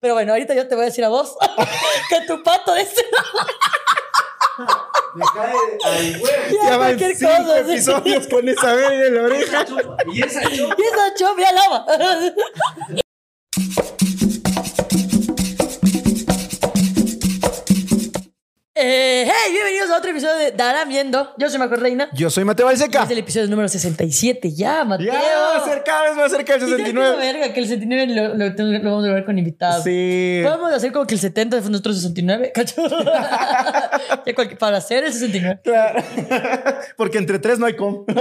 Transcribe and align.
Pero 0.00 0.14
bueno, 0.14 0.32
ahorita 0.32 0.54
yo 0.54 0.66
te 0.66 0.74
voy 0.74 0.82
a 0.82 0.86
decir 0.86 1.04
a 1.04 1.08
vos 1.08 1.36
que 2.08 2.20
tu 2.26 2.42
pato 2.42 2.74
es 2.74 2.88
Me 5.14 5.24
cae 5.34 5.52
al 5.84 6.20
huevo. 6.20 6.26
Ya, 6.50 6.70
Ya 6.70 6.76
van 6.76 6.96
cualquier 6.96 7.16
cinco 7.16 7.30
cosa, 7.36 7.64
sí. 7.64 7.72
episodios 7.72 8.26
con 8.28 8.48
esa 8.48 8.72
verga 8.74 9.06
en 9.06 9.14
la 9.14 9.22
oreja. 9.22 9.64
Y 10.12 10.22
esa 10.22 10.42
chopa. 10.42 10.74
Y 10.78 10.82
esa 10.82 11.14
chopia 11.14 11.52
lava. 11.52 11.86
Hey, 19.50 19.56
bienvenidos 19.56 19.90
a 19.90 19.98
otro 19.98 20.12
episodio 20.12 20.36
de 20.36 20.52
Darán 20.52 20.88
Viendo. 20.88 21.32
Yo 21.36 21.50
soy 21.50 21.58
Majo 21.58 21.74
Reina. 21.74 22.08
Yo 22.12 22.30
soy 22.30 22.44
Mateo 22.44 22.66
Y 22.66 22.68
Balseca. 22.68 23.02
Es 23.02 23.10
el 23.10 23.18
episodio 23.18 23.48
número 23.48 23.68
67 23.68 24.52
ya, 24.54 24.84
Mateo. 24.84 25.12
Ya, 25.12 25.64
ser 25.64 25.82
cada 25.82 26.04
vez 26.04 26.14
más 26.14 26.30
cerca 26.30 26.56
del 26.56 26.68
Y 26.68 26.70
ya 26.70 26.76
como 26.76 26.86
69. 26.86 27.16
verga 27.16 27.52
que 27.52 27.58
el 27.58 27.66
69 27.66 28.14
lo, 28.14 28.28
lo, 28.36 28.78
lo 28.78 28.90
vamos 28.90 29.02
a 29.02 29.06
grabar 29.08 29.24
con 29.24 29.38
invitados. 29.38 29.82
Sí. 29.82 30.40
Podemos 30.44 30.72
hacer 30.72 30.92
como 30.92 31.04
que 31.04 31.14
el 31.14 31.20
70 31.20 31.62
fue 31.62 31.70
nuestro 31.70 31.92
69, 31.92 32.52
¿cacho? 32.54 32.80
Para 34.60 34.76
hacer 34.76 35.02
el 35.02 35.12
69. 35.12 35.62
Claro. 35.64 36.00
Porque 36.96 37.18
entre 37.18 37.40
tres 37.40 37.58
no 37.58 37.66
hay 37.66 37.74
com. 37.74 38.04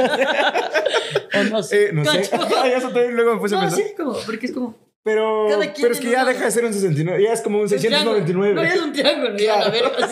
O 1.32 1.44
no 1.44 1.62
sé. 1.62 1.86
Eh, 1.86 1.90
no 1.94 2.06
sé. 2.06 2.28
¿cacho? 2.28 2.48
Ay, 2.60 2.72
eso 2.72 2.88
también 2.88 3.16
luego 3.16 3.36
me 3.36 3.40
puse 3.40 3.54
a 3.56 3.60
No, 3.60 3.68
pensar. 3.68 3.86
sí, 3.86 3.94
como, 3.96 4.14
porque 4.26 4.48
es 4.48 4.52
como. 4.52 4.76
Pero, 5.10 5.48
pero 5.82 5.92
es 5.92 6.00
que 6.00 6.12
ya 6.12 6.24
deja 6.24 6.46
de 6.46 6.52
ser 6.52 6.66
un 6.66 6.72
69. 6.72 7.24
Ya 7.24 7.34
es 7.34 7.42
como 7.42 7.60
un 7.60 7.68
699. 7.68 8.54
No, 8.54 8.62
ya 8.64 8.76
es 8.76 8.80
un 8.80 8.94
triángulo, 8.94 9.36
ya, 9.38 9.58
la 9.58 9.70
verga. 9.70 9.90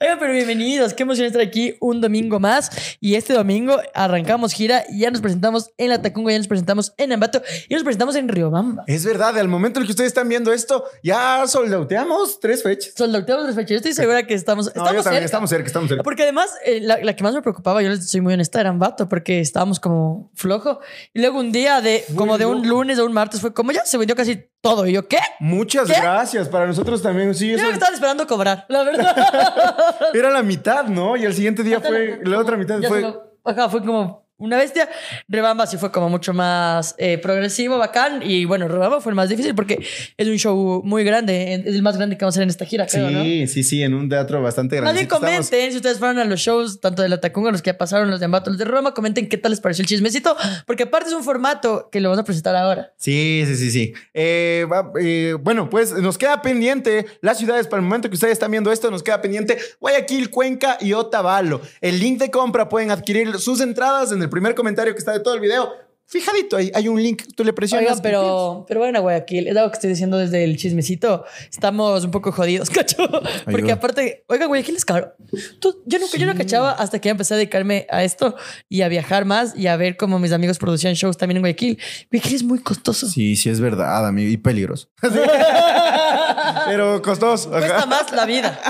Oigan, 0.00 0.18
pero 0.18 0.32
bienvenidos. 0.32 0.92
Qué 0.92 1.04
emoción 1.04 1.28
estar 1.28 1.40
aquí 1.40 1.76
un 1.78 2.00
domingo 2.00 2.40
más. 2.40 2.96
Y 2.98 3.14
este 3.14 3.32
domingo 3.32 3.76
arrancamos 3.94 4.52
gira. 4.54 4.82
y 4.90 4.98
Ya 5.00 5.12
nos 5.12 5.20
presentamos 5.20 5.70
en 5.78 5.90
La 5.90 6.02
Tacunga, 6.02 6.32
ya 6.32 6.38
nos 6.38 6.48
presentamos 6.48 6.94
en 6.96 7.12
Ambato 7.12 7.40
y 7.68 7.74
nos 7.74 7.84
presentamos 7.84 8.16
en 8.16 8.28
Riobamba. 8.28 8.82
Es 8.88 9.04
verdad, 9.04 9.38
al 9.38 9.46
momento 9.46 9.78
en 9.78 9.82
el 9.82 9.86
que 9.86 9.92
ustedes 9.92 10.08
están 10.08 10.28
viendo 10.28 10.52
esto, 10.52 10.84
ya 11.04 11.46
soldauteamos 11.46 12.40
tres 12.40 12.64
fechas. 12.64 12.94
Soldateamos 12.96 13.46
las 13.46 13.54
fechas. 13.54 13.70
Yo 13.70 13.76
estoy 13.76 13.92
segura 13.92 14.26
que 14.26 14.34
estamos. 14.34 14.66
No, 14.66 14.72
yo 14.72 14.80
estamos 14.80 15.04
también, 15.04 15.04
cerca. 15.04 15.24
estamos 15.26 15.50
cerca, 15.50 15.66
estamos 15.68 15.88
cerca. 15.90 16.02
Porque 16.02 16.24
además, 16.24 16.50
eh, 16.64 16.80
la, 16.80 16.98
la 17.00 17.14
que 17.14 17.22
más 17.22 17.34
me 17.34 17.42
preocupaba, 17.42 17.80
yo 17.82 17.90
les 17.90 18.10
soy 18.10 18.20
muy 18.20 18.34
honesta, 18.34 18.60
era 18.60 18.70
Ambato, 18.70 19.08
porque 19.08 19.38
estábamos 19.38 19.78
como 19.78 20.32
flojo. 20.34 20.80
Y 21.14 21.20
luego 21.20 21.38
un 21.38 21.52
día 21.52 21.80
de, 21.80 22.04
como 22.16 22.36
de 22.38 22.46
un 22.46 22.66
lunes 22.66 22.98
o 22.98 23.06
un 23.06 23.12
martes, 23.12 23.40
fue 23.40 23.54
como 23.54 23.70
ya 23.70 23.84
se 23.92 23.98
vendió 23.98 24.16
casi 24.16 24.48
todo. 24.60 24.86
Y 24.86 24.92
yo, 24.92 25.06
¿qué? 25.06 25.18
Muchas 25.38 25.88
¿Qué? 25.88 26.00
gracias. 26.00 26.48
Para 26.48 26.66
nosotros 26.66 27.00
también, 27.02 27.34
sí, 27.34 27.50
Yo 27.50 27.56
eso 27.56 27.66
me 27.66 27.72
estaban 27.72 27.94
esperando 27.94 28.26
cobrar, 28.26 28.66
la 28.68 28.82
verdad. 28.82 29.76
era 30.14 30.30
la 30.30 30.42
mitad, 30.42 30.86
¿no? 30.86 31.16
Y 31.16 31.24
el 31.24 31.34
siguiente 31.34 31.62
día 31.62 31.80
fue, 31.80 32.20
la 32.24 32.38
otra 32.38 32.56
mitad 32.56 32.80
Ya 32.80 32.88
fue... 32.88 33.14
ajá, 33.44 33.68
fue 33.68 33.80
como 33.84 34.21
una 34.42 34.56
bestia. 34.56 34.88
Rebamba 35.28 35.66
sí 35.66 35.76
fue 35.76 35.92
como 35.92 36.08
mucho 36.08 36.34
más 36.34 36.94
eh, 36.98 37.18
progresivo, 37.18 37.78
bacán. 37.78 38.22
Y 38.22 38.44
bueno, 38.44 38.68
Rebamba 38.68 39.00
fue 39.00 39.10
el 39.10 39.16
más 39.16 39.28
difícil 39.28 39.54
porque 39.54 39.78
es 40.16 40.28
un 40.28 40.36
show 40.36 40.82
muy 40.84 41.04
grande. 41.04 41.54
Es 41.54 41.74
el 41.74 41.82
más 41.82 41.96
grande 41.96 42.18
que 42.18 42.24
vamos 42.24 42.34
a 42.34 42.36
hacer 42.36 42.42
en 42.42 42.50
esta 42.50 42.64
gira, 42.64 42.86
creo, 42.86 43.10
¿no? 43.10 43.22
Sí, 43.22 43.46
sí, 43.46 43.62
sí, 43.62 43.82
en 43.82 43.94
un 43.94 44.08
teatro 44.08 44.42
bastante 44.42 44.76
grande. 44.76 44.92
Bien 44.92 45.08
comenten 45.08 45.70
si 45.70 45.76
ustedes 45.76 45.98
fueron 45.98 46.18
a 46.18 46.24
los 46.24 46.40
shows, 46.40 46.80
tanto 46.80 47.02
de 47.02 47.08
la 47.08 47.20
Tacunga, 47.20 47.50
los 47.52 47.62
que 47.62 47.70
ya 47.70 47.78
pasaron, 47.78 48.10
los 48.10 48.18
de 48.18 48.26
Ambato, 48.26 48.50
los 48.50 48.58
de 48.58 48.64
Roma, 48.64 48.94
comenten 48.94 49.28
qué 49.28 49.38
tal 49.38 49.50
les 49.50 49.60
pareció 49.60 49.82
el 49.82 49.88
chismecito, 49.88 50.36
porque 50.66 50.84
aparte 50.84 51.08
es 51.08 51.14
un 51.14 51.24
formato 51.24 51.88
que 51.90 52.00
lo 52.00 52.08
vamos 52.08 52.22
a 52.22 52.24
presentar 52.24 52.56
ahora. 52.56 52.92
Sí, 52.96 53.44
sí, 53.46 53.56
sí, 53.56 53.70
sí. 53.70 53.94
Eh, 54.12 54.66
eh, 55.00 55.36
bueno, 55.40 55.70
pues 55.70 55.92
nos 55.92 56.18
queda 56.18 56.42
pendiente 56.42 57.06
las 57.20 57.38
ciudades 57.38 57.66
para 57.68 57.80
el 57.80 57.84
momento 57.84 58.08
que 58.08 58.14
ustedes 58.14 58.32
están 58.32 58.50
viendo 58.50 58.72
esto, 58.72 58.90
nos 58.90 59.02
queda 59.02 59.22
pendiente 59.22 59.58
Guayaquil, 59.80 60.30
Cuenca 60.30 60.78
y 60.80 60.92
Otavalo. 60.92 61.60
El 61.80 62.00
link 62.00 62.18
de 62.18 62.30
compra 62.30 62.68
pueden 62.68 62.90
adquirir 62.90 63.38
sus 63.38 63.60
entradas 63.60 64.12
en 64.12 64.22
el 64.22 64.28
primer 64.32 64.54
comentario 64.54 64.92
que 64.94 64.98
está 64.98 65.12
de 65.12 65.20
todo 65.20 65.34
el 65.34 65.40
video. 65.40 65.70
Fijadito 66.04 66.56
ahí, 66.58 66.70
hay 66.74 66.88
un 66.88 67.02
link, 67.02 67.22
tú 67.34 67.42
le 67.42 67.54
presionas. 67.54 67.86
Oigan, 67.88 68.02
pero, 68.02 68.66
pero 68.68 68.80
bueno, 68.80 69.00
Guayaquil, 69.00 69.48
es 69.48 69.56
algo 69.56 69.70
que 69.70 69.76
estoy 69.76 69.88
diciendo 69.88 70.18
desde 70.18 70.44
el 70.44 70.58
chismecito. 70.58 71.24
Estamos 71.50 72.04
un 72.04 72.10
poco 72.10 72.32
jodidos, 72.32 72.68
cacho. 72.76 73.08
Porque 73.44 73.62
Ayuda. 73.62 73.74
aparte, 73.74 74.24
oigan, 74.26 74.48
Guayaquil 74.48 74.76
es 74.76 74.84
caro. 74.84 75.14
Tú- 75.58 75.80
yo, 75.86 75.98
nunca, 75.98 76.18
yo 76.18 76.26
no 76.26 76.34
cachaba 76.34 76.72
hasta 76.72 76.98
que 76.98 77.06
ya 77.06 77.12
empecé 77.12 77.32
a 77.32 77.36
dedicarme 77.38 77.86
a 77.88 78.04
esto 78.04 78.34
y 78.68 78.82
a 78.82 78.88
viajar 78.88 79.24
más 79.24 79.56
y 79.56 79.68
a 79.68 79.76
ver 79.76 79.96
cómo 79.96 80.18
mis 80.18 80.32
amigos 80.32 80.58
producían 80.58 80.92
shows 80.94 81.16
también 81.16 81.36
en 81.38 81.42
Guayaquil. 81.44 81.78
Guayaquil 82.10 82.34
es 82.34 82.42
muy 82.42 82.58
costoso. 82.58 83.06
Sí, 83.08 83.34
sí 83.36 83.48
es 83.48 83.60
verdad, 83.60 84.06
amigo, 84.06 84.28
y 84.30 84.36
peligroso. 84.36 84.88
pero 86.66 87.00
costoso. 87.00 87.48
Cuesta 87.50 87.86
más 87.86 88.12
la 88.12 88.26
vida. 88.26 88.60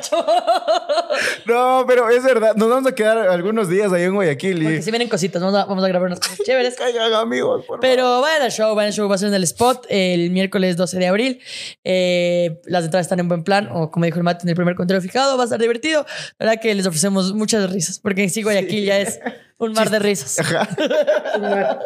No, 1.46 1.84
pero 1.86 2.10
es 2.10 2.22
verdad, 2.24 2.54
nos 2.56 2.68
vamos 2.68 2.90
a 2.90 2.94
quedar 2.94 3.18
algunos 3.18 3.68
días 3.68 3.92
ahí 3.92 4.02
en 4.02 4.14
Guayaquil 4.14 4.62
Porque 4.62 4.78
y... 4.78 4.82
si 4.82 4.90
vienen 4.90 5.08
cositas, 5.08 5.40
vamos 5.40 5.58
a, 5.58 5.64
vamos 5.64 5.84
a 5.84 5.88
grabar 5.88 6.06
unas 6.08 6.20
cosas 6.20 6.38
chéveres. 6.44 6.74
Caigan 6.78 7.12
amigos, 7.14 7.58
por 7.58 7.66
favor. 7.66 7.80
Pero 7.80 8.20
vayan 8.20 8.42
al 8.42 8.50
show, 8.50 8.74
vayan 8.74 8.88
al 8.88 8.92
show, 8.92 9.08
va 9.08 9.14
a 9.14 9.18
ser 9.18 9.28
en 9.28 9.34
el 9.34 9.44
spot 9.44 9.86
el 9.88 10.30
miércoles 10.30 10.76
12 10.76 10.98
de 10.98 11.06
abril. 11.06 11.40
Eh, 11.84 12.60
las 12.64 12.84
entradas 12.84 13.06
están 13.06 13.20
en 13.20 13.28
buen 13.28 13.44
plan, 13.44 13.68
o 13.72 13.90
como 13.90 14.04
dijo 14.04 14.18
el 14.18 14.24
Mate 14.24 14.42
en 14.42 14.48
el 14.48 14.56
primer 14.56 14.74
comentario 14.74 15.00
fijado, 15.00 15.36
va 15.36 15.44
a 15.44 15.46
estar 15.46 15.60
divertido. 15.60 16.04
La 16.38 16.46
verdad 16.46 16.62
que 16.62 16.74
les 16.74 16.86
ofrecemos 16.86 17.32
muchas 17.32 17.70
risas, 17.70 17.98
porque 17.98 18.24
en 18.24 18.30
sí 18.30 18.42
Guayaquil 18.42 18.84
ya 18.84 18.98
es 18.98 19.20
un 19.58 19.72
mar 19.72 19.90
de 19.90 19.98
risas. 19.98 20.38
Ajá. 20.40 20.68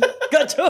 ¿Cacho? 0.30 0.64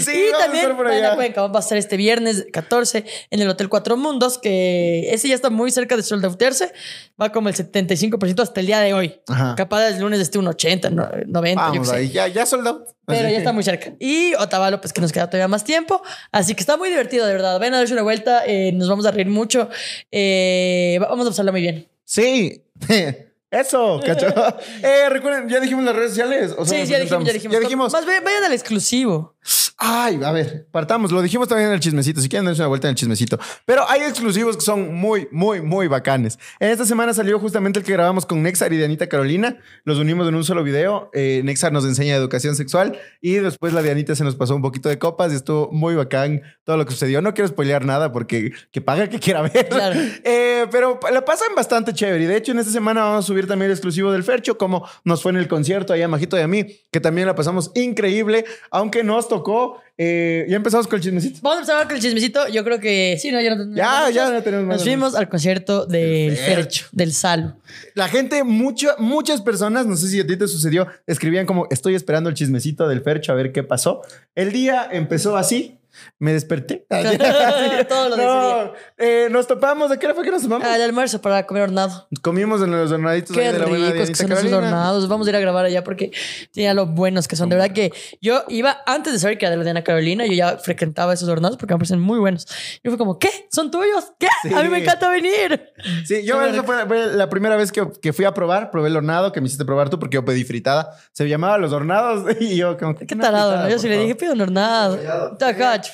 Sí, 0.00 0.12
y 0.12 0.30
vamos 0.30 0.40
a 0.40 0.44
también 0.44 0.62
estar 0.64 0.76
por 0.76 0.86
vayan 0.86 1.04
a 1.04 1.06
allá. 1.08 1.16
Cuenca, 1.16 1.40
vamos 1.42 1.56
a 1.56 1.60
estar 1.60 1.78
este 1.78 1.96
viernes 1.96 2.46
14 2.52 3.04
en 3.30 3.40
el 3.40 3.48
Hotel 3.48 3.68
Cuatro 3.68 3.96
Mundos, 3.96 4.38
que 4.38 5.08
ese 5.12 5.28
ya 5.28 5.34
está 5.34 5.50
muy 5.50 5.70
cerca 5.70 5.96
de 5.96 6.02
soldautearse. 6.02 6.72
Va 7.20 7.30
como 7.32 7.48
el 7.48 7.54
75% 7.54 8.40
hasta 8.42 8.60
el 8.60 8.66
día 8.66 8.80
de 8.80 8.94
hoy. 8.94 9.20
Ajá. 9.28 9.54
Capaz 9.56 9.88
el 9.88 10.00
lunes 10.00 10.20
esté 10.20 10.38
un 10.38 10.48
80, 10.48 10.90
no- 10.90 11.08
90, 11.26 11.66
yo 11.66 11.72
qué 11.72 11.78
Vamos 11.78 11.88
sé. 11.88 11.96
ahí, 11.96 12.08
ya, 12.10 12.28
ya 12.28 12.46
soldado. 12.46 12.86
Pero 13.06 13.28
ya 13.28 13.36
está 13.36 13.52
muy 13.52 13.62
cerca. 13.62 13.92
Y 14.00 14.32
Otavalo, 14.34 14.80
pues 14.80 14.92
que 14.94 15.00
nos 15.02 15.12
queda 15.12 15.28
todavía 15.28 15.46
más 15.48 15.62
tiempo. 15.64 16.02
Así 16.32 16.54
que 16.54 16.60
está 16.60 16.76
muy 16.78 16.88
divertido, 16.88 17.26
de 17.26 17.34
verdad. 17.34 17.60
Ven 17.60 17.74
a 17.74 17.78
darse 17.78 17.92
una 17.92 18.02
vuelta. 18.02 18.42
eh, 18.46 18.72
nos 18.72 18.88
vamos 18.88 19.04
a 19.04 19.10
reír 19.10 19.28
mucho. 19.28 19.68
Eh, 20.10 20.96
vamos 21.00 21.26
a 21.26 21.30
pasarlo 21.30 21.52
muy 21.52 21.60
bien. 21.60 21.86
Sí. 22.04 22.62
Eso, 23.60 24.00
cacho. 24.04 24.26
eh, 24.82 25.08
recuerden, 25.08 25.48
ya 25.48 25.60
dijimos 25.60 25.84
las 25.84 25.94
redes 25.94 26.10
sociales. 26.10 26.52
¿O 26.52 26.64
solo 26.64 26.84
Sí, 26.84 26.86
ya 26.86 26.98
dijimos, 26.98 27.24
ya 27.24 27.32
dijimos. 27.32 27.54
Ya 27.54 27.60
dijimos. 27.60 27.92
Más 27.92 28.04
vayan 28.04 28.44
al 28.44 28.52
exclusivo. 28.52 29.34
Ay, 29.76 30.20
a 30.24 30.32
ver, 30.32 30.66
partamos. 30.70 31.12
Lo 31.12 31.20
dijimos 31.20 31.48
también 31.48 31.68
en 31.68 31.74
el 31.74 31.80
chismecito. 31.80 32.20
Si 32.20 32.28
quieren 32.28 32.46
darse 32.46 32.62
una 32.62 32.68
vuelta 32.68 32.88
en 32.88 32.92
el 32.92 32.96
chismecito. 32.96 33.38
Pero 33.66 33.88
hay 33.88 34.02
exclusivos 34.02 34.56
que 34.56 34.62
son 34.62 34.94
muy, 34.94 35.28
muy, 35.30 35.60
muy 35.60 35.88
bacanes. 35.88 36.38
En 36.60 36.70
esta 36.70 36.84
semana 36.84 37.12
salió 37.12 37.38
justamente 37.38 37.80
el 37.80 37.84
que 37.84 37.92
grabamos 37.92 38.24
con 38.24 38.42
Nexar 38.42 38.72
y 38.72 38.76
Dianita 38.76 39.08
Carolina. 39.08 39.58
Los 39.84 39.98
unimos 39.98 40.28
en 40.28 40.36
un 40.36 40.44
solo 40.44 40.62
video. 40.62 41.10
Eh, 41.12 41.42
Nexar 41.44 41.72
nos 41.72 41.84
enseña 41.84 42.14
educación 42.14 42.56
sexual 42.56 42.98
y 43.20 43.34
después 43.34 43.72
la 43.72 43.82
Dianita 43.82 44.14
se 44.14 44.24
nos 44.24 44.36
pasó 44.36 44.54
un 44.56 44.62
poquito 44.62 44.88
de 44.88 44.98
copas 44.98 45.32
y 45.32 45.36
estuvo 45.36 45.70
muy 45.70 45.94
bacán 45.94 46.42
todo 46.64 46.76
lo 46.76 46.86
que 46.86 46.92
sucedió. 46.92 47.20
No 47.20 47.34
quiero 47.34 47.48
spoilear 47.48 47.84
nada 47.84 48.12
porque 48.12 48.52
que 48.70 48.80
paga 48.80 49.08
que 49.08 49.18
quiera 49.18 49.42
ver. 49.42 49.68
Claro. 49.68 50.00
Eh, 50.26 50.66
pero 50.70 50.98
la 51.12 51.24
pasan 51.24 51.54
bastante 51.54 51.92
chévere. 51.92 52.24
Y 52.24 52.26
de 52.26 52.36
hecho, 52.36 52.52
en 52.52 52.58
esta 52.58 52.72
semana 52.72 53.02
vamos 53.02 53.24
a 53.24 53.26
subir 53.26 53.43
también 53.46 53.70
el 53.70 53.74
exclusivo 53.76 54.12
del 54.12 54.22
Fercho, 54.24 54.58
como 54.58 54.86
nos 55.04 55.22
fue 55.22 55.32
en 55.32 55.38
el 55.38 55.48
concierto 55.48 55.92
allá, 55.92 56.08
Majito 56.08 56.36
y 56.38 56.40
a 56.40 56.48
mí, 56.48 56.66
que 56.90 57.00
también 57.00 57.26
la 57.26 57.34
pasamos 57.34 57.70
increíble, 57.74 58.44
aunque 58.70 59.02
nos 59.04 59.28
tocó. 59.28 59.80
eh, 59.96 60.44
ya 60.48 60.56
empezamos 60.56 60.88
con 60.88 60.96
el 60.96 61.02
chismecito. 61.04 61.38
Vamos 61.42 61.58
a 61.58 61.60
empezar 61.60 61.86
con 61.86 61.96
el 61.96 62.02
chismecito. 62.02 62.48
Yo 62.48 62.64
creo 62.64 62.80
que 62.80 63.16
sí, 63.22 63.30
no, 63.30 63.40
ya 63.40 63.54
no 63.54 63.76
Ya, 63.76 64.10
ya 64.10 64.28
no 64.30 64.42
tenemos 64.42 64.66
más. 64.66 64.76
Nos 64.78 64.82
fuimos 64.84 65.14
al 65.14 65.28
concierto 65.28 65.86
del 65.86 66.36
Fercho, 66.36 66.86
del 66.90 67.12
Salo. 67.12 67.54
La 67.94 68.08
gente, 68.08 68.42
mucho- 68.42 68.94
muchas 68.98 69.40
personas, 69.40 69.86
no 69.86 69.96
sé 69.96 70.08
si 70.08 70.18
a 70.20 70.26
ti 70.26 70.36
te 70.36 70.48
sucedió, 70.48 70.88
escribían 71.06 71.46
como 71.46 71.68
estoy 71.70 71.94
esperando 71.94 72.28
el 72.28 72.34
chismecito 72.34 72.88
del 72.88 73.02
Fercho 73.02 73.30
a 73.30 73.36
ver 73.36 73.52
qué 73.52 73.62
pasó. 73.62 74.02
El 74.34 74.50
día 74.52 74.88
empezó 74.90 75.36
así. 75.36 75.78
Me 76.18 76.32
desperté. 76.32 76.86
Todo 77.88 78.08
lo 78.08 78.16
de 78.16 78.22
ese 78.22 78.32
No, 78.32 78.72
eh, 78.98 79.28
nos 79.30 79.46
topamos. 79.46 79.90
¿De 79.90 79.98
qué 79.98 80.06
hora 80.06 80.14
fue 80.14 80.24
que 80.24 80.30
nos 80.30 80.42
topamos? 80.42 80.66
Al 80.66 80.82
almuerzo 80.82 81.20
para 81.20 81.46
comer 81.46 81.64
hornado. 81.64 82.08
Comimos 82.22 82.62
en 82.62 82.70
los 82.70 82.90
hornaditos 82.90 83.36
ahí 83.36 83.44
Qué 83.44 83.52
de 83.52 83.58
la 83.58 83.66
buena 83.66 83.90
ricos 83.90 84.08
que 84.10 84.14
son 84.14 84.32
esos 84.32 84.52
hornados. 84.52 85.08
Vamos 85.08 85.26
a 85.26 85.30
ir 85.30 85.36
a 85.36 85.40
grabar 85.40 85.64
allá 85.64 85.84
porque 85.84 86.10
tenía 86.52 86.74
lo 86.74 86.86
buenos 86.86 87.28
que 87.28 87.36
son. 87.36 87.48
De 87.48 87.56
verdad 87.56 87.74
que 87.74 87.92
yo 88.20 88.44
iba, 88.48 88.78
antes 88.86 89.12
de 89.12 89.18
saber 89.18 89.38
que 89.38 89.46
era 89.46 89.50
de 89.50 89.56
la 89.58 89.64
Diana 89.64 89.84
Carolina, 89.84 90.26
yo 90.26 90.32
ya 90.32 90.58
frecuentaba 90.58 91.12
esos 91.12 91.28
hornados 91.28 91.56
porque 91.56 91.74
me 91.74 91.78
parecen 91.78 92.00
muy 92.00 92.18
buenos. 92.18 92.46
Y 92.82 92.88
fue 92.88 92.98
como, 92.98 93.18
¿qué? 93.18 93.30
¿Son 93.50 93.70
tuyos? 93.70 94.12
¿Qué? 94.18 94.28
Sí. 94.42 94.54
A 94.54 94.62
mí 94.62 94.68
me 94.68 94.78
encanta 94.78 95.08
venir. 95.08 95.72
Sí, 96.04 96.24
yo 96.24 96.42
esa 96.42 96.62
fue, 96.62 96.86
fue 96.86 97.06
la 97.14 97.28
primera 97.28 97.56
vez 97.56 97.72
que, 97.72 97.86
que 98.00 98.12
fui 98.12 98.24
a 98.24 98.34
probar, 98.34 98.70
probé 98.70 98.88
el 98.88 98.96
hornado 98.96 99.32
que 99.32 99.40
me 99.40 99.46
hiciste 99.46 99.64
probar 99.64 99.90
tú 99.90 99.98
porque 99.98 100.14
yo 100.14 100.24
pedí 100.24 100.44
fritada. 100.44 100.96
Se 101.12 101.28
llamaba 101.28 101.58
los 101.58 101.72
hornados 101.72 102.24
y 102.40 102.56
yo 102.56 102.76
como 102.76 102.94
Qué 102.94 103.16
tarado, 103.16 103.56
¿no? 103.56 103.68
Yo 103.68 103.78
sí 103.78 103.88
le 103.88 103.98
dije, 103.98 104.14
pido 104.14 104.32
un 104.32 104.40
hornado. 104.40 104.98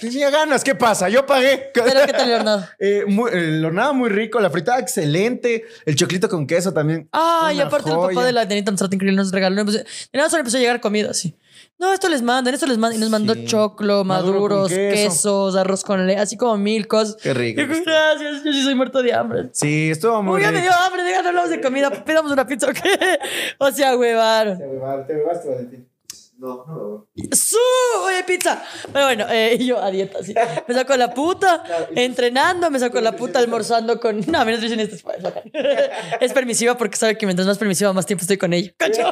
Tenía 0.00 0.30
ganas, 0.30 0.62
¿qué 0.64 0.74
pasa? 0.74 1.08
Yo 1.08 1.24
pagué. 1.26 1.70
Pero 1.74 2.06
¿qué 2.06 2.12
tal 2.12 2.28
el 2.28 2.34
hornado? 2.36 2.64
Eh, 2.78 3.04
muy- 3.06 3.30
el 3.32 3.64
hornado 3.64 3.94
muy 3.94 4.08
rico, 4.10 4.40
la 4.40 4.50
fritada 4.50 4.78
excelente, 4.78 5.64
el 5.86 5.96
choclito 5.96 6.28
con 6.28 6.46
queso 6.46 6.72
también. 6.72 7.08
Ah, 7.12 7.52
y 7.54 7.60
aparte 7.60 7.90
el 7.90 7.96
papá 7.96 8.12
joya. 8.14 8.26
de 8.26 8.32
la 8.32 8.44
Denita 8.46 8.70
nos 8.70 8.78
trató 8.78 8.94
increíble, 8.94 9.16
nos 9.16 9.32
regaló. 9.32 9.64
De 9.64 9.84
nada 10.12 10.28
solo 10.30 10.40
empezó 10.40 10.56
a 10.56 10.60
llegar 10.60 10.80
comida 10.80 11.10
así. 11.10 11.36
No, 11.78 11.92
esto 11.94 12.08
les 12.10 12.20
mandan, 12.22 12.52
esto 12.52 12.66
les 12.66 12.76
mandan. 12.76 12.98
Y 12.98 13.00
nos 13.00 13.10
mandó 13.10 13.34
Sí. 13.34 13.44
choclo, 13.46 14.04
maduros, 14.04 14.68
queso. 14.68 14.92
quesos, 14.92 15.56
arroz 15.56 15.82
con 15.82 16.06
leche, 16.06 16.20
así 16.20 16.36
como 16.36 16.56
mil 16.58 16.86
cosas. 16.86 17.16
Qué 17.22 17.32
rico 17.32 17.60
estuvo. 17.62 17.84
gracias, 17.84 18.44
yo 18.44 18.52
sí 18.52 18.62
soy 18.62 18.74
muerto 18.74 19.02
de 19.02 19.14
hambre. 19.14 19.48
Sí, 19.52 19.90
estuvo 19.90 20.22
muy 20.22 20.36
Uy, 20.36 20.42
ya 20.42 20.52
me 20.52 20.60
dio 20.60 20.70
hambre, 20.72 21.04
digan, 21.04 21.22
no 21.22 21.28
hablamos 21.30 21.50
de 21.50 21.60
comida, 21.60 21.90
pidamos 22.04 22.32
una 22.32 22.46
pizza, 22.46 22.66
¿o 22.68 22.72
qué? 22.72 22.80
O 23.58 23.70
sea, 23.70 23.96
huevaron. 23.96 24.58
Te 24.58 24.66
huevaste, 24.66 25.48
Valentín. 25.48 25.89
No, 26.40 26.64
no. 26.66 27.06
¡Su! 27.36 27.58
Oye, 28.02 28.24
pizza. 28.24 28.62
Pero 28.90 29.04
bueno, 29.04 29.26
eh, 29.28 29.58
yo 29.60 29.78
a 29.78 29.90
dieta, 29.90 30.24
sí. 30.24 30.32
Me 30.66 30.74
saco 30.74 30.96
la 30.96 31.12
puta 31.12 31.62
entrenando, 31.94 32.70
me 32.70 32.78
saco 32.78 32.98
la 33.02 33.12
puta 33.12 33.38
almorzando 33.38 34.00
con. 34.00 34.20
No, 34.30 34.44
mi 34.44 34.52
nutricionista 34.52 34.94
es 34.94 35.04
es 36.20 36.32
permisiva 36.32 36.76
porque 36.78 36.96
sabe 36.96 37.18
que 37.18 37.26
mientras 37.26 37.46
más 37.46 37.58
permisiva, 37.58 37.92
más 37.92 38.06
tiempo 38.06 38.22
estoy 38.22 38.38
con 38.38 38.52
ella. 38.52 38.70
¿Cacho? 38.76 39.02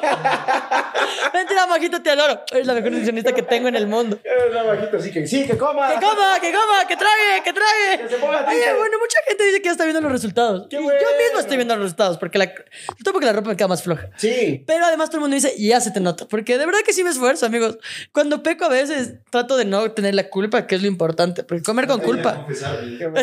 Mentira, 1.35 1.67
Majito, 1.67 2.01
te 2.01 2.11
adoro. 2.11 2.45
Eres 2.53 2.67
la 2.67 2.75
mejor 2.75 2.93
nutricionista 2.93 3.33
que 3.33 3.43
tengo 3.43 3.69
en 3.69 3.77
el 3.77 3.89
mundo. 3.89 4.19
Es 4.23 4.51
una 4.53 4.63
bajita, 4.63 4.97
así 4.97 5.11
que 5.11 5.27
sí, 5.27 5.45
que 5.45 5.59
coma. 5.59 5.89
Que 5.89 5.95
coma, 5.97 6.39
que 6.41 6.53
coma, 6.53 6.87
que 6.87 6.97
trague, 6.97 7.43
que 7.45 7.53
trague. 7.53 8.03
Que 8.05 8.09
se 8.09 8.17
ponga 8.17 8.47
Oye, 8.49 8.75
bueno, 8.75 8.99
mucha 8.99 9.19
gente 9.27 9.45
dice 9.45 9.61
que 9.61 9.67
ya 9.67 9.73
está 9.73 9.85
viendo 9.85 10.01
los 10.01 10.13
resultados. 10.13 10.67
Qué 10.71 10.77
Y 10.77 10.83
bueno. 10.83 11.01
Yo 11.01 11.09
mismo 11.25 11.41
estoy 11.41 11.57
viendo 11.57 11.75
los 11.75 11.85
resultados 11.85 12.17
porque 12.17 12.39
la, 12.39 12.47
sobre 12.47 13.03
todo 13.03 13.13
porque 13.13 13.27
la 13.27 13.33
ropa 13.33 13.51
me 13.51 13.57
queda 13.57 13.69
más 13.69 13.83
floja. 13.83 14.11
Sí. 14.17 14.63
Pero 14.67 14.87
además 14.87 15.11
todo 15.11 15.19
el 15.19 15.23
mundo 15.23 15.35
dice, 15.35 15.55
ya 15.59 15.81
se 15.81 15.91
te 15.91 16.01
nota. 16.01 16.27
Porque 16.29 16.57
de 16.57 16.65
verdad 16.65 16.81
que 16.87 16.93
sí 16.93 17.03
me 17.03 17.11
esfuerzo, 17.19 17.47
amigos. 17.47 17.79
Cuando 18.13 18.43
peco 18.43 18.65
a 18.65 18.69
veces 18.69 19.15
trato 19.31 19.57
de 19.57 19.65
no 19.65 19.91
tener 19.93 20.15
la 20.15 20.29
culpa, 20.31 20.67
que 20.67 20.75
es 20.77 20.83
lo 20.83 20.89
importante. 20.89 21.43
Porque 21.45 21.63
comer 21.63 21.87
con 21.87 22.01
culpa. 22.01 22.47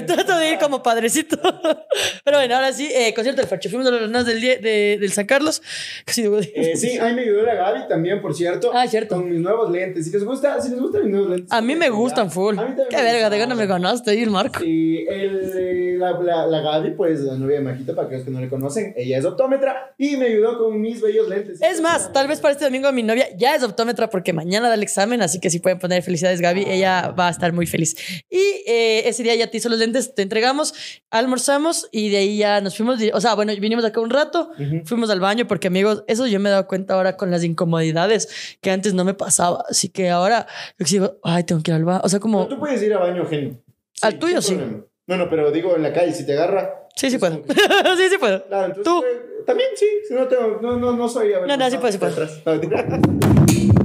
Trato 0.06 0.38
de 0.38 0.52
ir 0.52 0.60
como 0.60 0.84
padrecito. 0.84 1.38
Pero 2.24 2.38
bueno, 2.38 2.56
ahora 2.56 2.74
sí, 2.74 2.90
eh, 2.94 3.14
concierto 3.14 3.42
del 3.42 3.50
Fercho. 3.50 3.70
Fuimos 3.70 3.88
a 3.88 3.92
los 3.92 4.02
Renados 4.02 4.28
del, 4.28 4.42
die- 4.42 4.58
de- 4.58 4.98
del 5.00 5.12
San 5.12 5.26
Carlos. 5.26 5.62
Casi 6.06 6.22
digo, 6.24 6.38
Eh, 6.40 6.76
sí, 6.76 6.98
ahí 7.00 7.14
me 7.14 7.22
ayudó 7.22 7.44
la 7.44 7.56
Gaby 7.56 7.88
también, 7.88 8.22
por 8.22 8.36
cierto. 8.36 8.72
Ah, 8.74 8.88
cierto. 8.88 9.16
Con 9.16 9.30
mis 9.30 9.40
nuevos 9.40 9.72
lentes. 9.72 10.06
Si 10.06 10.12
les 10.12 10.24
gusta, 10.24 10.60
si 10.62 10.70
les 10.70 10.80
gustan 10.80 11.04
mis 11.04 11.12
nuevos 11.12 11.30
lentes. 11.30 11.52
A 11.52 11.62
mí 11.62 11.76
me 11.76 11.90
gustan 11.90 12.30
full. 12.32 12.58
A 12.58 12.62
mí 12.64 12.68
también 12.70 12.88
Qué 12.90 12.98
me 12.98 13.04
verga, 13.04 13.30
de 13.30 13.38
gana 13.40 13.56
me 13.56 13.66
ganaste 13.66 14.12
ahí 14.12 14.24
el 14.24 14.30
marco. 14.32 14.64
Y 14.64 15.06
el, 15.08 15.52
eh, 15.56 15.96
la, 15.98 16.12
la, 16.20 16.48
la 16.48 16.60
Gaby, 16.62 16.92
pues 16.92 17.22
la 17.22 17.36
novia 17.36 17.58
de 17.58 17.62
Majito, 17.64 17.96
para 17.96 18.08
aquellos 18.08 18.26
que 18.26 18.32
no 18.32 18.42
le 18.42 18.50
conocen, 18.50 18.94
ella 18.98 19.18
es 19.18 19.26
optómetra 19.26 19.94
y 19.98 20.18
me 20.18 20.26
ayudó 20.26 20.58
con 20.58 20.80
mis 20.82 21.02
bellos 21.02 21.28
lentes. 21.30 21.62
Es 21.62 21.82
más, 21.82 22.12
tal 22.12 22.28
vez 22.28 22.40
para 22.42 22.52
este 22.54 22.66
domingo 22.66 22.92
mi 22.92 23.04
novia 23.04 23.28
ya 23.38 23.56
es 23.56 23.64
optómetra 23.64 23.85
porque 24.10 24.34
mañana 24.34 24.68
da 24.68 24.76
el 24.76 24.84
examen, 24.84 25.22
así 25.22 25.40
que 25.40 25.50
si 25.50 25.60
pueden 25.60 25.80
poner 25.80 26.04
felicidades 26.04 26.42
Gaby, 26.42 26.66
ella 26.68 27.14
va 27.18 27.28
a 27.28 27.32
estar 27.32 27.54
muy 27.54 27.66
feliz. 27.68 27.96
Y 28.30 28.42
eh, 28.68 29.08
ese 29.08 29.24
día 29.24 29.36
ya 29.36 29.52
te 29.52 29.58
hizo 29.58 29.70
los 29.70 29.80
lentes, 29.80 30.16
te 30.16 30.22
entregamos, 30.22 30.74
almorzamos 31.12 31.88
y 31.92 32.10
de 32.10 32.18
ahí 32.18 32.38
ya 32.38 32.62
nos 32.62 32.76
fuimos, 32.78 33.00
o 33.14 33.22
sea, 33.22 33.36
bueno, 33.36 33.54
vinimos 33.60 33.86
acá 33.86 34.00
un 34.00 34.10
rato, 34.10 34.52
fuimos 34.86 35.10
al 35.10 35.20
baño 35.20 35.48
porque 35.48 35.68
amigos, 35.68 36.04
eso 36.08 36.28
yo 36.28 36.40
me 36.40 36.50
he 36.50 36.52
dado 36.52 36.68
cuenta 36.68 36.96
ahora 36.96 37.18
con 37.18 37.32
las 37.32 37.44
incomodidades 37.44 38.58
que 38.62 38.72
antes 38.72 38.94
no 38.94 39.06
me 39.06 39.14
pasaba, 39.14 39.64
así 39.70 39.90
que 39.90 40.10
ahora 40.10 40.48
yo 40.80 40.86
digo, 40.86 41.20
ay, 41.24 41.44
tengo 41.44 41.62
que 41.62 41.72
ir 41.72 41.76
al 41.76 41.86
baño, 41.86 42.02
o 42.04 42.10
sea, 42.10 42.20
Pero 42.20 42.22
como, 42.22 42.48
tú 42.48 42.60
puedes 42.60 42.82
ir 42.82 42.94
a 42.94 43.00
baño 43.00 43.24
ajeno. 43.24 43.60
Al 44.02 44.20
tuyo, 44.20 44.42
sí. 44.42 44.56
problema. 44.56 44.86
No, 45.08 45.18
no, 45.18 45.30
pero 45.30 45.52
digo 45.52 45.76
en 45.76 45.84
la 45.84 45.94
calle, 45.94 46.14
si 46.14 46.26
te 46.26 46.34
agarra. 46.34 46.88
sí, 46.96 47.10
sí 47.12 47.18
puedo, 47.18 47.42
que- 47.44 47.54
sí, 47.98 48.10
sí 48.10 48.18
puedo. 48.18 48.44
Claro, 48.48 48.66
entonces, 48.74 48.84
Tú. 48.84 49.04
eh, 49.04 49.44
también 49.46 49.70
sí, 49.76 49.86
si 50.08 50.14
no, 50.16 50.28
tengo, 50.28 50.60
no, 50.62 50.78
no, 50.80 50.94
no 50.96 51.08
soy 51.10 51.32
No, 51.48 51.56
no, 51.58 51.70
sí 51.70 51.78
puedo, 51.78 51.92
sí 51.92 51.98
puedo. 52.00 52.12
atrás. 52.14 52.42
No, 52.46 52.52
mentira. 52.54 52.86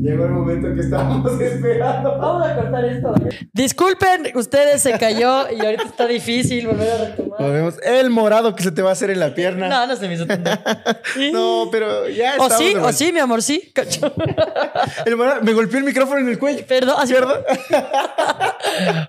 Llegó 0.00 0.24
el 0.26 0.30
momento 0.30 0.72
que 0.74 0.80
estábamos 0.80 1.40
esperando. 1.40 2.18
Vamos 2.18 2.46
a 2.46 2.54
cortar 2.54 2.84
esto. 2.84 3.14
Disculpen, 3.52 4.30
ustedes 4.36 4.80
se 4.82 4.92
cayó 4.98 5.50
y 5.50 5.60
ahorita 5.64 5.82
está 5.84 6.06
difícil 6.06 6.66
volver 6.66 6.90
a 6.90 6.98
retomar. 7.06 7.38
Volvemos. 7.40 7.74
El 7.82 8.10
morado 8.10 8.54
que 8.54 8.62
se 8.62 8.70
te 8.72 8.82
va 8.82 8.90
a 8.90 8.92
hacer 8.92 9.10
en 9.10 9.20
la 9.20 9.34
pierna. 9.34 9.68
No, 9.68 9.86
no 9.86 9.96
se 9.96 10.06
me 10.08 10.14
hizo 10.14 10.26
tanto. 10.26 10.50
No, 11.32 11.68
pero 11.72 12.08
ya 12.08 12.34
O 12.38 12.44
estamos 12.44 12.58
sí, 12.58 12.74
o 12.76 12.92
sí, 12.92 13.12
mi 13.12 13.18
amor, 13.18 13.42
sí. 13.42 13.70
Cacho. 13.74 14.12
El 15.06 15.16
morado, 15.16 15.42
me 15.42 15.52
golpeó 15.52 15.78
el 15.78 15.84
micrófono 15.84 16.20
en 16.20 16.28
el 16.28 16.38
cuello. 16.38 16.64
Perdón, 16.66 16.96
así- 16.98 17.12
¿Verdad? 17.12 17.44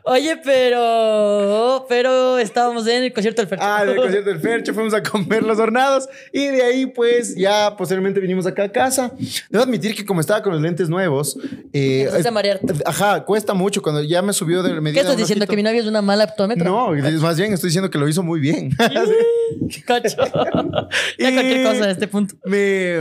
Oye, 0.04 0.38
pero. 0.44 1.86
Pero 1.88 2.38
estábamos 2.40 2.88
en 2.88 3.04
el 3.04 3.14
concierto 3.14 3.42
del 3.42 3.50
Fercho. 3.50 3.64
Ah, 3.66 3.86
del 3.86 3.96
concierto 3.98 4.30
del 4.30 4.40
Fercho, 4.40 4.74
fuimos 4.74 4.94
a 4.94 5.04
comer 5.04 5.44
los 5.44 5.60
hornados 5.60 6.08
y 6.34 6.48
de 6.48 6.64
ahí 6.64 6.86
pues 6.88 7.36
ya 7.36 7.76
posteriormente 7.78 8.20
vinimos 8.20 8.46
acá 8.46 8.64
a 8.64 8.72
casa. 8.72 9.12
Debo 9.50 9.64
admitir 9.64 9.96
que 9.96 10.06
como 10.06 10.22
estaba 10.22 10.42
con 10.42 10.54
los 10.54 10.62
lentes 10.62 10.89
nuevos, 10.90 11.38
eh, 11.74 12.02
Empezaste 12.02 12.28
a 12.28 12.32
marearte. 12.32 12.74
Ajá, 12.86 13.24
cuesta 13.26 13.54
mucho 13.54 13.82
cuando 13.82 14.02
ya 14.04 14.22
me 14.22 14.34
subió 14.34 14.64
de 14.64 14.80
medida. 14.82 14.94
¿Qué 14.94 15.00
estás 15.02 15.18
diciendo? 15.18 15.46
¿Que 15.48 15.56
mi 15.56 15.64
novia 15.64 15.80
es 15.82 15.88
una 15.88 16.02
mala 16.02 16.26
optómetra? 16.26 16.66
No, 16.66 16.92
más 17.22 17.38
bien 17.38 17.54
estoy 17.54 17.70
diciendo 17.70 17.90
que 17.90 17.98
lo 17.98 18.08
hizo 18.08 18.24
muy 18.24 18.40
bien. 18.40 18.72
Cacho. 19.86 20.18
ya 21.18 21.30
Y- 21.30 21.34
cualquier 21.34 21.64
cosa 21.66 21.86
a 21.86 21.92
este 21.92 22.08
punto. 22.08 22.36
me, 22.46 22.98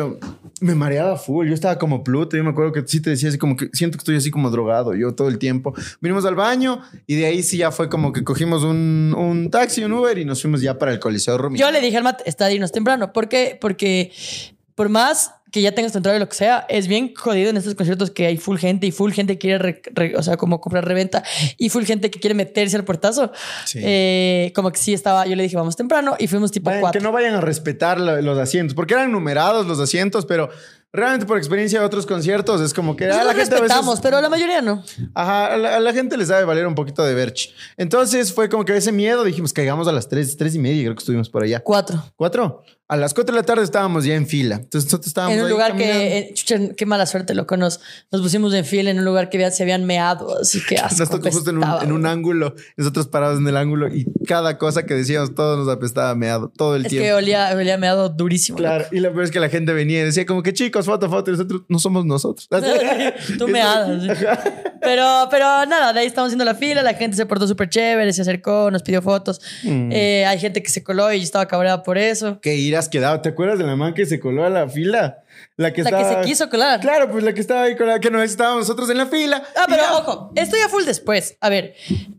me 0.60 0.74
mareaba 0.74 1.16
full. 1.16 1.48
Yo 1.48 1.54
estaba 1.54 1.78
como 1.78 2.02
Pluto. 2.04 2.36
Yo 2.36 2.44
me 2.44 2.50
acuerdo 2.50 2.72
que 2.72 2.82
sí 2.86 3.00
te 3.00 3.10
decía 3.10 3.28
así 3.28 3.38
como 3.38 3.56
que 3.56 3.68
siento 3.72 3.96
que 3.96 4.00
estoy 4.02 4.16
así 4.16 4.30
como 4.30 4.50
drogado 4.50 4.94
yo 4.94 5.14
todo 5.14 5.28
el 5.28 5.38
tiempo. 5.38 5.74
Vinimos 6.00 6.24
al 6.24 6.34
baño 6.34 6.82
y 7.06 7.16
de 7.16 7.26
ahí 7.26 7.42
sí 7.42 7.58
ya 7.58 7.70
fue 7.70 7.88
como 7.88 8.12
que 8.12 8.24
cogimos 8.24 8.62
un, 8.64 9.14
un 9.16 9.50
taxi, 9.50 9.84
un 9.84 9.92
Uber 9.92 10.16
y 10.18 10.24
nos 10.24 10.42
fuimos 10.42 10.60
ya 10.60 10.78
para 10.78 10.92
el 10.92 10.98
Coliseo 11.00 11.38
Romero. 11.38 11.64
Yo 11.64 11.70
le 11.70 11.80
dije 11.80 11.96
al 11.96 12.02
Matt, 12.04 12.22
está 12.26 12.50
irnos 12.52 12.72
temprano. 12.72 13.12
¿Por 13.12 13.28
qué? 13.28 13.56
Porque 13.60 14.12
por 14.78 14.88
más 14.88 15.32
que 15.50 15.60
ya 15.62 15.72
tengas 15.72 15.92
tu 15.92 15.98
entrada 15.98 16.16
y 16.16 16.20
lo 16.20 16.28
que 16.28 16.36
sea, 16.36 16.66
es 16.68 16.86
bien 16.88 17.14
jodido 17.16 17.48
en 17.50 17.56
estos 17.56 17.74
conciertos 17.74 18.10
que 18.10 18.26
hay 18.26 18.36
full 18.36 18.58
gente 18.58 18.86
y 18.86 18.92
full 18.92 19.12
gente 19.12 19.32
que 19.34 19.38
quiere, 19.38 19.58
re- 19.58 19.82
re- 19.94 20.14
o 20.16 20.22
sea, 20.22 20.36
como 20.36 20.60
comprar 20.60 20.84
reventa 20.86 21.24
y 21.56 21.70
full 21.70 21.84
gente 21.84 22.10
que 22.10 22.20
quiere 22.20 22.34
meterse 22.34 22.76
al 22.76 22.84
portazo. 22.84 23.32
Sí. 23.64 23.80
Eh, 23.82 24.52
como 24.54 24.70
que 24.70 24.78
sí 24.78 24.92
estaba, 24.94 25.26
yo 25.26 25.34
le 25.36 25.42
dije, 25.42 25.56
vamos 25.56 25.74
temprano 25.74 26.16
y 26.18 26.28
fuimos 26.28 26.52
tipo 26.52 26.70
Vayan- 26.70 26.80
cuatro. 26.82 27.00
que 27.00 27.02
no 27.04 27.12
vayan 27.12 27.34
a 27.34 27.40
respetar 27.40 27.98
los 27.98 28.38
asientos, 28.38 28.74
porque 28.74 28.92
eran 28.94 29.10
numerados 29.10 29.66
los 29.66 29.80
asientos, 29.80 30.26
pero 30.26 30.50
realmente 30.92 31.24
por 31.26 31.38
experiencia 31.38 31.80
de 31.80 31.86
otros 31.86 32.04
conciertos 32.04 32.60
es 32.60 32.74
como 32.74 32.94
que 32.94 33.06
ah, 33.06 33.08
Nosotros 33.08 33.26
la 33.28 33.40
gente 33.40 33.54
a 33.56 33.60
veces- 33.60 33.68
respetamos, 33.68 34.00
pero 34.00 34.20
la 34.20 34.28
mayoría 34.28 34.60
no. 34.60 34.84
Ajá, 35.14 35.54
a 35.54 35.56
la, 35.56 35.76
a 35.76 35.80
la 35.80 35.92
gente 35.94 36.18
les 36.18 36.28
sabe 36.28 36.44
valer 36.44 36.66
un 36.66 36.74
poquito 36.74 37.02
de 37.04 37.14
verch. 37.14 37.54
Entonces 37.78 38.34
fue 38.34 38.50
como 38.50 38.66
que 38.66 38.76
ese 38.76 38.92
miedo, 38.92 39.24
dijimos, 39.24 39.54
caigamos 39.54 39.88
a 39.88 39.92
las 39.92 40.08
tres, 40.10 40.36
tres 40.36 40.54
y 40.54 40.58
media, 40.58 40.82
creo 40.84 40.94
que 40.94 41.00
estuvimos 41.00 41.30
por 41.30 41.42
allá. 41.42 41.60
Cuatro. 41.60 42.04
¿Cuatro? 42.16 42.62
A 42.90 42.96
las 42.96 43.12
cuatro 43.12 43.34
de 43.34 43.40
la 43.42 43.46
tarde 43.46 43.64
estábamos 43.64 44.04
ya 44.04 44.14
en 44.14 44.26
fila. 44.26 44.56
Entonces 44.56 44.84
nosotros 44.86 45.08
estábamos 45.08 45.34
En 45.34 45.40
un 45.40 45.46
ahí 45.46 45.52
lugar 45.52 45.72
caminando. 45.72 45.98
que, 46.00 46.18
eh, 46.18 46.30
chucha, 46.34 46.58
qué 46.74 46.86
mala 46.86 47.04
suerte, 47.04 47.34
loco. 47.34 47.56
Nos, 47.58 47.80
nos 48.10 48.22
pusimos 48.22 48.54
en 48.54 48.64
fila 48.64 48.90
en 48.90 48.98
un 48.98 49.04
lugar 49.04 49.28
que 49.28 49.50
se 49.50 49.62
habían 49.62 49.84
meado, 49.84 50.38
así 50.40 50.60
que 50.66 50.76
asco 50.78 51.00
Nos 51.00 51.10
tocó 51.10 51.30
justo 51.30 51.50
en 51.50 51.56
un, 51.58 51.64
apestaba, 51.64 51.84
en 51.84 51.92
un 51.92 52.00
güey. 52.00 52.12
ángulo, 52.12 52.54
nosotros 52.78 53.06
parados 53.08 53.38
en 53.40 53.46
el 53.46 53.56
ángulo 53.58 53.94
y 53.94 54.06
cada 54.26 54.56
cosa 54.56 54.86
que 54.86 54.94
decíamos, 54.94 55.34
todo 55.34 55.56
nos 55.58 55.68
apestaba 55.68 56.14
meado, 56.14 56.50
todo 56.56 56.76
el 56.76 56.86
Es 56.86 56.92
que 56.92 56.98
tiempo. 57.00 57.18
olía, 57.18 57.50
olía 57.54 57.76
meado 57.76 58.08
durísimo. 58.08 58.56
Claro, 58.56 58.86
y 58.90 59.00
lo 59.00 59.12
peor 59.12 59.24
es 59.24 59.30
que 59.30 59.40
la 59.40 59.50
gente 59.50 59.74
venía 59.74 60.00
y 60.00 60.04
decía 60.04 60.24
como 60.24 60.42
que 60.42 60.54
chicos, 60.54 60.86
foto, 60.86 61.10
foto, 61.10 61.30
y 61.30 61.32
nosotros 61.34 61.62
no 61.68 61.78
somos 61.78 62.06
nosotros. 62.06 62.48
Tú 63.38 63.48
me 63.48 63.60
hadas. 63.60 64.02
sí. 64.02 64.08
Pero, 64.80 65.28
pero 65.30 65.44
nada, 65.66 65.92
de 65.92 66.00
ahí 66.00 66.06
estamos 66.06 66.28
haciendo 66.28 66.44
la 66.44 66.54
fila, 66.54 66.82
la 66.82 66.94
gente 66.94 67.16
se 67.16 67.26
portó 67.26 67.46
súper 67.48 67.68
chévere, 67.68 68.12
se 68.12 68.22
acercó, 68.22 68.70
nos 68.70 68.82
pidió 68.82 69.02
fotos. 69.02 69.40
Mm. 69.64 69.90
Eh, 69.92 70.24
hay 70.24 70.38
gente 70.38 70.62
que 70.62 70.70
se 70.70 70.82
coló 70.82 71.12
y 71.12 71.18
yo 71.18 71.24
estaba 71.24 71.46
cabreada 71.46 71.82
por 71.82 71.98
eso. 71.98 72.38
Qué 72.40 72.54
iras 72.78 72.88
quedado. 72.88 73.20
¿Te 73.20 73.30
acuerdas 73.30 73.58
de 73.58 73.64
la 73.64 73.76
man 73.76 73.94
que 73.94 74.06
se 74.06 74.20
coló 74.20 74.44
a 74.44 74.50
la 74.50 74.68
fila? 74.68 75.22
La 75.56 75.72
que 75.72 75.82
La 75.82 75.90
estaba... 75.90 76.08
que 76.08 76.22
se 76.22 76.28
quiso 76.28 76.48
colar. 76.48 76.80
Claro, 76.80 77.10
pues 77.10 77.24
la 77.24 77.32
que 77.32 77.40
estaba 77.40 77.62
ahí 77.62 77.76
con 77.76 77.86
la 77.86 77.98
que 78.00 78.10
no 78.10 78.22
estábamos 78.22 78.60
nosotros 78.60 78.88
en 78.90 78.96
la 78.98 79.06
fila. 79.06 79.42
Ah, 79.56 79.64
pero 79.68 79.82
ya. 79.82 79.96
ojo, 79.96 80.32
esto 80.36 80.56
ya 80.56 80.68
full 80.68 80.84
después. 80.84 81.36
A 81.40 81.48
ver, 81.48 81.74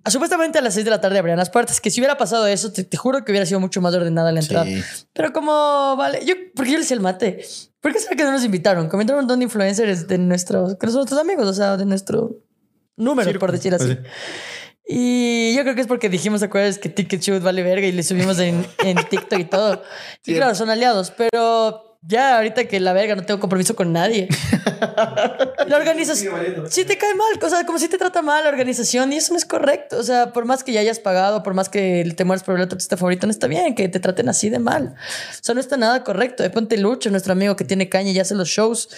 supuestamente 0.05 0.59
a 0.59 0.61
las 0.61 0.73
6 0.73 0.85
de 0.85 0.91
la 0.91 1.01
tarde 1.01 1.19
abrían 1.19 1.37
las 1.37 1.49
puertas. 1.49 1.79
Que 1.79 1.89
si 1.89 2.01
hubiera 2.01 2.17
pasado 2.17 2.47
eso, 2.47 2.71
te, 2.71 2.83
te 2.83 2.97
juro 2.97 3.23
que 3.23 3.31
hubiera 3.31 3.45
sido 3.45 3.59
mucho 3.59 3.81
más 3.81 3.93
ordenada 3.95 4.31
la 4.31 4.41
entrada. 4.41 4.65
Sí. 4.65 4.83
Pero 5.13 5.31
como, 5.31 5.95
vale, 5.97 6.25
yo, 6.25 6.35
porque 6.55 6.71
yo 6.71 6.77
le 6.77 6.83
decía 6.83 6.95
el 6.95 7.01
mate, 7.01 7.43
¿por 7.79 7.93
qué 7.93 7.99
será 7.99 8.15
que 8.15 8.23
no 8.23 8.31
nos 8.31 8.43
invitaron? 8.43 8.89
Comentaron 8.89 9.19
un 9.19 9.25
montón 9.25 9.39
de 9.39 9.45
influencers 9.45 10.07
de 10.07 10.17
nuestros, 10.17 10.75
que 10.75 10.87
son 10.87 10.97
nuestros 10.97 11.19
amigos, 11.19 11.47
o 11.47 11.53
sea, 11.53 11.77
de 11.77 11.85
nuestro 11.85 12.37
número, 12.97 13.39
por 13.39 13.51
decir 13.51 13.73
así. 13.73 13.91
así. 13.91 13.97
Y 14.91 15.53
yo 15.55 15.61
creo 15.61 15.75
que 15.75 15.81
es 15.81 15.87
porque 15.87 16.09
dijimos, 16.09 16.39
¿te 16.39 16.47
acuerdas 16.47 16.79
que 16.79 16.89
Ticket 16.89 17.21
Shoot 17.21 17.43
vale 17.43 17.61
verga 17.61 17.85
y 17.85 17.91
le 17.91 18.01
subimos 18.01 18.39
en, 18.39 18.65
en 18.83 18.97
TikTok 18.97 19.39
y 19.39 19.43
todo? 19.45 19.83
Sí, 20.23 20.31
Sí. 20.31 20.35
claro, 20.35 20.55
son 20.55 20.71
aliados, 20.71 21.11
pero 21.15 21.97
ya 22.01 22.37
ahorita 22.37 22.65
que 22.65 22.79
la 22.79 22.91
verga 22.93 23.15
no 23.15 23.23
tengo 23.23 23.39
compromiso 23.39 23.75
con 23.75 23.93
nadie. 23.93 24.27
La 25.67 25.77
organización. 25.77 26.65
Si 26.71 26.85
te 26.85 26.97
cae 26.97 27.13
mal, 27.13 27.27
o 27.39 27.49
sea, 27.49 27.65
como 27.67 27.77
si 27.77 27.87
te 27.87 27.99
trata 27.99 28.23
mal 28.23 28.43
la 28.43 28.49
organización 28.49 29.13
y 29.13 29.17
eso 29.17 29.33
no 29.33 29.37
es 29.37 29.45
correcto. 29.45 29.99
O 29.99 30.03
sea, 30.03 30.33
por 30.33 30.45
más 30.45 30.63
que 30.63 30.71
ya 30.71 30.79
hayas 30.79 30.97
pagado, 30.99 31.43
por 31.43 31.53
más 31.53 31.69
que 31.69 32.11
te 32.17 32.25
mueres 32.25 32.41
por 32.43 32.55
el 32.55 32.61
artista 32.63 32.97
favorito, 32.97 33.27
no 33.27 33.31
está 33.31 33.45
bien 33.45 33.75
que 33.75 33.87
te 33.89 33.99
traten 33.99 34.27
así 34.29 34.49
de 34.49 34.57
mal. 34.57 34.95
O 34.95 35.43
sea, 35.43 35.53
no 35.53 35.61
está 35.61 35.77
nada 35.77 36.03
correcto. 36.03 36.41
De 36.41 36.49
Ponte 36.49 36.77
Lucho, 36.77 37.11
nuestro 37.11 37.33
amigo 37.33 37.55
que 37.55 37.65
tiene 37.65 37.89
caña 37.89 38.09
y 38.11 38.19
hace 38.19 38.33
los 38.33 38.47
shows, 38.49 38.89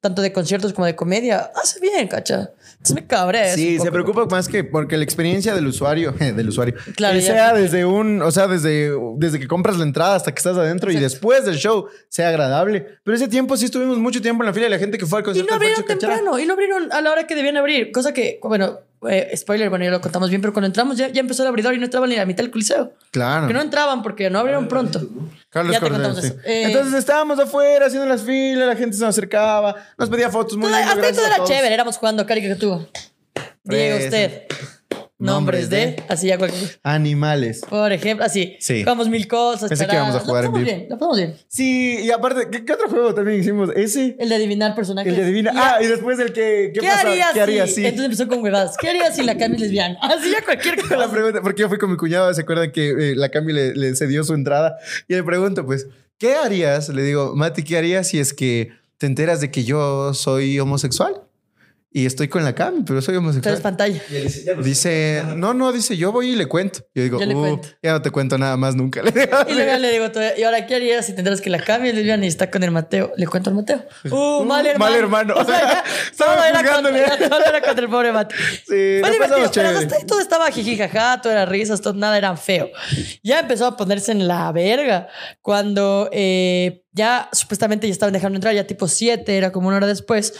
tanto 0.00 0.20
de 0.20 0.32
conciertos 0.32 0.74
como 0.74 0.84
de 0.84 0.94
comedia, 0.96 1.50
hace 1.62 1.80
bien, 1.80 2.06
cacha. 2.08 2.50
Entonces 2.78 3.04
me 3.10 3.54
Sí, 3.54 3.78
se 3.78 3.90
preocupa 3.90 4.26
más 4.26 4.48
que 4.48 4.62
porque 4.64 4.96
la 4.96 5.04
experiencia 5.04 5.54
del 5.54 5.66
usuario, 5.66 6.12
del 6.18 6.48
usuario, 6.48 6.74
Claro, 6.94 7.18
ya. 7.18 7.22
sea 7.26 7.52
desde 7.54 7.84
un, 7.84 8.22
o 8.22 8.30
sea, 8.30 8.46
desde, 8.46 8.92
desde 9.16 9.40
que 9.40 9.48
compras 9.48 9.76
la 9.76 9.84
entrada 9.84 10.14
hasta 10.14 10.32
que 10.32 10.38
estás 10.38 10.56
adentro 10.56 10.92
y 10.92 10.96
después 10.96 11.44
del 11.44 11.56
show 11.56 11.88
sea 12.08 12.28
agradable. 12.28 12.86
Pero 13.02 13.16
ese 13.16 13.28
tiempo 13.28 13.56
sí 13.56 13.64
estuvimos 13.64 13.98
mucho 13.98 14.22
tiempo 14.22 14.42
en 14.42 14.46
la 14.46 14.52
fila 14.52 14.66
y 14.66 14.70
la 14.70 14.78
gente 14.78 14.96
que 14.96 15.06
fue 15.06 15.18
al 15.18 15.22
Y 15.22 15.26
concierto 15.26 15.52
no 15.52 15.58
de 15.58 15.66
abrieron 15.66 15.84
temprano, 15.86 16.38
y 16.38 16.46
no 16.46 16.52
abrieron 16.52 16.92
a 16.92 17.00
la 17.00 17.10
hora 17.12 17.26
que 17.26 17.34
debían 17.34 17.56
abrir. 17.56 17.90
Cosa 17.90 18.14
que, 18.14 18.38
bueno, 18.42 18.78
eh, 19.08 19.30
spoiler, 19.36 19.68
bueno, 19.70 19.84
ya 19.84 19.90
lo 19.90 20.00
contamos 20.00 20.28
bien, 20.30 20.40
pero 20.40 20.52
cuando 20.52 20.66
entramos 20.66 20.96
ya, 20.96 21.08
ya 21.08 21.20
empezó 21.20 21.42
el 21.42 21.48
abridor 21.48 21.74
y 21.74 21.78
no 21.78 21.84
entraban 21.84 22.08
ni 22.10 22.16
a 22.16 22.20
la 22.20 22.26
mitad 22.26 22.42
del 22.42 22.50
coliseo. 22.50 22.92
Claro. 23.10 23.46
Que 23.46 23.52
no 23.54 23.60
entraban 23.60 24.02
porque 24.02 24.30
no 24.30 24.38
abrieron 24.38 24.68
pronto. 24.68 25.00
Carlos 25.50 25.72
Ya 25.72 25.80
te 25.80 25.86
Cordero, 25.88 26.04
contamos 26.10 26.20
sí. 26.20 26.26
eso. 26.28 26.48
Eh, 26.48 26.62
Entonces 26.64 26.94
estábamos 26.94 27.38
afuera 27.38 27.86
haciendo 27.86 28.08
las 28.08 28.22
filas, 28.22 28.66
la 28.68 28.76
gente 28.76 28.96
se 28.96 29.02
nos 29.04 29.10
acercaba, 29.10 29.74
nos 29.96 30.08
pedía 30.10 30.30
fotos 30.30 30.56
muy 30.56 30.72
hasta 30.72 31.08
era 31.08 31.44
chévere, 31.44 31.74
éramos 31.74 31.96
jugando 31.96 32.24
caricatura. 32.26 32.80
Diga 33.64 33.96
Fresa. 33.96 34.04
usted. 34.06 34.42
Nombres 35.18 35.68
de, 35.68 36.02
así 36.08 36.28
ya 36.28 36.38
cualquier. 36.38 36.78
Animales. 36.84 37.62
Por 37.68 37.92
ejemplo, 37.92 38.24
así. 38.24 38.56
Sí. 38.60 38.82
Jugamos 38.82 39.08
mil 39.08 39.26
cosas. 39.26 39.68
Pensé 39.68 39.86
que 39.86 39.94
íbamos 39.96 40.14
a 40.14 40.20
jugar 40.20 40.44
en 40.44 40.52
vivo. 40.52 40.64
bien, 40.64 40.86
la 40.88 40.96
pasamos 40.96 41.16
bien. 41.18 41.34
Sí, 41.48 41.98
y 42.02 42.10
aparte, 42.10 42.48
¿qué, 42.50 42.64
qué 42.64 42.72
otro 42.72 42.88
juego 42.88 43.14
también 43.14 43.40
hicimos? 43.40 43.70
Ese. 43.74 44.16
El 44.18 44.28
de 44.28 44.34
adivinar 44.36 44.74
personajes. 44.74 45.10
El 45.12 45.16
de 45.16 45.24
adivina. 45.24 45.52
Y- 45.52 45.56
Ah, 45.58 45.78
y 45.82 45.86
después 45.86 46.18
el 46.20 46.32
que. 46.32 46.70
¿Qué, 46.72 46.80
¿Qué, 46.80 46.86
pasa? 46.86 47.00
harías 47.08 47.32
¿Qué 47.32 47.40
si? 47.66 47.74
Sí. 47.74 47.84
Entonces 47.86 48.04
empezó 48.04 48.28
con 48.28 48.42
huevadas. 48.42 48.76
¿Qué 48.80 48.88
harías 48.88 49.14
si 49.16 49.22
la 49.22 49.36
Cami 49.36 49.56
es 49.56 49.60
lesbiana? 49.62 49.98
Así 50.02 50.30
ya 50.30 50.44
cualquier 50.44 50.80
cosa. 50.80 50.96
La 50.96 51.10
pregunta, 51.10 51.40
porque 51.42 51.62
yo 51.62 51.68
fui 51.68 51.78
con 51.78 51.90
mi 51.90 51.96
cuñado, 51.96 52.32
¿se 52.32 52.42
acuerdan 52.42 52.70
que 52.70 52.90
eh, 52.90 53.14
la 53.16 53.28
Cami 53.30 53.52
le, 53.52 53.74
le 53.74 53.94
cedió 53.96 54.22
su 54.24 54.34
entrada? 54.34 54.76
Y 55.08 55.14
le 55.14 55.22
pregunto, 55.24 55.66
pues, 55.66 55.86
¿qué 56.18 56.34
harías? 56.36 56.88
Le 56.90 57.02
digo, 57.02 57.34
Mati, 57.34 57.62
¿qué 57.64 57.76
harías 57.78 58.06
si 58.08 58.18
es 58.20 58.32
que 58.32 58.70
te 58.98 59.06
enteras 59.06 59.40
de 59.40 59.50
que 59.50 59.64
yo 59.64 60.14
soy 60.14 60.58
homosexual? 60.60 61.22
Y 61.90 62.04
estoy 62.04 62.28
con 62.28 62.44
la 62.44 62.54
Cami, 62.54 62.82
pero 62.86 63.00
soy 63.00 63.12
Pero 63.12 63.20
homosexual. 63.20 63.54
es 63.54 63.60
pantalla. 63.62 64.02
Y 64.10 64.14
dice, 64.14 64.44
ya 64.44 64.54
Dice, 64.54 65.22
no, 65.36 65.54
no, 65.54 65.72
dice, 65.72 65.96
yo 65.96 66.12
voy 66.12 66.32
y 66.32 66.36
le 66.36 66.44
cuento. 66.46 66.80
Yo 66.94 67.02
digo, 67.02 67.18
Yo 67.18 67.24
le 67.24 67.34
"Uh, 67.34 67.40
cuento. 67.40 67.68
ya 67.82 67.92
no 67.92 68.02
te 68.02 68.10
cuento 68.10 68.36
nada 68.36 68.58
más 68.58 68.74
nunca. 68.74 69.02
Le 69.04 69.10
digo, 69.10 69.36
Y 69.48 69.54
luego 69.54 69.78
le 69.78 69.90
digo, 69.92 70.10
todavía, 70.12 70.38
¿y 70.38 70.42
ahora 70.42 70.66
qué 70.66 70.74
harías 70.74 71.06
si 71.06 71.14
tendrás 71.14 71.40
que 71.40 71.48
la 71.48 71.58
Cami 71.60 71.88
es 71.88 71.94
lesbiana 71.94 72.26
y 72.26 72.28
está 72.28 72.50
con 72.50 72.62
el 72.62 72.70
Mateo? 72.72 73.12
Le 73.16 73.26
cuento 73.26 73.48
al 73.48 73.56
Mateo. 73.56 73.84
Uh, 74.10 74.44
mal 74.44 74.66
hermano. 74.66 74.78
mal 74.92 74.94
hermano. 75.00 75.34
O 75.34 75.44
sea, 75.46 75.60
ya, 75.60 75.84
todo, 76.16 76.44
era 76.44 76.62
contra, 76.62 77.18
todo 77.28 77.44
era 77.44 77.60
contra 77.62 77.84
el 77.84 77.90
pobre 77.90 78.12
Mateo. 78.12 78.38
Sí, 78.38 78.98
Fue 79.00 79.10
divertido, 79.10 79.50
pero 79.54 79.68
hasta 79.70 79.96
ahí 79.96 80.04
todo 80.06 80.20
estaba 80.20 80.50
jijijaja, 80.50 81.20
todo 81.22 81.32
era 81.32 81.46
risas, 81.46 81.80
todo, 81.80 81.94
nada 81.94 82.18
era 82.18 82.36
feo. 82.36 82.68
Ya 83.22 83.40
empezó 83.40 83.64
a 83.66 83.76
ponerse 83.78 84.12
en 84.12 84.28
la 84.28 84.52
verga 84.52 85.08
cuando 85.40 86.10
eh, 86.12 86.82
ya 86.92 87.30
supuestamente 87.32 87.86
ya 87.86 87.92
estaban 87.92 88.12
dejando 88.12 88.36
entrar, 88.36 88.54
ya 88.54 88.66
tipo 88.66 88.88
7, 88.88 89.36
era 89.38 89.52
como 89.52 89.68
una 89.68 89.78
hora 89.78 89.86
después. 89.86 90.34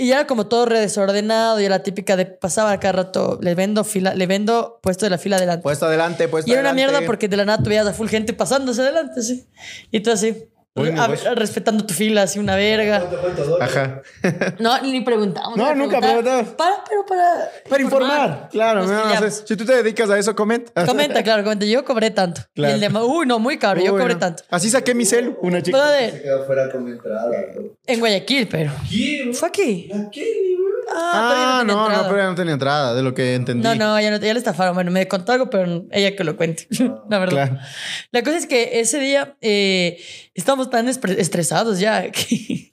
Y 0.00 0.06
ya 0.06 0.14
era 0.20 0.26
como 0.26 0.46
todo 0.46 0.64
re 0.64 0.80
desordenado, 0.80 1.60
y 1.60 1.66
era 1.66 1.76
la 1.76 1.82
típica 1.82 2.16
de 2.16 2.24
pasaba 2.24 2.80
cada 2.80 2.92
rato, 2.92 3.38
le 3.42 3.54
vendo 3.54 3.84
fila, 3.84 4.14
le 4.14 4.26
vendo 4.26 4.78
puesto 4.82 5.04
de 5.04 5.10
la 5.10 5.18
fila 5.18 5.36
adelante. 5.36 5.62
Puesto 5.62 5.84
adelante, 5.84 6.26
puesto 6.26 6.48
Y 6.48 6.54
era 6.54 6.62
una 6.62 6.70
adelante. 6.70 6.92
mierda 6.94 7.06
porque 7.06 7.28
de 7.28 7.36
la 7.36 7.44
nada 7.44 7.62
tú 7.62 7.68
veías 7.68 7.86
a 7.86 7.92
full 7.92 8.08
gente 8.08 8.32
pasándose 8.32 8.80
adelante, 8.80 9.20
sí. 9.20 9.46
Y 9.90 10.00
tú 10.00 10.10
así, 10.10 10.48
a- 10.76 11.34
respetando 11.34 11.84
tu 11.84 11.94
fila, 11.94 12.22
así 12.22 12.38
una 12.38 12.56
verga. 12.56 13.02
Ajá. 13.60 14.02
No, 14.58 14.80
ni 14.82 15.00
preguntamos. 15.00 15.56
No, 15.56 15.74
nunca 15.74 16.00
preguntamos. 16.00 16.48
Para, 16.54 16.84
pero 16.88 17.04
para. 17.06 17.50
Para 17.68 17.82
informar, 17.82 18.48
claro. 18.50 18.84
No, 18.86 18.92
no 18.92 19.02
pillamos. 19.02 19.42
Si 19.46 19.56
tú 19.56 19.64
te 19.64 19.82
dedicas 19.82 20.08
a 20.10 20.18
eso, 20.18 20.34
comenta. 20.34 20.84
Comenta, 20.86 21.22
claro, 21.22 21.42
comenta. 21.42 21.64
Yo 21.66 21.84
cobré 21.84 22.10
tanto. 22.10 22.42
Claro. 22.54 22.76
Y 22.76 22.82
el 22.84 22.92
de 22.92 22.98
Uy, 23.00 23.26
no, 23.26 23.38
muy 23.38 23.58
caro. 23.58 23.80
yo 23.80 23.92
cobré 23.92 24.14
no. 24.14 24.20
tanto. 24.20 24.42
Así 24.50 24.70
saqué 24.70 24.94
mi 24.94 25.04
celu, 25.04 25.36
una 25.42 25.62
chica. 25.62 25.78
Se 26.10 26.22
quedó 26.22 26.44
fuera 26.46 26.70
con 26.70 26.84
mi 26.84 26.92
entrada. 26.92 27.28
bro. 27.54 27.76
en 27.86 28.00
Guayaquil, 28.00 28.48
pero. 28.48 28.70
¿Qué? 28.88 29.30
Fue 29.32 29.48
aquí. 29.48 29.90
¿A 29.92 30.10
qué, 30.10 30.56
bro? 30.58 30.69
Ah, 30.92 31.60
Ah, 31.60 31.64
no, 31.64 31.74
no, 31.74 31.84
entrada. 31.86 32.08
pero 32.08 32.18
ya 32.22 32.26
no 32.28 32.34
tenía 32.34 32.52
entrada, 32.54 32.94
de 32.94 33.02
lo 33.02 33.14
que 33.14 33.34
entendí. 33.34 33.62
No, 33.62 33.74
no, 33.74 34.00
ya, 34.00 34.10
no, 34.10 34.18
le 34.18 34.30
estafaron. 34.30 34.74
Bueno, 34.74 34.90
me 34.90 35.06
contó 35.08 35.32
algo, 35.32 35.50
pero 35.50 35.84
ella 35.90 36.16
que 36.16 36.24
lo 36.24 36.36
cuente. 36.36 36.66
La 37.08 37.18
verdad. 37.18 37.48
Claro. 37.50 37.66
La 38.10 38.22
cosa 38.22 38.36
es 38.36 38.46
que 38.46 38.80
ese 38.80 38.98
día 38.98 39.36
eh, 39.40 39.98
estábamos 40.34 40.70
tan 40.70 40.88
estresados 40.88 41.78
ya 41.78 42.10
que. 42.12 42.69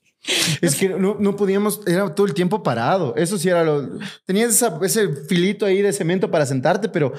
Es 0.62 0.76
que 0.76 0.90
no, 0.90 1.16
no 1.20 1.36
podíamos, 1.36 1.80
era 1.88 2.14
todo 2.14 2.28
el 2.28 2.34
tiempo 2.34 2.62
parado. 2.64 3.16
Eso 3.16 3.38
sí 3.38 3.48
era 3.50 3.64
lo. 3.64 3.90
Tenías 4.26 4.50
esa- 4.50 4.78
ese 4.84 5.08
filito 5.28 5.66
ahí 5.66 5.82
de 5.82 5.94
cemento 5.94 6.30
para 6.30 6.46
sentarte, 6.46 6.90
pero 6.90 7.14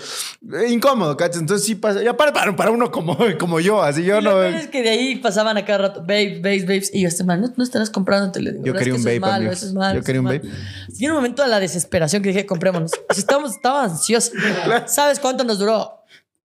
eh, 0.55 0.69
incómodo, 0.71 1.17
¿cachas? 1.17 1.41
Entonces 1.41 1.67
sí 1.67 1.75
pasa. 1.75 2.03
Ya 2.03 2.17
para, 2.17 2.33
para, 2.33 2.55
para 2.55 2.71
uno 2.71 2.91
como, 2.91 3.17
como 3.39 3.61
yo, 3.61 3.83
así 3.83 4.05
yo 4.05 4.19
Y 4.21 4.23
no. 4.25 4.43
es 4.43 4.69
que 4.69 4.83
de 4.83 4.91
ahí 4.91 5.17
pasaban 5.17 5.57
a 5.57 5.65
cada 5.65 5.79
rato, 5.79 6.01
babe, 6.01 6.41
babes, 6.43 6.67
babes. 6.67 6.91
Y 6.95 7.03
yo, 7.03 7.09
este 7.09 7.25
man, 7.25 7.41
no, 7.41 7.53
no 7.57 7.65
estarás 7.65 7.91
comprando. 7.91 8.31
Te 8.33 8.41
digo, 8.41 8.53
Yo 8.65 8.73
"No, 8.73 8.79
es 8.79 8.85
quería 8.85 8.93
que 8.95 8.99
un 8.99 9.05
vape, 9.05 9.21
malo, 9.21 9.51
eso 9.53 9.67
es 9.67 9.73
malo. 9.75 9.99
Yo 10.01 10.05
quería 10.05 10.21
un 10.21 10.25
malo". 10.27 10.41
vape. 10.43 10.51
Y 10.99 11.05
en 11.05 11.11
un 11.13 11.17
momento 11.17 11.43
de 11.43 11.49
la 11.49 11.61
desesperación 11.61 12.23
que 12.23 12.29
dije, 12.31 12.45
comprémonos. 12.47 12.93
Estábamos, 13.17 13.53
estaba 13.53 13.85
ansioso. 13.85 14.33
¿Sabes 14.87 15.19
cuánto 15.19 15.45
nos 15.45 15.59
duró? 15.59 15.98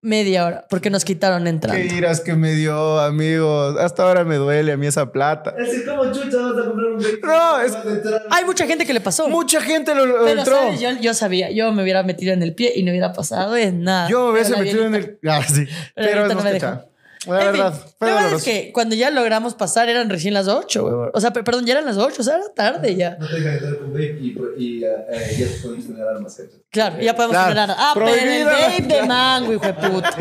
Media 0.06 0.46
hora, 0.46 0.66
porque 0.70 0.90
nos 0.90 1.06
quitaron 1.06 1.48
entrada. 1.48 1.80
Qué 1.80 1.86
iras 1.96 2.20
que 2.20 2.34
me 2.36 2.52
dio, 2.52 3.00
amigos. 3.00 3.78
Hasta 3.80 4.04
ahora 4.04 4.26
me 4.26 4.36
duele 4.36 4.74
a 4.74 4.78
mí 4.78 4.86
esa 4.86 5.14
plata. 5.14 5.56
Es 5.58 5.68
decir, 5.72 5.86
¿cómo 5.88 6.12
chucha 6.12 6.38
vas 6.40 6.58
a 6.62 6.66
comprar 6.68 6.88
un 6.92 6.98
vehículo? 7.00 7.32
No, 7.34 7.62
es- 7.62 7.74
Hay 8.30 8.44
mucha 8.44 8.68
gente 8.68 8.86
que 8.86 8.94
le 8.94 9.00
pasó. 9.00 9.30
Mucha 9.30 9.62
gente 9.62 9.96
lo, 9.96 10.06
lo 10.06 10.26
pero, 10.26 10.40
entró. 10.42 10.56
¿sabes? 10.58 10.82
Yo, 10.82 10.90
yo 11.00 11.14
sabía, 11.14 11.52
yo 11.52 11.72
me 11.72 11.84
hubiera 11.84 12.04
metido 12.04 12.34
en 12.34 12.44
el 12.44 12.54
pie 12.54 12.74
y 12.76 12.84
no 12.84 12.92
hubiera 12.92 13.14
pasado 13.14 13.56
en 13.56 13.84
nada. 13.84 14.10
Yo 14.10 14.26
me 14.26 14.32
hubiese 14.34 14.52
Pero 14.52 14.64
metido 14.66 14.86
en 14.88 14.96
el. 14.96 15.20
Ah, 15.26 15.42
sí. 15.48 15.66
Pero 15.96 16.28
nos 16.28 16.36
no 16.36 16.44
me. 16.44 16.60
La 17.27 17.36
En 17.38 17.42
fin, 17.42 17.51
verdad, 17.63 17.82
fue 18.00 18.08
la 18.10 18.13
verdad 18.15 18.34
es 18.34 18.44
que 18.44 18.72
cuando 18.74 18.96
ya 18.96 19.10
logramos 19.10 19.53
pasar 19.53 19.88
eran 19.89 20.10
recién 20.10 20.34
las 20.34 20.48
8, 20.48 20.84
huevón. 20.86 21.12
O 21.13 21.22
sea, 21.22 21.32
pe- 21.32 21.44
perdón, 21.44 21.65
ya 21.65 21.74
eran 21.74 21.86
las 21.86 21.98
8, 21.98 22.15
o 22.20 22.24
sea, 22.24 22.36
era 22.36 22.46
tarde 22.53 22.96
ya. 22.96 23.15
No 23.20 23.27
te 23.27 23.36
dejan 23.36 23.53
entrar 23.53 23.77
con 23.77 23.94
vape 23.94 24.18
y, 24.22 24.36
y 24.58 24.84
eh, 24.84 24.88
eh, 25.12 25.36
ya 25.39 25.46
puedes 25.63 25.88
tener 25.88 26.06
armas. 26.08 26.42
Claro, 26.70 27.00
ya 27.00 27.15
podemos 27.15 27.36
Claro. 27.38 27.53
tener 27.53 27.75
Ah, 27.77 27.92
pero 27.94 28.08
el 28.10 28.46
vape 28.46 28.82
de 28.96 29.03
mango, 29.08 29.53
hijo 29.53 29.65
de 29.65 29.74
puta. 29.74 30.15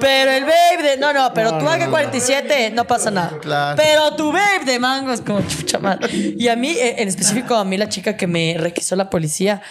Pero 0.00 0.30
el 0.30 0.44
vape 0.44 0.82
de. 0.82 0.96
No, 0.96 1.12
no, 1.12 1.32
pero 1.34 1.50
tu 1.58 1.66
AK-47 1.66 2.72
no 2.72 2.86
pasa 2.86 3.10
nada. 3.10 3.38
Claro. 3.40 3.76
Pero 3.80 4.16
tu 4.16 4.32
vape 4.32 4.64
de 4.64 4.78
mango 4.78 5.12
es 5.12 5.20
como 5.20 5.40
chucha 5.46 5.78
madre. 5.78 6.08
Y 6.12 6.48
a 6.48 6.56
mí, 6.56 6.70
eh, 6.70 6.96
en 6.98 7.08
específico, 7.08 7.54
a 7.54 7.64
mí 7.64 7.76
la 7.76 7.88
chica 7.88 8.16
que 8.16 8.26
me 8.26 8.56
requisó 8.58 8.96
la 8.96 9.08
policía, 9.10 9.62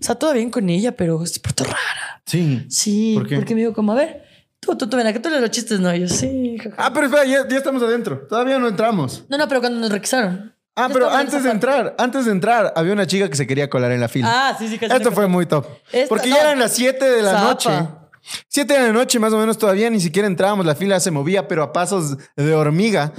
o 0.00 0.04
sea, 0.04 0.14
todo 0.16 0.32
bien 0.32 0.50
con 0.50 0.68
ella, 0.68 0.92
pero 0.92 1.24
se 1.26 1.40
portó 1.40 1.64
rara. 1.64 2.22
Sí. 2.26 2.66
Sí, 2.68 3.14
¿Por 3.14 3.28
qué? 3.28 3.36
porque 3.36 3.54
me 3.54 3.60
dijo, 3.60 3.72
como, 3.72 3.92
a 3.92 3.94
ver, 3.94 4.25
tú, 4.66 4.76
tú, 4.76 4.88
tú, 4.88 4.96
ven, 4.96 5.06
a 5.06 5.12
que 5.12 5.20
tú 5.20 5.28
lees 5.30 5.40
los 5.40 5.50
chistes, 5.50 5.80
no. 5.80 5.94
Yo, 5.94 6.08
sí. 6.08 6.58
Ah, 6.76 6.90
pero 6.92 7.06
espera, 7.06 7.24
ya, 7.24 7.48
ya 7.48 7.56
estamos 7.56 7.82
adentro. 7.82 8.26
Todavía 8.28 8.58
no 8.58 8.68
entramos. 8.68 9.24
No, 9.28 9.38
no, 9.38 9.48
pero 9.48 9.60
cuando 9.60 9.78
nos 9.80 9.90
requisaron. 9.90 10.52
Ah, 10.78 10.90
pero 10.92 11.08
antes 11.08 11.42
de 11.42 11.50
entrar, 11.50 11.94
antes 11.98 12.26
de 12.26 12.32
entrar, 12.32 12.72
había 12.76 12.92
una 12.92 13.06
chica 13.06 13.30
que 13.30 13.36
se 13.36 13.46
quería 13.46 13.70
colar 13.70 13.92
en 13.92 14.00
la 14.00 14.08
fila. 14.08 14.28
Ah, 14.30 14.56
sí, 14.58 14.68
sí, 14.68 14.78
casi 14.78 14.94
Esto 14.94 15.10
fue 15.12 15.26
muy 15.26 15.46
top. 15.46 15.66
Esta- 15.90 16.08
Porque 16.08 16.28
no. 16.28 16.36
ya 16.36 16.42
eran 16.42 16.58
las 16.58 16.72
7 16.74 17.02
de 17.02 17.22
la 17.22 17.30
Zapa. 17.30 17.44
noche. 17.44 17.70
7 18.48 18.74
de 18.74 18.80
la 18.88 18.92
noche, 18.92 19.18
más 19.18 19.32
o 19.32 19.38
menos, 19.38 19.56
todavía 19.56 19.88
ni 19.88 20.00
siquiera 20.00 20.26
entrábamos. 20.28 20.66
La 20.66 20.74
fila 20.74 20.98
se 21.00 21.10
movía, 21.10 21.48
pero 21.48 21.62
a 21.62 21.72
pasos 21.72 22.16
de 22.36 22.54
hormiga. 22.54 23.12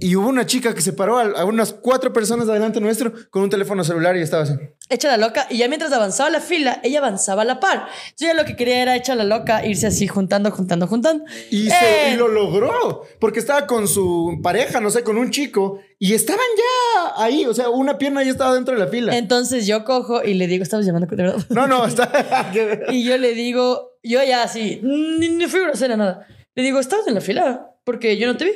Y 0.00 0.14
hubo 0.16 0.28
una 0.28 0.46
chica 0.46 0.74
que 0.74 0.80
se 0.80 0.92
paró 0.92 1.18
a, 1.18 1.22
a 1.40 1.44
unas 1.44 1.72
cuatro 1.72 2.12
personas 2.12 2.48
adelante 2.48 2.80
nuestro 2.80 3.12
con 3.30 3.42
un 3.42 3.50
teléfono 3.50 3.82
celular 3.82 4.16
y 4.16 4.22
estaba 4.22 4.44
así. 4.44 4.52
Echa 4.88 5.08
la 5.08 5.16
loca. 5.16 5.46
Y 5.50 5.58
ya 5.58 5.68
mientras 5.68 5.92
avanzaba 5.92 6.30
la 6.30 6.40
fila, 6.40 6.80
ella 6.84 6.98
avanzaba 7.00 7.42
a 7.42 7.44
la 7.44 7.58
par. 7.60 7.88
Yo 8.16 8.26
ya 8.28 8.34
lo 8.34 8.44
que 8.44 8.54
quería 8.56 8.80
era 8.80 8.94
echar 8.96 9.16
la 9.16 9.24
loca, 9.24 9.66
irse 9.66 9.86
así 9.88 10.06
juntando, 10.06 10.50
juntando, 10.50 10.86
juntando. 10.86 11.24
Y, 11.50 11.68
se- 11.68 11.74
Eh, 12.10 12.12
y 12.14 12.16
lo 12.16 12.28
logró, 12.28 13.02
porque 13.20 13.40
estaba 13.40 13.66
con 13.66 13.88
su 13.88 14.38
pareja, 14.42 14.80
no 14.80 14.90
sé, 14.90 15.02
con 15.02 15.18
un 15.18 15.30
chico, 15.30 15.80
y 15.98 16.14
estaban 16.14 16.40
ya 16.56 17.22
ahí, 17.24 17.44
o 17.46 17.52
sea, 17.52 17.68
una 17.68 17.98
pierna 17.98 18.22
ya 18.22 18.30
estaba 18.30 18.54
dentro 18.54 18.74
de 18.74 18.80
la 18.80 18.86
fila. 18.86 19.16
Entonces 19.16 19.66
yo 19.66 19.84
cojo 19.84 20.22
y 20.24 20.34
le 20.34 20.46
digo, 20.46 20.62
estamos 20.62 20.86
llamando 20.86 21.08
de 21.08 21.16
verdad. 21.16 21.44
No, 21.50 21.66
no, 21.66 21.84
está... 21.88 22.50
Y 22.90 23.04
yo 23.04 23.18
le 23.18 23.34
digo, 23.34 23.98
yo 24.02 24.22
ya 24.22 24.42
así, 24.44 24.80
ni, 24.82 25.28
ni 25.28 25.46
fui 25.48 25.60
grosera, 25.60 25.96
nada. 25.96 26.26
Le 26.54 26.62
digo, 26.62 26.78
¿estabas 26.78 27.06
en 27.08 27.14
la 27.14 27.20
fila? 27.20 27.70
Porque 27.84 28.16
yo 28.16 28.26
no 28.28 28.36
te 28.36 28.44
vi. 28.46 28.52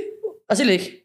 Así 0.48 0.64
le 0.64 0.72
dije. 0.72 1.01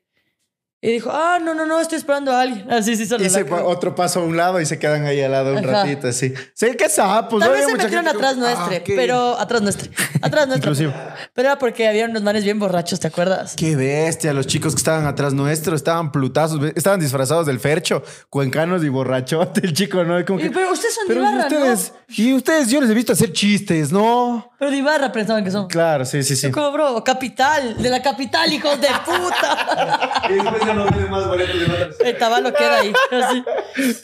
Y 0.80 0.92
dijo, 0.92 1.10
ah, 1.12 1.40
no, 1.42 1.56
no, 1.56 1.66
no, 1.66 1.80
estoy 1.80 1.98
esperando 1.98 2.32
a 2.32 2.42
alguien. 2.42 2.72
Así, 2.72 2.96
sí, 2.96 3.08
solo 3.08 3.26
Y 3.26 3.32
se 3.32 3.42
otro 3.52 3.96
paso 3.96 4.20
a 4.20 4.24
un 4.24 4.38
lado 4.38 4.62
y 4.62 4.66
se 4.68 4.78
quedan 4.78 5.06
ahí 5.06 5.20
al 5.22 5.32
lado 5.32 5.54
un 5.54 5.58
Ajá. 5.58 5.84
ratito, 5.84 6.08
así. 6.08 6.32
Sí, 6.54 6.68
qué 6.78 6.88
sapos. 6.88 7.40
Tal 7.40 7.50
¿no? 7.50 7.56
vez 7.56 7.66
se 7.66 7.74
metieron 7.76 8.08
atrás 8.08 8.34
como, 8.36 8.46
nuestro, 8.46 8.66
ah, 8.66 8.84
qué- 8.86 8.96
pero 8.96 9.40
atrás 9.40 9.64
nuestro. 9.64 9.90
Atrás 10.22 10.48
nuestro. 10.48 10.72
Inclusive. 10.72 10.94
Pero 11.34 11.48
era 11.50 11.58
porque 11.58 11.88
había 11.88 12.06
unos 12.06 12.22
manes 12.22 12.44
bien 12.44 12.60
borrachos, 12.60 13.00
¿te 13.00 13.08
acuerdas? 13.08 13.56
Qué 13.56 13.76
bestia, 13.76 14.34
los 14.34 14.46
chicos 14.46 14.76
que 14.76 14.78
estaban 14.78 15.08
atrás 15.08 15.34
nuestro 15.34 15.76
estaban 15.76 16.12
plutazos, 16.12 16.60
estaban 16.76 17.00
disfrazados 17.00 17.48
del 17.48 17.60
fercho, 17.60 18.04
cuencanos 18.30 18.84
y 18.84 18.90
borrachote, 18.90 19.62
el 19.66 19.74
chico, 19.74 20.04
¿no? 20.04 20.24
Como 20.26 20.40
Y- 20.40 20.44
que, 20.44 20.52
pero 20.52 20.72
ustedes 20.72 20.94
son 20.94 21.08
de 21.08 21.20
ustedes, 21.40 21.94
y 22.10 22.34
ustedes, 22.36 22.70
yo 22.70 22.82
les 22.82 22.90
he 22.92 22.94
visto 22.94 23.14
hacer 23.14 23.34
chistes, 23.34 23.92
¿no? 23.92 24.52
Pero 24.60 24.70
de 24.72 24.78
Ibarra 24.78 25.12
pensaban 25.12 25.44
que 25.44 25.50
son. 25.52 25.68
Claro, 25.68 26.06
sí, 26.06 26.22
sí, 26.24 26.36
sí. 26.36 26.52
Como, 26.52 26.72
bro, 26.72 27.04
capital, 27.04 27.82
de 27.82 27.90
la 27.90 28.02
capital, 28.02 28.52
hijos 28.54 28.80
de 28.80 28.88
puta. 29.06 30.22
Ya 30.68 30.74
no 30.74 30.86
venden 30.86 31.10
más 31.10 31.28
boletos 31.28 31.98
de. 32.00 32.10
El 32.10 32.18
tabalo 32.18 32.54
queda 32.54 32.80
ahí. 32.80 32.94
Así. 33.12 33.44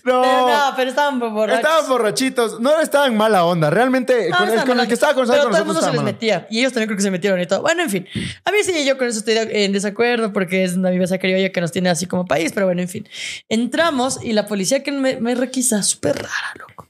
No, 0.04 0.22
Pero 0.22 0.48
no, 0.48 0.74
pero 0.76 0.90
estaban 0.90 1.20
borrachos. 1.20 1.60
estaban 1.64 1.90
borrachitos, 1.90 2.60
no 2.60 2.80
estaban 2.80 3.16
mala 3.18 3.44
onda, 3.46 3.70
realmente 3.70 4.30
No, 4.30 4.38
con, 4.38 4.50
el, 4.50 4.64
con 4.66 4.88
que 4.88 4.94
estaba 4.94 5.14
con 5.14 5.28
Pero 5.28 5.44
con 5.44 5.52
todo 5.52 5.62
el 5.62 5.66
mundo 5.66 5.82
nosotros 5.82 5.86
se 5.86 5.92
les 5.94 6.04
metía. 6.04 6.48
Y 6.50 6.60
ellos 6.60 6.74
también 6.74 6.88
creo 6.88 6.98
que 6.98 7.04
se 7.04 7.12
metieron 7.12 7.40
y 7.42 7.46
todo. 7.46 7.62
Bueno, 7.62 7.84
en 7.84 7.90
fin. 7.90 8.08
A 8.46 8.52
mí 8.52 8.58
sí, 8.64 8.86
yo 8.86 8.98
con 8.98 9.08
eso 9.08 9.20
estoy 9.20 9.36
en 9.38 9.72
desacuerdo 9.74 10.32
porque 10.34 10.64
es 10.64 10.74
una 10.76 10.90
viveza 10.90 11.18
criolla 11.18 11.52
que 11.52 11.62
nos 11.62 11.72
tiene 11.72 11.90
así 11.90 12.06
como 12.06 12.26
país. 12.26 12.52
Pero 12.54 12.66
bueno, 12.68 12.82
en 12.82 12.90
fin. 12.90 13.08
Entramos 13.50 14.20
y 14.24 14.34
la 14.34 14.46
policía 14.48 14.84
que 14.84 14.92
me, 14.92 15.18
me 15.20 15.36
requisa, 15.36 15.84
súper 15.84 16.16
rara, 16.16 16.54
loco. 16.60 16.88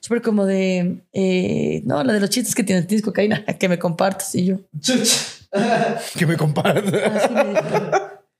Súper 0.00 0.20
como 0.20 0.44
de... 0.44 0.98
eh, 1.14 1.80
no, 1.86 2.04
la 2.04 2.12
de 2.12 2.20
los 2.20 2.28
chistes 2.28 2.54
que 2.54 2.62
tienes, 2.62 2.86
tienes 2.86 3.02
cocaína, 3.04 3.42
que 3.58 3.68
me 3.68 3.78
compartas. 3.78 4.34
Y 4.34 4.46
yo... 4.46 4.56
Que 6.18 6.26
me 6.26 6.36
compartan. 6.36 6.84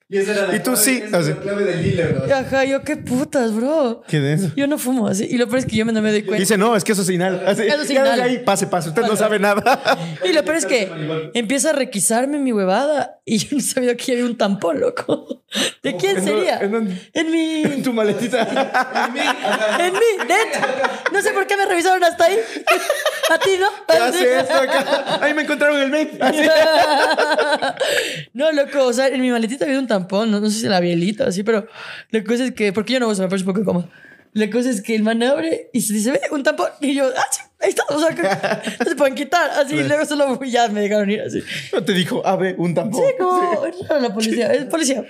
Y 0.06 0.18
esa 0.18 0.32
era 0.32 0.46
la 0.48 0.56
Y 0.56 0.58
tú 0.60 0.72
clave- 0.72 0.76
sí, 0.84 0.96
esa 0.98 1.06
era 1.08 1.18
así. 1.18 1.28
la 1.30 1.36
clave 1.40 1.64
del 1.64 1.82
dealer, 1.82 2.22
¿no? 2.28 2.34
Ajá, 2.34 2.64
yo 2.64 2.82
qué 2.82 2.96
putas, 2.96 3.52
bro. 3.54 4.02
¿Qué 4.06 4.20
de 4.20 4.34
eso? 4.34 4.50
Yo 4.54 4.66
no 4.66 4.76
fumo 4.78 5.08
así. 5.08 5.26
Y 5.30 5.38
lo 5.38 5.46
peor 5.46 5.60
es 5.60 5.66
que 5.66 5.76
yo 5.76 5.86
me- 5.86 5.92
no 5.92 6.02
me 6.02 6.10
doy 6.10 6.22
cuenta. 6.22 6.40
Dice, 6.40 6.58
no, 6.58 6.76
es 6.76 6.84
que 6.84 6.92
eso 6.92 7.00
es 7.00 7.06
señal. 7.06 7.42
Así, 7.46 7.62
Eso 7.62 7.82
es 7.82 7.90
ahí, 8.20 8.38
pase, 8.44 8.66
pase, 8.66 8.90
usted 8.90 9.02
no 9.02 9.16
sabe 9.16 9.38
nada. 9.38 9.98
Y 10.24 10.32
lo 10.32 10.44
peor 10.44 10.58
es 10.58 10.66
que 10.66 11.30
empieza 11.34 11.70
a 11.70 11.72
requisarme 11.72 12.38
mi 12.38 12.52
huevada 12.52 13.18
y 13.26 13.38
yo 13.38 13.56
no 13.56 13.60
sabía 13.62 13.96
que 13.96 14.12
había 14.12 14.24
un 14.26 14.36
tampón, 14.36 14.80
loco. 14.80 15.42
¿De 15.82 15.96
quién 15.96 16.18
¿En 16.18 16.24
sería? 16.24 16.58
en? 16.58 17.00
En 17.14 17.30
mi... 17.30 17.62
En 17.62 17.82
tu 17.82 17.92
maletita. 17.92 18.42
En 19.78 19.92
mí, 19.92 20.00
dentro. 20.18 20.68
No 21.12 21.22
sé 21.22 21.30
por 21.32 21.46
qué 21.46 21.56
me 21.56 21.64
revisaron 21.64 22.02
hasta 22.04 22.24
ahí. 22.24 22.36
¿A 23.30 23.38
ti 23.38 23.50
no? 23.58 23.68
¿Qué 23.88 23.96
hace 23.96 24.40
esto 24.40 24.54
acá? 24.54 25.18
Ahí 25.22 25.32
me 25.32 25.42
encontraron 25.42 25.94
el. 25.94 26.18
Así. 26.20 26.42
No, 28.32 28.52
loco, 28.52 28.84
o 28.84 28.92
sea, 28.92 29.08
en 29.08 29.20
mi 29.20 29.30
maletita 29.30 29.64
había 29.64 29.78
un 29.78 29.86
tampón, 29.86 30.30
no, 30.30 30.40
no 30.40 30.50
sé 30.50 30.60
si 30.60 30.66
la 30.68 30.80
bielita 30.80 31.24
o 31.24 31.28
así, 31.28 31.44
pero 31.44 31.66
la 32.10 32.24
cosa 32.24 32.44
es 32.44 32.52
que, 32.52 32.72
porque 32.72 32.94
yo 32.94 33.00
no 33.00 33.08
uso, 33.08 33.22
me 33.22 33.28
parece 33.28 33.46
un 33.46 33.54
poco 33.54 33.64
cómodo. 33.64 33.88
La 34.32 34.50
cosa 34.50 34.68
es 34.68 34.82
que 34.82 34.96
el 34.96 35.04
man 35.04 35.22
abre 35.22 35.70
y 35.72 35.80
se 35.82 35.92
dice, 35.94 36.10
ve, 36.10 36.20
un 36.32 36.42
tampón. 36.42 36.68
Y 36.80 36.94
yo, 36.94 37.08
ah, 37.16 37.26
ahí 37.64 37.70
está, 37.70 37.82
o 37.88 37.98
sea, 37.98 38.14
que 38.14 38.22
no 38.22 38.84
se 38.90 38.96
pueden 38.96 39.14
quitar. 39.14 39.50
Así, 39.50 39.82
luego 39.82 40.04
solo 40.04 40.42
ya 40.44 40.68
me 40.68 40.82
dejaron 40.82 41.10
ir 41.10 41.22
así. 41.22 41.42
No 41.72 41.82
te 41.84 41.92
dijo, 41.92 42.22
a 42.26 42.36
ver, 42.36 42.54
un 42.58 42.74
tampón. 42.74 43.02
Sí, 43.02 43.12
como, 43.18 44.00
la 44.00 44.12
policía, 44.14 44.52
es 44.52 44.64
policía. 44.66 45.04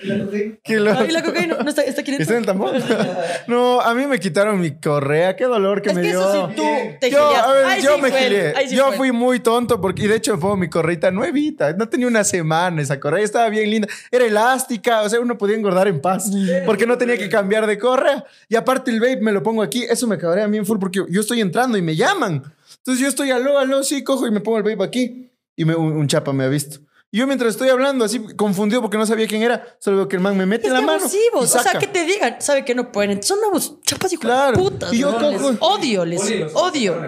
Que 0.62 0.80
lo- 0.80 0.92
Ah, 0.94 1.04
y 1.08 1.11
la 1.11 1.23
cocaína 1.23 1.56
no 1.62 1.68
está, 1.68 1.82
está 1.82 2.02
aquí 2.02 2.12
¿Está 2.14 2.34
en 2.34 2.38
el 2.40 2.46
tampón? 2.46 2.75
No, 3.49 3.80
a 3.80 3.94
mí 3.94 4.06
me 4.06 4.18
quitaron 4.20 4.61
mi 4.61 4.73
correa. 4.78 5.34
Qué 5.37 5.44
dolor 5.44 5.82
que 5.82 5.90
Es 5.90 5.94
me 5.96 6.02
que 6.02 6.08
dio. 6.08 6.20
eso 6.20 6.49
sí, 6.49 6.54
tú 6.56 6.62
te 7.00 7.11
yo, 7.11 7.34
a 7.37 7.52
ver, 7.52 7.80
yo 7.82 7.96
sí 7.96 8.00
me 8.02 8.11
fue, 8.11 8.54
sí 8.68 8.76
yo 8.76 8.87
fue. 8.88 8.96
fui 8.96 9.12
muy 9.12 9.40
tonto 9.40 9.80
porque, 9.80 10.04
y 10.04 10.06
de 10.06 10.16
hecho, 10.16 10.38
pongo 10.38 10.56
mi 10.56 10.68
correita 10.70 11.11
nuevita. 11.11 11.73
No 11.73 11.88
tenía 11.88 12.06
una 12.06 12.23
semana 12.25 12.80
esa 12.80 13.00
correa. 13.00 13.25
Estaba 13.25 13.49
bien 13.49 13.70
linda. 13.70 13.88
Era 14.11 14.25
elástica. 14.25 15.02
O 15.02 15.08
sea, 15.08 15.20
uno 15.20 15.37
podía 15.37 15.56
engordar 15.56 15.88
en 15.88 16.00
paz 16.00 16.30
porque 16.64 16.87
no 16.87 16.96
tenía 16.99 17.16
que 17.18 17.28
cambiar 17.28 17.66
de 17.66 17.78
correa. 17.78 18.25
Y 18.49 18.56
aparte, 18.56 18.90
el 18.92 19.00
vape 19.00 19.20
me 19.20 19.32
lo 19.32 19.42
pongo 19.42 19.62
aquí. 19.62 19.84
Eso 19.88 20.06
me 20.06 20.16
cabrea 20.18 20.44
a 20.44 20.49
mí 20.49 20.58
en 20.58 20.66
full 20.66 20.78
porque 20.78 21.00
yo 21.08 21.20
estoy 21.20 21.40
entrando 21.40 21.76
y 21.76 21.82
me 21.82 21.96
llaman. 21.96 22.43
Entonces 22.86 23.00
yo 23.00 23.08
estoy 23.08 23.30
aló, 23.30 23.58
aló, 23.58 23.82
sí, 23.82 24.04
cojo 24.04 24.26
y 24.26 24.30
me 24.30 24.40
pongo 24.40 24.58
el 24.58 24.62
vape 24.64 24.82
aquí. 24.84 25.30
Y 25.56 25.64
me, 25.64 25.74
un, 25.74 25.92
un 25.92 26.06
chapa 26.08 26.32
me 26.32 26.44
ha 26.44 26.48
visto. 26.48 26.80
Y 27.10 27.18
yo 27.18 27.28
mientras 27.28 27.50
estoy 27.52 27.68
hablando, 27.68 28.04
así 28.04 28.18
confundido 28.34 28.82
porque 28.82 28.98
no 28.98 29.06
sabía 29.06 29.28
quién 29.28 29.40
era, 29.42 29.64
solo 29.78 29.98
veo 29.98 30.08
que 30.08 30.16
el 30.16 30.22
man 30.22 30.36
me 30.36 30.46
mete 30.46 30.66
Es 30.66 30.72
la 30.72 30.80
que 30.80 30.84
mano. 30.86 30.98
abusivos. 30.98 31.42
y 31.42 31.44
O 31.44 31.46
sea, 31.46 31.62
saca. 31.62 31.78
que 31.78 31.86
te 31.86 32.04
digan, 32.04 32.36
sabe 32.40 32.64
que 32.64 32.74
no 32.74 32.90
pueden. 32.90 33.22
Son 33.22 33.38
abus 33.46 33.80
chapas 33.82 34.12
y 34.12 34.16
Claro. 34.16 34.58
putas. 34.58 34.92
Y 34.92 34.98
yo 34.98 35.12
¿no? 35.20 35.30
Les 35.30 35.40
odio, 35.60 36.04
les 36.04 36.20
odio. 36.54 37.00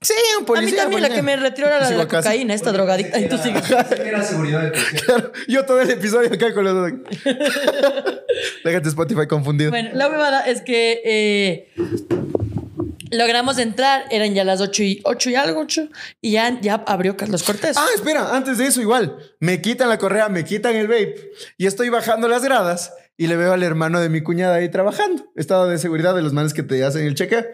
Sí, 0.00 0.14
un 0.38 0.44
A 0.44 0.46
policía. 0.46 0.70
mí 0.70 0.76
también 0.76 1.02
la 1.02 1.10
que 1.10 1.22
me 1.22 1.34
retiró 1.36 1.66
era 1.66 1.80
la 1.80 1.90
de 1.90 1.96
la 1.96 2.06
cocaína, 2.06 2.54
esta 2.54 2.70
drogadicta. 2.70 3.18
Y 3.18 3.28
tú 3.28 3.36
sigues. 3.36 3.68
Era 3.68 4.22
seguridad. 4.22 4.72
Claro, 5.04 5.32
yo 5.48 5.66
todo 5.66 5.80
el 5.80 5.90
episodio 5.90 6.32
acá 6.32 6.54
con 6.54 6.62
los. 6.62 6.92
Déjate 8.64 8.88
Spotify 8.88 9.26
confundido. 9.26 9.70
Bueno, 9.70 9.90
la 9.92 10.08
huevada 10.08 10.42
es 10.46 10.60
que 10.62 11.00
eh, 11.04 11.72
logramos 13.10 13.58
entrar, 13.58 14.04
eran 14.10 14.34
ya 14.34 14.44
las 14.44 14.60
8 14.60 14.82
y, 14.82 15.00
8 15.04 15.30
y 15.30 15.34
algo, 15.34 15.60
8, 15.60 15.88
y 16.20 16.32
ya, 16.32 16.60
ya 16.60 16.74
abrió 16.86 17.16
Carlos 17.16 17.42
Cortés. 17.42 17.76
Ah, 17.76 17.88
espera, 17.94 18.34
antes 18.36 18.58
de 18.58 18.66
eso 18.66 18.80
igual. 18.80 19.16
Me 19.40 19.60
quitan 19.60 19.88
la 19.88 19.98
correa, 19.98 20.28
me 20.28 20.44
quitan 20.44 20.74
el 20.76 20.88
vape 20.88 21.30
y 21.56 21.66
estoy 21.66 21.88
bajando 21.88 22.28
las 22.28 22.42
gradas 22.42 22.92
y 23.16 23.26
le 23.26 23.36
veo 23.36 23.52
al 23.52 23.62
hermano 23.62 24.00
de 24.00 24.08
mi 24.08 24.22
cuñada 24.22 24.56
ahí 24.56 24.68
trabajando. 24.68 25.24
Estado 25.34 25.66
de 25.66 25.78
seguridad 25.78 26.14
de 26.14 26.22
los 26.22 26.32
manes 26.32 26.54
que 26.54 26.62
te 26.62 26.84
hacen 26.84 27.04
el 27.04 27.14
cheque. 27.14 27.44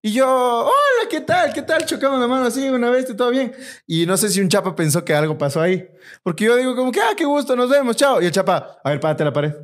Y 0.00 0.12
yo, 0.12 0.28
hola, 0.28 1.08
¿qué 1.10 1.20
tal? 1.20 1.52
¿Qué 1.52 1.62
tal? 1.62 1.84
Chocamos 1.84 2.20
la 2.20 2.28
mano 2.28 2.46
así 2.46 2.68
una 2.68 2.88
vez 2.88 3.04
todo 3.16 3.30
bien. 3.30 3.52
Y 3.84 4.06
no 4.06 4.16
sé 4.16 4.28
si 4.28 4.40
un 4.40 4.48
chapa 4.48 4.76
pensó 4.76 5.04
que 5.04 5.12
algo 5.14 5.36
pasó 5.36 5.60
ahí. 5.60 5.88
Porque 6.22 6.44
yo 6.44 6.54
digo 6.54 6.76
como 6.76 6.92
que, 6.92 7.00
ah, 7.00 7.14
qué 7.16 7.24
gusto, 7.24 7.56
nos 7.56 7.68
vemos, 7.68 7.96
chao. 7.96 8.22
Y 8.22 8.26
el 8.26 8.32
chapa, 8.32 8.80
a 8.84 8.90
ver, 8.90 9.00
párate 9.00 9.24
la 9.24 9.32
pared. 9.32 9.54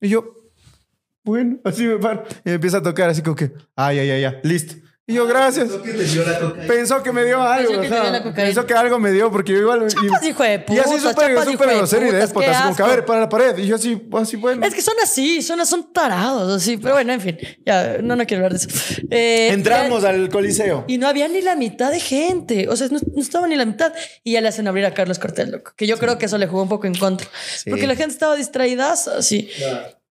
Y 0.00 0.08
yo, 0.08 0.50
bueno, 1.22 1.58
así 1.64 1.86
me 1.86 1.98
paro. 1.98 2.24
Y 2.44 2.48
me 2.48 2.54
empieza 2.54 2.78
a 2.78 2.82
tocar 2.82 3.10
así 3.10 3.20
como 3.20 3.36
que, 3.36 3.52
ay, 3.76 3.98
ay, 3.98 4.10
ay, 4.10 4.24
ay, 4.24 4.40
listo. 4.42 4.74
Y 5.06 5.14
yo, 5.14 5.26
gracias. 5.26 5.68
Pensó 5.68 5.82
que 5.82 5.92
te 5.92 6.04
dio 6.04 6.24
la 6.24 6.40
cocaína. 6.40 6.66
Pensó 6.66 7.02
que 7.02 7.12
me 7.12 7.24
dio 7.24 7.42
algo. 7.42 7.68
Pensó 7.68 7.82
que 7.82 7.88
te 7.88 7.94
ajá. 7.94 8.02
dio 8.04 8.12
la 8.12 8.22
cocaína. 8.22 8.46
Pensó 8.46 8.66
que 8.66 8.74
algo 8.74 8.98
me 8.98 9.12
dio 9.12 9.30
porque 9.30 9.52
yo 9.52 9.58
igual. 9.58 9.86
Chapas, 9.86 10.22
y, 10.22 10.28
hijo 10.28 10.42
de 10.42 10.54
y 10.54 10.58
putas, 10.58 10.86
así 10.86 10.98
súper 10.98 11.44
súper 11.44 11.76
grosero 11.76 12.06
y 12.08 12.10
déspota. 12.10 12.50
Así 12.50 12.62
como 12.62 12.76
que, 12.76 12.82
a 12.82 12.86
ver, 12.86 13.04
para 13.04 13.20
la 13.20 13.28
pared. 13.28 13.58
Y 13.58 13.66
yo 13.66 13.76
así, 13.76 14.02
así, 14.14 14.36
bueno. 14.36 14.64
Es 14.64 14.74
que 14.74 14.80
son 14.80 14.94
así, 15.02 15.42
son, 15.42 15.64
son 15.66 15.92
tarados, 15.92 16.50
así. 16.56 16.78
Pero 16.78 16.94
bueno, 16.94 17.12
en 17.12 17.20
fin, 17.20 17.38
ya, 17.66 17.98
no, 18.02 18.16
no 18.16 18.24
quiero 18.26 18.46
hablar 18.46 18.58
de 18.58 18.66
eso. 18.66 19.02
Eh, 19.10 19.48
Entramos 19.52 20.02
ya- 20.02 20.08
al 20.08 20.30
coliseo. 20.30 20.84
Y 20.88 20.96
no 20.96 21.06
había 21.06 21.28
ni 21.28 21.42
la 21.42 21.54
mitad 21.54 21.90
de 21.90 22.00
gente. 22.00 22.68
O 22.70 22.76
sea, 22.76 22.88
no, 22.88 22.98
no 23.14 23.20
estaba 23.20 23.46
ni 23.46 23.56
la 23.56 23.66
mitad. 23.66 23.92
Y 24.22 24.32
ya 24.32 24.40
le 24.40 24.48
hacen 24.48 24.66
abrir 24.68 24.86
a 24.86 24.94
Carlos 24.94 25.18
Cortés, 25.18 25.50
loco. 25.50 25.72
Que 25.76 25.86
yo 25.86 25.98
creo 25.98 26.16
que 26.16 26.24
eso 26.26 26.38
le 26.38 26.46
jugó 26.46 26.62
un 26.62 26.70
poco 26.70 26.86
en 26.86 26.94
contra. 26.94 27.28
Sí. 27.56 27.68
Porque 27.68 27.86
la 27.86 27.94
gente 27.94 28.14
estaba 28.14 28.36
distraída, 28.36 28.92
así. 28.92 29.50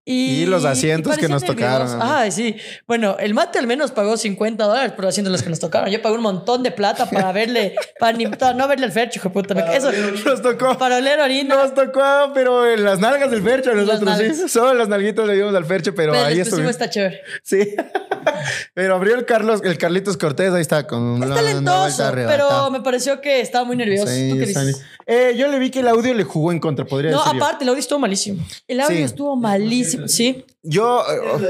Y, 0.05 0.41
Y 0.41 0.45
los 0.48 0.65
asientos 0.65 1.17
que 1.17 1.29
nos 1.29 1.43
tocaron. 1.45 1.98
Ay, 2.01 2.29
sí. 2.31 2.57
Bueno, 2.88 3.15
el 3.19 3.33
mate 3.33 3.57
al 3.60 3.67
menos 3.67 3.91
pagó 3.91 4.17
50 4.17 4.62
dólares 4.65 4.91
por 4.91 5.05
los 5.05 5.13
asientos 5.13 5.31
los 5.31 5.43
que 5.43 5.50
nos 5.50 5.60
tocaron. 5.62 5.89
Yo 5.89 6.01
pagué 6.01 6.15
un 6.15 6.22
montón 6.24 6.62
de 6.62 6.72
plata 6.72 7.10
para 7.10 7.31
verle, 7.31 7.74
para, 8.00 8.17
ni- 8.17 8.27
para 8.27 8.53
no 8.53 8.67
verle 8.67 8.86
el 8.86 8.91
fercho, 8.91 9.19
hijo 9.19 9.31
puta. 9.31 9.53
Eso, 9.74 9.92
Nos 10.25 10.42
tocó. 10.42 10.77
para 10.77 10.98
oler 10.98 11.20
orina. 11.22 11.55
Nos 11.55 11.74
tocó, 11.74 12.31
pero 12.33 12.70
en 12.70 12.83
las 12.83 13.00
nalgas 13.00 13.31
del 13.31 13.42
Fercho 13.44 13.72
a 13.72 13.75
nosotros, 13.75 14.18
sí. 14.18 14.50
Solo 14.50 14.74
las 14.74 14.89
nalguitas 14.89 15.25
le 15.25 15.35
dimos 15.35 15.55
al 15.55 15.66
Fercho, 15.66 15.96
pero 15.96 16.11
Pero 16.11 16.25
ahí 16.25 16.39
estuvimos. 16.39 16.72
está 16.72 16.89
chévere. 16.89 17.22
Sí. 17.42 17.74
pero 18.74 18.96
abrió 18.96 19.16
el 19.16 19.25
Carlos, 19.25 19.61
el 19.63 19.77
Carlitos 19.77 20.18
Cortés, 20.18 20.51
ahí 20.53 20.61
está 20.61 20.85
con 20.87 21.16
Es 21.24 21.29
la 21.29 21.35
vuelta 21.42 21.42
talentoso, 21.63 22.11
pero 22.13 22.72
me 22.72 22.81
pareció 22.81 23.22
que 23.22 23.39
estaba 23.42 23.63
muy 23.66 23.75
nervioso. 23.77 24.07
Sí, 24.11 24.29
¿Tú 24.31 24.37
qué 24.37 24.46
dices? 24.48 24.81
Eh, 25.05 25.33
yo 25.37 25.48
le 25.48 25.59
vi 25.59 25.70
que 25.72 25.79
el 25.81 25.87
audio 25.87 26.13
le 26.13 26.24
jugó 26.24 26.51
en 26.51 26.59
contra, 26.59 26.85
podría 26.85 27.11
No, 27.11 27.20
decir. 27.24 27.33
yo. 27.39 27.44
aparte, 27.44 27.63
el 27.63 27.70
audio 27.70 27.79
estuvo 27.79 28.00
malísimo. 28.00 28.44
El 28.68 28.79
audio 28.81 28.98
Sí. 28.98 29.03
estuvo 29.03 29.35
malísimo, 29.35 30.07
sí. 30.07 30.46
Yo 30.61 31.03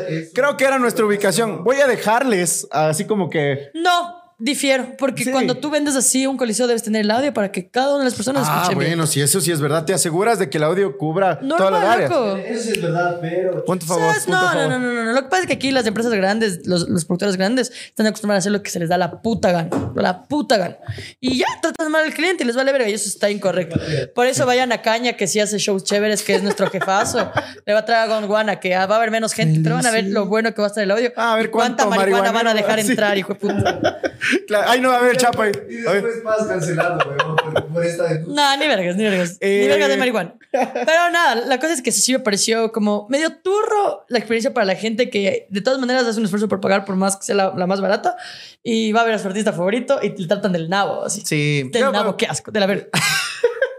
eh, 0.10 0.30
creo 0.34 0.58
que 0.58 0.66
era 0.66 0.80
nuestra 0.80 1.06
ubicación. 1.06 1.64
Voy 1.64 1.78
a 1.82 1.88
dejarles 1.88 2.68
así 2.72 3.06
como 3.06 3.30
que. 3.30 3.70
No, 3.74 4.23
difiero, 4.44 4.96
porque 4.98 5.24
Sí. 5.24 5.32
cuando 5.32 5.56
tú 5.56 5.70
vendes 5.70 5.96
así 5.96 6.28
un 6.28 6.36
coliseo 6.36 6.68
debes 6.68 6.84
tener 6.84 7.02
el 7.06 7.12
audio 7.12 7.34
para 7.34 7.50
que 7.52 7.70
cada 7.70 7.90
una 7.92 8.00
de 8.00 8.04
las 8.06 8.14
personas 8.16 8.46
Ah, 8.46 8.64
escuche 8.64 8.78
bien. 8.80 8.92
bueno, 8.92 9.08
si 9.08 9.22
eso 9.22 9.40
sí 9.40 9.52
es 9.52 9.62
verdad, 9.62 9.86
te 9.86 9.94
aseguras 9.94 10.38
de 10.38 10.50
que 10.50 10.58
el 10.58 10.64
audio 10.66 10.98
cubra 10.98 11.40
todas 11.40 11.72
las 11.72 11.72
Normal, 11.72 11.88
áreas. 11.92 12.10
loco. 12.12 12.36
Eso 12.38 12.64
sí 12.64 12.72
es 12.72 12.82
verdad, 12.82 13.20
pero. 13.22 13.64
Punto 13.64 13.86
favor. 13.86 14.14
Punto 14.14 14.32
No, 14.32 14.42
no, 14.42 14.48
favor. 14.50 14.70
no, 14.70 14.80
no, 14.80 14.94
no, 14.94 15.04
no. 15.06 15.14
Lo 15.14 15.22
que 15.24 15.30
pasa 15.30 15.42
es 15.44 15.48
que 15.48 15.54
aquí 15.54 15.72
las 15.72 15.86
empresas 15.88 16.12
grandes, 16.14 16.68
los, 16.68 16.90
los 16.90 17.06
productores 17.06 17.38
grandes, 17.38 17.72
están 17.88 18.06
acostumbrados 18.08 18.40
a 18.40 18.44
hacer 18.44 18.52
lo 18.52 18.62
que 18.62 18.70
se 18.70 18.80
les 18.80 18.90
da 18.90 18.98
la 18.98 19.22
puta 19.22 19.52
gana. 19.54 19.70
La 19.96 20.24
puta 20.24 20.58
gana. 20.58 20.76
Y 21.22 21.38
ya 21.38 21.46
tratan 21.62 21.90
mal 21.92 22.04
al 22.04 22.14
cliente 22.14 22.44
y 22.44 22.48
les 22.48 22.56
vale 22.58 22.72
verga. 22.74 22.90
Y 22.90 22.94
eso 22.94 23.08
está 23.08 23.30
incorrecto. 23.30 23.80
Por 24.14 24.28
eso 24.28 24.46
vayan 24.46 24.72
a 24.74 24.82
Caña, 24.82 25.14
que 25.14 25.28
sí 25.28 25.40
hace 25.40 25.58
shows 25.58 25.86
chéveres, 25.86 26.22
que 26.22 26.36
es 26.36 26.44
nuestro 26.44 26.70
jefazo. 26.70 27.32
Le 27.66 27.72
va 27.74 27.80
a 27.80 27.86
traer 27.86 28.10
a 28.10 28.14
Gondwana, 28.14 28.60
que 28.60 28.76
va 28.76 28.82
a 28.84 28.96
haber 28.98 29.10
menos 29.12 29.32
gente, 29.34 29.62
pero 29.64 29.76
van 29.76 29.86
a 29.86 29.92
ver 29.92 30.06
lo 30.08 30.26
bueno 30.26 30.54
que 30.54 30.62
va 30.62 30.68
a 30.68 30.70
estar 30.70 30.84
el 30.84 30.92
audio. 30.92 31.14
Ah, 31.16 31.34
a 31.34 31.36
ver 31.38 31.50
cuánta 31.50 31.86
marihuana 31.86 32.32
van 32.34 32.48
a 32.48 32.54
dejar 32.54 32.80
sí. 32.84 32.90
entrar, 32.90 33.18
hijo 33.18 33.34
de 33.34 33.40
puta. 33.40 34.00
Claro, 34.48 34.68
Ay, 34.70 34.80
no, 34.82 34.92
a 34.92 35.02
ver, 35.02 35.18
chapa. 35.18 35.48
Y 35.48 35.52
después 35.78 36.24
vas 36.24 36.46
cancelado, 36.48 36.98
weón, 37.10 37.36
por, 37.36 37.66
por 37.68 37.86
esta 37.86 38.04
denuncia. 38.06 38.34
No, 38.34 38.58
ni 38.58 38.68
vergas, 38.68 38.96
ni 38.96 39.04
vergas. 39.04 39.38
Eh. 39.40 39.62
Ni 39.62 39.68
vergas 39.68 39.90
de 39.90 39.98
marihuana. 39.98 40.36
Pero 40.52 41.10
nada, 41.12 41.36
la 41.36 41.60
cosa 41.60 41.74
es 41.74 41.82
que 41.82 41.92
sí 41.92 42.14
me 42.14 42.20
pareció 42.20 42.72
como 42.72 43.08
medio 43.10 43.32
turro 43.38 44.06
la 44.08 44.20
experiencia 44.20 44.54
para 44.54 44.66
la 44.66 44.76
gente 44.76 45.10
que 45.10 45.48
de 45.50 45.62
todas 45.62 45.80
maneras 45.80 46.06
hace 46.06 46.20
un 46.20 46.26
esfuerzo 46.26 46.48
por 46.48 46.62
pagar 46.62 46.86
por 46.86 46.96
más 46.96 47.16
que 47.18 47.24
sea 47.26 47.36
la, 47.36 47.54
la 47.56 47.66
más 47.68 47.82
barata 47.82 48.16
y 48.62 48.92
va 48.92 49.02
a 49.02 49.06
ver 49.06 49.16
a 49.16 49.20
su 49.20 49.28
artista 49.28 49.52
favorito 49.54 50.00
y 50.02 50.12
te 50.12 50.28
tratan 50.28 50.52
del 50.52 50.70
nabo, 50.70 51.04
así. 51.06 51.22
Sí. 51.26 51.70
Del 51.72 51.82
Yo- 51.82 51.92
nabo, 51.92 52.16
qué 52.18 52.26
asco. 52.28 52.52
De 52.52 52.60
la 52.60 52.66
ver. 52.68 52.90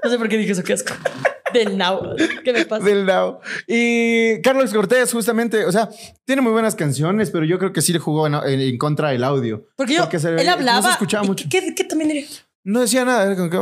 No 0.04 0.10
sé 0.10 0.18
por 0.18 0.28
qué 0.28 0.36
dije 0.36 0.52
eso, 0.52 0.62
qué 0.62 0.74
asco. 0.74 0.92
Del 1.54 1.78
nabo. 1.78 2.14
¿Qué 2.44 2.52
me 2.52 2.66
pasa? 2.66 2.84
Del 2.84 3.06
lado. 3.06 3.40
Y 3.66 4.42
Carlos 4.42 4.72
Cortés, 4.74 5.10
justamente, 5.12 5.64
o 5.64 5.72
sea, 5.72 5.88
tiene 6.26 6.42
muy 6.42 6.52
buenas 6.52 6.74
canciones, 6.74 7.30
pero 7.30 7.44
yo 7.46 7.58
creo 7.58 7.72
que 7.72 7.80
sí 7.80 7.92
le 7.92 7.98
jugó 7.98 8.26
en, 8.26 8.34
en- 8.34 8.60
en 8.60 8.76
contra 8.78 9.08
del 9.10 9.24
audio. 9.24 9.64
Porque 9.76 9.94
yo, 9.94 10.00
Porque 10.02 10.18
se- 10.18 10.34
él 10.34 10.48
hablaba. 10.48 10.80
No 10.80 10.86
se 10.86 10.90
escuchaba 10.92 11.24
mucho. 11.24 11.46
¿Qué, 11.50 11.74
qué 11.74 11.84
también 11.84 12.08
diría? 12.10 12.26
No 12.66 12.80
decía 12.80 13.04
nada. 13.04 13.26
Era 13.26 13.36
como 13.36 13.50
que. 13.50 13.56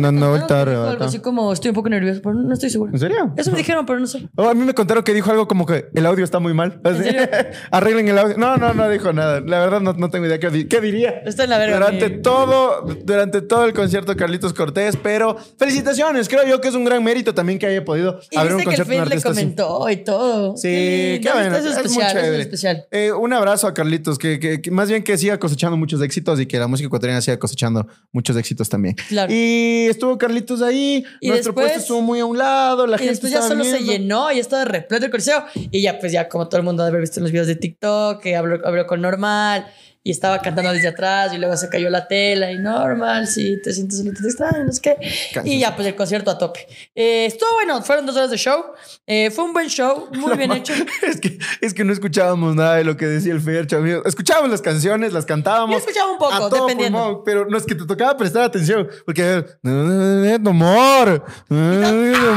Dando 0.00 0.28
vuelta, 0.30 0.60
algo 0.62 1.04
así 1.04 1.20
como 1.20 1.52
estoy 1.52 1.70
un 1.70 1.74
poco 1.74 1.88
nervioso, 1.88 2.20
pero 2.22 2.34
no 2.34 2.52
estoy 2.52 2.68
seguro. 2.70 2.92
¿En 2.92 2.98
serio? 2.98 3.32
Eso 3.36 3.50
me 3.50 3.58
dijeron, 3.58 3.86
pero 3.86 3.98
no 3.98 4.06
sé. 4.06 4.28
Oh, 4.36 4.48
a 4.48 4.54
mí 4.54 4.62
me 4.64 4.74
contaron 4.74 5.02
que 5.02 5.14
dijo 5.14 5.30
algo 5.30 5.48
como 5.48 5.64
que 5.64 5.86
el 5.94 6.04
audio 6.04 6.22
está 6.24 6.38
muy 6.38 6.52
mal. 6.52 6.80
Así, 6.84 7.02
serio? 7.02 7.22
Arreglen 7.70 8.08
el 8.08 8.18
audio. 8.18 8.36
No, 8.36 8.56
no, 8.58 8.74
no 8.74 8.88
dijo 8.90 9.12
nada. 9.14 9.40
La 9.40 9.60
verdad 9.60 9.80
no, 9.80 9.94
no 9.94 10.10
tengo 10.10 10.26
idea 10.26 10.38
qué, 10.38 10.50
di- 10.50 10.64
qué 10.66 10.80
diría. 10.80 11.22
Está 11.24 11.44
en 11.44 11.50
la 11.50 11.58
verga. 11.58 11.76
Durante 11.78 12.08
mi- 12.10 12.22
todo, 12.22 12.82
durante 13.04 13.40
todo 13.42 13.64
el 13.64 13.72
concierto 13.72 14.14
Carlitos 14.16 14.52
Cortés, 14.52 14.96
pero 15.02 15.36
felicitaciones. 15.58 16.28
Creo 16.28 16.46
yo 16.46 16.60
que 16.60 16.68
es 16.68 16.74
un 16.74 16.84
gran 16.84 17.02
mérito 17.02 17.32
también 17.34 17.58
que 17.58 17.66
haya 17.66 17.84
podido 17.84 18.20
Y 18.30 18.36
abrir 18.36 18.52
un 18.54 18.58
dice 18.60 18.68
que 18.68 18.74
el 18.74 18.80
concierto 18.80 18.92
le 18.92 19.00
artista 19.14 19.30
así. 19.30 19.40
comentó 19.40 19.88
y 19.90 19.96
todo. 20.04 20.56
Sí, 20.56 20.68
Qué 20.68 21.20
qué 21.22 21.28
lindo. 21.30 21.32
bueno. 21.40 21.56
Eso 21.56 21.68
es 21.70 21.86
es 21.86 21.92
muy 21.94 22.02
especial, 22.02 22.34
es 22.34 22.40
especial. 22.40 22.84
Eh, 22.90 23.12
un 23.12 23.32
abrazo 23.32 23.66
a 23.66 23.72
Carlitos, 23.72 24.18
que, 24.18 24.38
que- 24.38 24.60
que 24.60 24.70
más 24.70 24.88
bien 24.90 25.02
que 25.02 25.16
siga 25.16 25.38
cosechando 25.38 25.76
muchos 25.78 26.02
éxitos 26.02 26.38
y 26.38 26.46
que 26.46 26.58
la 26.58 26.66
música 26.66 26.86
ecuatoriana 26.88 27.20
siga 27.22 27.38
cosechando 27.38 27.86
muchos 28.12 28.36
éxitos 28.36 28.68
también. 28.68 28.96
Claro. 29.08 29.32
Y 29.32 29.86
estuvo 29.88 30.18
Carlitos 30.18 30.62
ahí, 30.62 31.04
Y 31.20 31.28
nuestro 31.28 31.52
después- 31.52 31.66
puesto 31.66 31.80
estuvo 31.80 32.02
muy 32.02 32.20
a 32.20 32.26
un 32.26 32.36
lado, 32.38 32.86
la 32.86 32.96
Y 32.96 32.98
gente 32.98 33.12
después 33.12 33.32
ya 33.32 33.42
solo 33.42 33.62
se 33.64 33.80
llenó 33.84 34.32
y 34.32 34.38
estaba 34.38 34.64
repleto 34.64 35.04
el 35.04 35.10
coliseo. 35.10 35.44
Y 35.70 35.80
ya, 35.82 35.98
pues 35.98 36.12
ya 36.12 36.28
como 36.28 36.48
todo 36.48 36.58
el 36.58 36.64
mundo 36.64 36.82
debe 36.84 36.96
haber 36.96 37.02
visto 37.02 37.20
en 37.20 37.24
los 37.24 37.32
videos 37.32 37.46
de 37.46 37.56
TikTok, 37.56 38.20
que 38.22 38.36
habló, 38.36 38.58
habló 38.66 38.86
con 38.86 39.00
Normal 39.00 39.66
y 40.02 40.10
estaba 40.10 40.38
cantando 40.40 40.72
desde 40.72 40.88
atrás 40.88 41.32
y 41.34 41.38
luego 41.38 41.56
se 41.56 41.68
cayó 41.68 41.90
la 41.90 42.08
tela 42.08 42.50
y 42.50 42.58
Normal, 42.58 43.26
sí, 43.26 43.60
te 43.62 43.72
sientes 43.72 43.98
solito, 43.98 44.22
te 44.22 44.28
extraño, 44.28 44.64
no 44.64 44.72
sé 44.72 44.80
qué. 44.80 44.96
Y 45.44 45.58
ya, 45.58 45.74
pues 45.76 45.86
el 45.88 45.94
concierto 45.94 46.30
a 46.30 46.38
tope. 46.38 46.66
Eh, 46.94 47.26
estuvo 47.26 47.52
bueno, 47.54 47.82
fueron 47.82 48.06
dos 48.06 48.16
horas 48.16 48.30
de 48.30 48.36
show. 48.38 48.64
Eh, 49.06 49.30
fue 49.30 49.44
un 49.44 49.52
buen 49.52 49.68
show, 49.68 50.08
muy 50.12 50.36
bien 50.38 50.52
hecho. 50.52 50.72
Es 51.02 51.20
que, 51.20 51.38
es 51.60 51.74
que 51.74 51.84
no 51.84 51.92
escuchábamos 51.92 52.54
nada 52.54 52.76
de 52.76 52.84
lo 52.84 52.96
que 52.96 53.06
decía 53.06 53.32
el 53.32 53.40
Fercho, 53.40 53.78
amigo. 53.78 54.02
Escuchábamos 54.04 54.50
las 54.50 54.62
canciones, 54.62 55.12
las 55.12 55.26
cantábamos. 55.26 55.72
Yo 55.72 55.78
escuchaba 55.78 56.12
un 56.12 56.18
poco, 56.18 56.48
dependiendo. 56.48 56.98
pulmón, 56.98 57.22
pero 57.24 57.46
no 57.46 57.58
es 57.58 57.66
que 57.66 57.74
te 57.74 57.84
tocaba 57.84 58.16
prestar 58.16 58.44
atención, 58.44 58.88
porque 59.04 59.44
no 59.62 60.50
humor, 60.50 61.24
no 61.48 62.12
yo, 62.12 62.34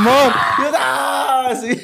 ¡ah! 0.78 1.54
Sí. 1.60 1.80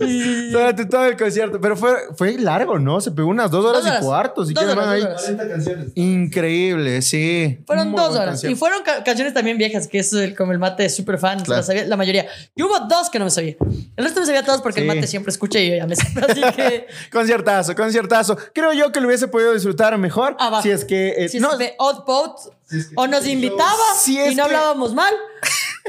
Durante 0.52 0.84
todo 0.86 1.06
el 1.06 1.16
concierto, 1.16 1.60
pero 1.60 1.76
fue, 1.76 1.90
fue 2.16 2.38
largo, 2.38 2.78
¿no? 2.78 3.00
Se 3.00 3.10
pegó 3.10 3.28
unas 3.28 3.50
dos 3.50 3.64
horas, 3.64 3.82
Dos 3.82 3.90
horas. 3.90 4.02
y 4.02 4.04
cuarto. 4.04 4.44
Si 4.44 4.54
quieren, 4.54 4.76
van 4.76 4.88
ahí 4.88 5.02
horas. 5.10 5.22
40 5.22 5.48
canciones. 5.48 5.86
Increíble, 5.94 7.02
sí. 7.02 7.58
Fueron 7.66 7.88
Muy 7.90 8.00
dos 8.00 8.14
horas. 8.14 8.28
concierto. 8.30 8.54
Y 8.54 8.58
fueron 8.58 8.82
ca- 8.82 9.02
canciones 9.04 9.34
también 9.34 9.58
viejas, 9.58 9.86
que 9.88 9.98
es 9.98 10.12
el- 10.12 10.34
como 10.36 10.52
el 10.52 10.58
mate 10.58 10.84
es 10.84 10.94
súper 10.96 11.18
fan, 11.18 11.40
Claro. 11.40 11.62
sabía 11.62 11.84
la 11.86 11.96
mayoría. 11.96 12.26
Y 12.54 12.62
hubo 12.62 12.78
dos 12.88 13.10
que 13.10 13.18
no 13.18 13.24
me 13.26 13.30
sabía. 13.30 13.56
El 13.96 14.04
resto 14.04 14.20
me 14.20 14.26
sabía 14.26 14.44
todos 14.44 14.60
porque 14.62 14.80
Sí. 14.80 14.88
el 14.88 14.94
mate 14.94 15.06
siempre 15.06 15.30
escucha 15.30 15.58
y 15.58 15.70
yo 15.70 15.76
ya 15.76 15.86
me 15.86 15.96
sé. 15.96 16.02
Así 16.28 16.40
que. 16.56 16.86
Conciertazo, 17.12 17.74
conciertazo. 17.74 18.36
Creo 18.54 18.72
yo 18.72 18.92
que 18.92 19.00
lo 19.00 19.06
hubiese 19.08 19.28
podido 19.28 19.52
disfrutar 19.52 19.96
mejor 19.98 20.36
va. 20.40 20.62
si 20.62 20.70
es 20.70 20.84
que... 20.84 21.14
eh, 21.24 21.28
Si 21.28 21.36
es 21.38 21.42
no, 21.42 21.56
de 21.56 21.74
Odd 21.78 22.04
Boat, 22.06 22.38
Si 22.68 22.78
es 22.78 22.86
que- 22.88 22.94
o 22.96 23.06
nos 23.06 23.26
invitaba 23.26 23.74
Si 23.98 24.18
es 24.18 24.32
y 24.32 24.34
no 24.34 24.44
que- 24.44 24.54
hablábamos 24.54 24.94
mal, 24.94 25.12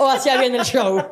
o 0.02 0.10
hacía 0.10 0.38
bien 0.40 0.56
el 0.56 0.64
show. 0.64 1.04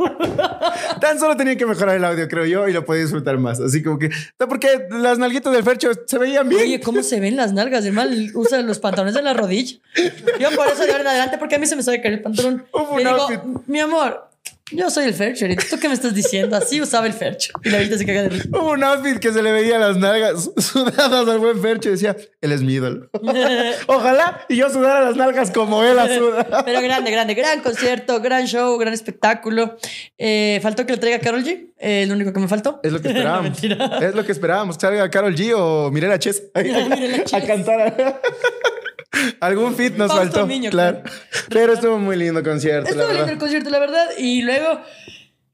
Tan 1.01 1.19
solo 1.19 1.37
tenía 1.37 1.55
que 1.55 1.65
mejorar 1.65 1.95
el 1.95 2.03
audio, 2.03 2.27
creo 2.27 2.45
yo, 2.45 2.67
y 2.67 2.73
lo 2.73 2.85
podía 2.85 3.03
disfrutar 3.03 3.37
más. 3.37 3.59
Así 3.59 3.83
como 3.83 3.99
que... 3.99 4.09
Porque 4.37 4.87
las 4.89 5.19
nalguitas 5.19 5.53
del 5.53 5.63
Fercho 5.63 5.91
se 6.05 6.17
veían 6.17 6.49
bien. 6.49 6.61
Oye, 6.61 6.79
¿cómo 6.79 7.03
se 7.03 7.19
ven 7.19 7.35
las 7.35 7.53
nalgas? 7.53 7.85
El 7.85 7.93
mal 7.93 8.31
usa 8.33 8.61
los 8.61 8.79
pantalones 8.79 9.13
de 9.13 9.21
la 9.21 9.33
rodilla. 9.33 9.77
Yo 10.39 10.51
por 10.55 10.67
eso 10.67 10.83
de 10.83 10.91
ahora 10.91 11.01
en 11.01 11.07
adelante, 11.07 11.37
porque 11.37 11.55
a 11.55 11.59
mí 11.59 11.67
se 11.67 11.75
me 11.75 11.83
sabe 11.83 12.01
caer 12.01 12.15
el 12.15 12.21
pantalón. 12.21 12.65
Le 12.97 13.03
digo, 13.03 13.63
mi 13.67 13.79
amor, 13.79 14.28
yo 14.71 14.89
soy 14.89 15.05
el 15.05 15.13
Fercher. 15.13 15.51
¿Y 15.51 15.55
tú 15.55 15.79
qué 15.79 15.87
me 15.87 15.93
estás 15.93 16.13
diciendo? 16.13 16.55
Así 16.55 16.81
usaba 16.81 17.07
el 17.07 17.13
Fercho. 17.13 17.53
Y 17.63 17.69
la 17.69 17.77
ahorita 17.77 17.97
se 17.97 18.05
caga 18.05 18.23
de 18.23 18.29
risa. 18.29 18.49
Hubo 18.51 18.71
un 18.71 18.83
outfit 18.83 19.19
que 19.19 19.31
se 19.31 19.41
le 19.41 19.51
veía 19.51 19.79
las 19.79 19.97
nalgas 19.97 20.51
sudadas 20.57 21.27
al 21.27 21.39
buen 21.39 21.61
Fercho 21.61 21.89
y 21.89 21.93
decía, 21.93 22.15
él 22.41 22.51
es 22.51 22.61
mi 22.61 22.73
ídolo. 22.73 23.09
Ojalá 23.87 24.45
y 24.49 24.57
yo 24.57 24.69
sudara 24.69 25.01
las 25.01 25.15
nalgas 25.15 25.51
como 25.51 25.83
él 25.83 25.95
las 25.95 26.15
suda. 26.15 26.63
Pero 26.65 26.81
grande, 26.81 27.11
grande, 27.11 27.33
gran 27.33 27.61
concierto, 27.61 28.21
gran 28.21 28.45
show, 28.45 28.77
gran 28.77 28.93
espectáculo. 28.93 29.77
Eh, 30.17 30.59
faltó 30.61 30.85
que 30.85 30.93
le 30.93 30.99
traiga 30.99 31.19
Carol 31.19 31.43
G. 31.43 31.69
Eh, 31.77 32.05
lo 32.07 32.15
único 32.15 32.33
que 32.33 32.39
me 32.39 32.47
faltó. 32.47 32.79
Es 32.83 32.91
lo 32.91 33.01
que 33.01 33.07
esperábamos. 33.07 33.63
es 33.63 34.15
lo 34.15 34.25
que 34.25 34.31
esperábamos. 34.31 34.77
Que 34.77 34.81
salga 34.81 35.09
Carol 35.09 35.35
G 35.35 35.53
o 35.55 35.89
Mirela 35.91 36.19
Chess 36.19 36.43
a, 36.53 37.41
cantar. 37.41 38.21
Algún 39.39 39.75
fit 39.75 39.95
nos 39.95 40.11
Fausto 40.11 40.47
faltó. 40.47 40.69
Claro. 40.69 41.01
Pero 41.49 41.73
estuvo 41.73 41.97
muy 41.97 42.15
lindo 42.15 42.43
concierto, 42.43 42.93
la 42.95 43.03
Estuvo 43.03 43.13
lindo 43.13 43.31
el 43.31 43.37
concierto, 43.37 43.69
la 43.69 43.79
verdad. 43.79 44.07
Y 44.17 44.41
luego, 44.41 44.81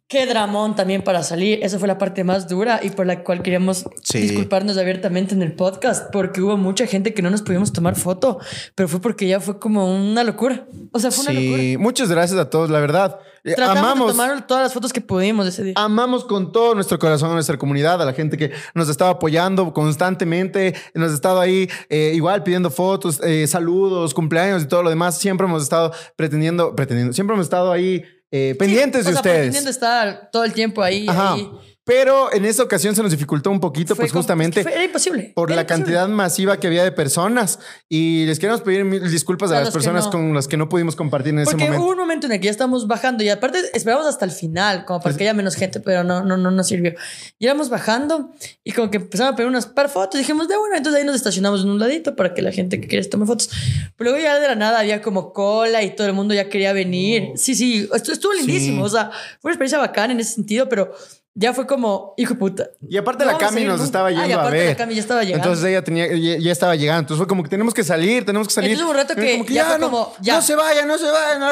qué 0.07 0.25
dramón 0.27 0.75
también 0.75 1.01
para 1.03 1.23
salir. 1.23 1.59
Esa 1.63 1.79
fue 1.79 1.87
la 1.87 1.97
parte 1.97 2.23
más 2.23 2.47
dura 2.47 2.79
y 2.83 2.91
por 2.91 3.05
la 3.07 3.23
cual 3.23 3.41
queríamos 3.41 3.85
Sí. 4.03 4.19
disculparnos 4.19 4.77
abiertamente 4.77 5.33
en 5.33 5.41
el 5.41 5.53
podcast 5.53 6.11
porque 6.11 6.41
hubo 6.41 6.57
mucha 6.57 6.85
gente 6.85 7.13
que 7.13 7.21
no 7.21 7.29
nos 7.29 7.41
pudimos 7.41 7.73
tomar 7.73 7.95
foto, 7.95 8.39
pero 8.75 8.87
fue 8.87 9.01
porque 9.01 9.27
ya 9.27 9.39
fue 9.39 9.59
como 9.59 9.93
una 9.95 10.23
locura. 10.23 10.67
O 10.91 10.99
sea, 10.99 11.11
fue 11.11 11.23
una 11.25 11.33
locura. 11.39 11.57
Sí, 11.61 11.77
muchas 11.77 12.09
gracias 12.09 12.39
a 12.39 12.49
todos, 12.49 12.69
la 12.69 12.79
verdad. 12.79 13.19
Eh, 13.43 13.53
Tratamos 13.55 13.83
Amamos. 13.83 14.07
de 14.07 14.13
tomar 14.13 14.47
todas 14.47 14.63
las 14.63 14.73
fotos 14.73 14.91
que 14.91 15.01
pudimos 15.01 15.45
ese 15.47 15.63
día. 15.63 15.73
Amamos 15.77 16.25
con 16.25 16.51
todo 16.51 16.73
nuestro 16.73 16.97
corazón 16.97 17.29
a 17.29 17.33
nuestra 17.33 17.57
comunidad, 17.59 18.01
a 18.01 18.05
la 18.05 18.13
gente 18.13 18.37
que 18.37 18.51
nos 18.73 18.89
estaba 18.89 19.11
apoyando 19.11 19.71
constantemente, 19.71 20.73
nos 20.93 21.11
ha 21.11 21.13
estado 21.15 21.39
ahí 21.39 21.67
eh, 21.89 22.11
igual 22.15 22.43
pidiendo 22.43 22.69
fotos, 22.71 23.19
eh, 23.23 23.45
saludos, 23.47 24.13
cumpleaños 24.13 24.63
y 24.63 24.67
todo 24.67 24.83
lo 24.83 24.89
demás. 24.89 25.17
Siempre 25.19 25.45
hemos 25.47 25.63
estado 25.63 25.91
pretendiendo, 26.15 26.75
pretendiendo, 26.75 27.13
siempre 27.13 27.35
hemos 27.35 27.45
estado 27.45 27.71
ahí 27.71 28.03
eh, 28.37 28.55
pendientes 28.55 29.03
Sí, 29.03 29.07
o 29.07 29.11
de 29.11 29.13
sea, 29.13 29.21
ustedes. 29.21 29.65
estar 29.69 30.29
todo 30.31 30.43
el 30.43 30.51
tiempo 30.53 30.81
ahí. 30.83 31.05
Ahí. 31.09 31.49
Pero 31.85 32.33
en 32.33 32.45
esa 32.45 32.63
ocasión 32.63 32.95
se 32.95 33.03
nos 33.03 33.11
dificultó 33.11 33.51
un 33.51 33.59
poquito, 33.59 33.95
Fue 33.95 34.03
pues 34.05 34.11
justamente 34.11 34.63
fue- 34.63 34.73
era 34.73 34.83
imposible. 34.85 35.31
por 35.35 35.49
Era 35.51 35.57
la 35.57 35.61
imposible. 35.61 35.85
cantidad 35.85 36.07
masiva 36.07 36.59
que 36.59 36.65
había 36.65 36.83
de 36.83 36.91
personas. 36.91 37.59
Y 37.87 38.25
les 38.25 38.39
queremos 38.39 38.61
pedir 38.61 38.83
mil 38.85 39.07
disculpas 39.11 39.51
a, 39.51 39.59
A 39.59 39.61
las 39.61 39.69
personas 39.71 40.05
no. 40.05 40.11
con 40.11 40.33
las 40.33 40.47
que 40.47 40.57
no 40.57 40.67
pudimos 40.67 40.95
compartir 40.95 41.33
en 41.33 41.39
ese 41.41 41.51
Porque 41.51 41.65
momento. 41.65 41.83
hubo 41.83 41.91
un 41.91 41.97
momento 41.99 42.25
en 42.25 42.33
el 42.33 42.39
que 42.39 42.45
ya 42.45 42.51
estamos 42.51 42.87
bajando 42.87 43.23
y 43.23 43.29
aparte 43.29 43.59
esperamos 43.75 44.07
hasta 44.07 44.25
el 44.25 44.31
final, 44.31 44.83
como 44.85 44.99
para 44.99 45.15
que 45.15 45.23
haya 45.25 45.35
menos 45.35 45.53
gente, 45.55 45.79
pero 45.79 46.03
no, 46.03 46.23
no, 46.25 46.37
no 46.37 46.49
nos 46.49 46.67
sirvió. 46.67 46.95
Y 47.37 47.45
íbamos 47.45 47.69
bajando 47.69 48.31
y 48.63 48.71
como 48.71 48.89
que 48.89 48.97
empezamos 48.97 49.33
a 49.33 49.35
pedir 49.35 49.47
unas 49.47 49.67
par 49.67 49.87
fotos. 49.89 50.17
Dijimos, 50.19 50.47
de 50.47 50.57
una, 50.57 50.77
entonces 50.77 50.99
ahí 50.99 51.05
nos 51.05 51.15
estacionamos 51.15 51.61
en 51.61 51.69
un 51.69 51.77
ladito 51.77 52.15
para 52.15 52.33
que 52.33 52.41
la 52.41 52.51
gente 52.51 52.81
que 52.81 52.87
quiera 52.87 53.07
tome 53.07 53.27
fotos. 53.27 53.51
Pero 53.95 54.09
luego 54.09 54.23
ya 54.25 54.39
de 54.39 54.47
la 54.47 54.55
nada 54.55 54.79
había 54.79 55.03
como 55.03 55.33
cola 55.33 55.83
y 55.83 55.95
todo 55.95 56.07
el 56.07 56.13
mundo 56.13 56.33
ya 56.33 56.49
quería 56.49 56.73
venir. 56.73 57.33
Sí, 57.35 57.53
sí, 57.53 57.87
esto 57.93 58.11
estuvo 58.11 58.33
lindísimo. 58.33 58.83
O 58.85 58.89
sea, 58.89 59.11
fue 59.39 59.49
una 59.49 59.53
experiencia 59.53 59.77
bacana 59.77 60.13
en 60.13 60.19
ese 60.19 60.33
sentido, 60.33 60.67
pero 60.67 60.91
ya 61.37 61.53
fue 61.53 61.67
como, 61.67 62.13
hijo 62.15 62.33
de 62.35 62.39
puta. 62.39 62.69
Y 62.87 62.95
aparte 62.95 63.25
la 63.25 63.33
a 63.33 63.37
Cami 63.37 63.65
nos 63.65 63.81
estaba 63.81 64.07
Ah, 64.07 64.11
y 64.11 64.15
yendo 64.15 64.37
a 64.37 64.39
aparte 64.41 64.57
ver. 64.57 64.69
la 64.69 64.75
Cami 64.77 64.95
ya 64.95 65.01
estaba 65.01 65.21
llegando. 65.23 65.43
Entonces 65.43 65.65
ella 65.69 65.83
tenía, 65.83 66.07
ya, 66.15 66.37
ya 66.37 66.51
estaba 66.51 66.75
llegando. 66.75 67.01
Entonces 67.01 67.17
fue 67.17 67.27
como 67.27 67.43
que 67.43 67.49
tenemos 67.49 67.73
que 67.73 67.83
salir, 67.83 68.25
tenemos 68.25 68.47
que 68.47 68.53
salir. 68.53 68.71
Entonces 68.71 68.85
hubo 68.85 68.91
un 68.91 69.05
rato 69.07 69.13
Y 69.21 69.43
que 69.45 69.53
ya 69.53 69.65
fue 69.65 69.79
no, 69.79 69.89
como, 69.91 70.13
ya. 70.21 70.35
no 70.37 70.41
se 70.41 70.55
vaya, 70.55 70.85
no 70.85 70.97
se 70.97 71.11
vaya, 71.11 71.37
no, 71.37 71.47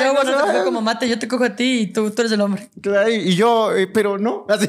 Luego 0.00 0.14
no, 0.14 0.14
no 0.14 0.20
se 0.22 0.26
que 0.26 0.38
fue 0.40 0.48
vaya. 0.52 0.64
como, 0.64 0.80
mate, 0.80 1.08
yo 1.08 1.18
te 1.20 1.28
cojo 1.28 1.44
a 1.44 1.54
ti 1.54 1.80
y 1.82 1.86
tú, 1.92 2.10
tú 2.10 2.22
eres 2.22 2.32
el 2.32 2.40
hombre. 2.40 2.68
Claro, 2.82 3.08
Y 3.10 3.36
yo, 3.36 3.72
eh, 3.76 3.86
pero 3.86 4.18
no, 4.18 4.44
así, 4.48 4.68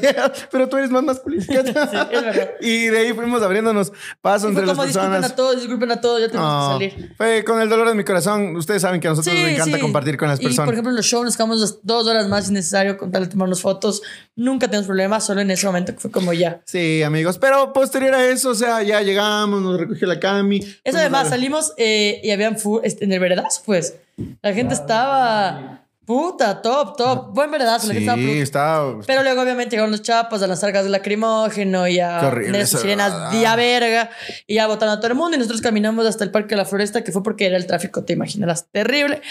pero 0.52 0.68
tú 0.68 0.76
eres 0.76 0.90
más 0.90 1.02
masculino. 1.02 1.42
es 1.48 1.74
verdad. 1.74 2.50
y 2.60 2.86
de 2.86 2.98
ahí 2.98 3.12
fuimos 3.12 3.42
abriéndonos 3.42 3.92
paso 4.20 4.46
Y 4.46 4.50
entre 4.50 4.66
fue 4.66 4.66
las 4.68 4.76
como, 4.76 4.86
disculpen 4.86 5.10
personas. 5.10 5.32
a 5.32 5.34
todos, 5.36 5.56
disculpen 5.56 5.90
a 5.90 6.00
todos, 6.00 6.20
ya 6.20 6.28
tenemos 6.28 6.48
No, 6.72 6.78
que 6.78 6.90
salir. 6.90 7.14
fue 7.16 7.44
con 7.44 7.60
el 7.60 7.68
dolor 7.68 7.88
de 7.88 7.94
mi 7.96 8.04
corazón. 8.04 8.54
Ustedes 8.54 8.82
saben 8.82 9.00
que 9.00 9.08
a 9.08 9.10
nosotros 9.10 9.34
Sí, 9.34 9.42
nos 9.42 9.50
encanta 9.52 9.76
sí. 9.78 9.82
compartir 9.82 10.16
con 10.16 10.28
las 10.28 10.38
Y 10.38 10.42
por 10.42 10.50
personas. 10.50 10.72
ejemplo, 10.72 10.90
en 10.90 10.96
los 10.96 11.06
shows 11.06 11.24
nos 11.24 11.36
quedamos 11.36 11.58
dos- 11.60 11.80
dos 11.82 12.06
horas 12.06 12.28
más 12.28 12.46
si 12.46 12.52
necesario 12.52 12.96
con 12.96 13.10
tal 13.10 13.24
de 13.24 13.28
tomarnos 13.30 13.60
fotos. 13.60 14.02
Nunca 14.36 14.59
tenemos 14.68 14.86
problemas, 14.86 15.24
solo 15.24 15.40
en 15.40 15.50
ese 15.50 15.66
momento 15.66 15.92
que 15.92 16.00
fue 16.00 16.10
como 16.10 16.32
ya. 16.32 16.60
Sí, 16.64 17.02
amigos. 17.02 17.38
Pero 17.38 17.72
posterior 17.72 18.14
a 18.14 18.26
eso, 18.26 18.50
o 18.50 18.54
sea, 18.54 18.82
ya 18.82 19.00
llegamos, 19.00 19.62
nos 19.62 19.78
recogió 19.78 20.06
la 20.06 20.20
Cami. 20.20 20.60
Eso 20.84 20.98
además, 20.98 21.28
salimos 21.28 21.72
eh, 21.76 22.20
y 22.22 22.30
habían 22.30 22.56
este, 22.82 23.04
en 23.04 23.12
el 23.12 23.20
veredazo, 23.20 23.62
pues. 23.64 23.96
La 24.42 24.52
gente 24.52 24.74
estaba 24.74 25.84
puta, 26.10 26.60
top, 26.60 26.96
top. 26.96 27.32
Buen 27.32 27.52
veredazo, 27.52 27.86
la 27.86 27.94
gente 27.94 28.04
estaba 28.10 28.18
Sí, 28.20 28.26
puta. 28.26 28.42
está. 28.42 28.94
Pero 29.06 29.22
luego, 29.22 29.42
obviamente, 29.42 29.70
llegaron 29.76 29.92
los 29.92 30.02
chapas 30.02 30.42
a 30.42 30.48
lanzar 30.48 30.72
gas 30.72 30.82
de 30.82 30.90
lacrimógeno 30.90 31.86
y 31.86 32.00
a 32.00 32.32
eso. 32.54 32.78
sirenas 32.78 33.30
de 33.30 33.46
a 33.46 33.54
verga 33.54 34.10
y 34.48 34.56
ya 34.56 34.66
botaron 34.66 34.94
a 34.94 34.96
todo 34.98 35.06
el 35.06 35.14
mundo. 35.14 35.36
Y 35.36 35.38
nosotros 35.38 35.60
caminamos 35.60 36.04
hasta 36.06 36.24
el 36.24 36.32
Parque 36.32 36.48
de 36.50 36.56
la 36.56 36.64
Floresta, 36.64 37.04
que 37.04 37.12
fue 37.12 37.22
porque 37.22 37.46
era 37.46 37.56
el 37.56 37.64
tráfico, 37.68 38.02
te 38.02 38.14
imaginarás, 38.14 38.66
terrible. 38.72 39.22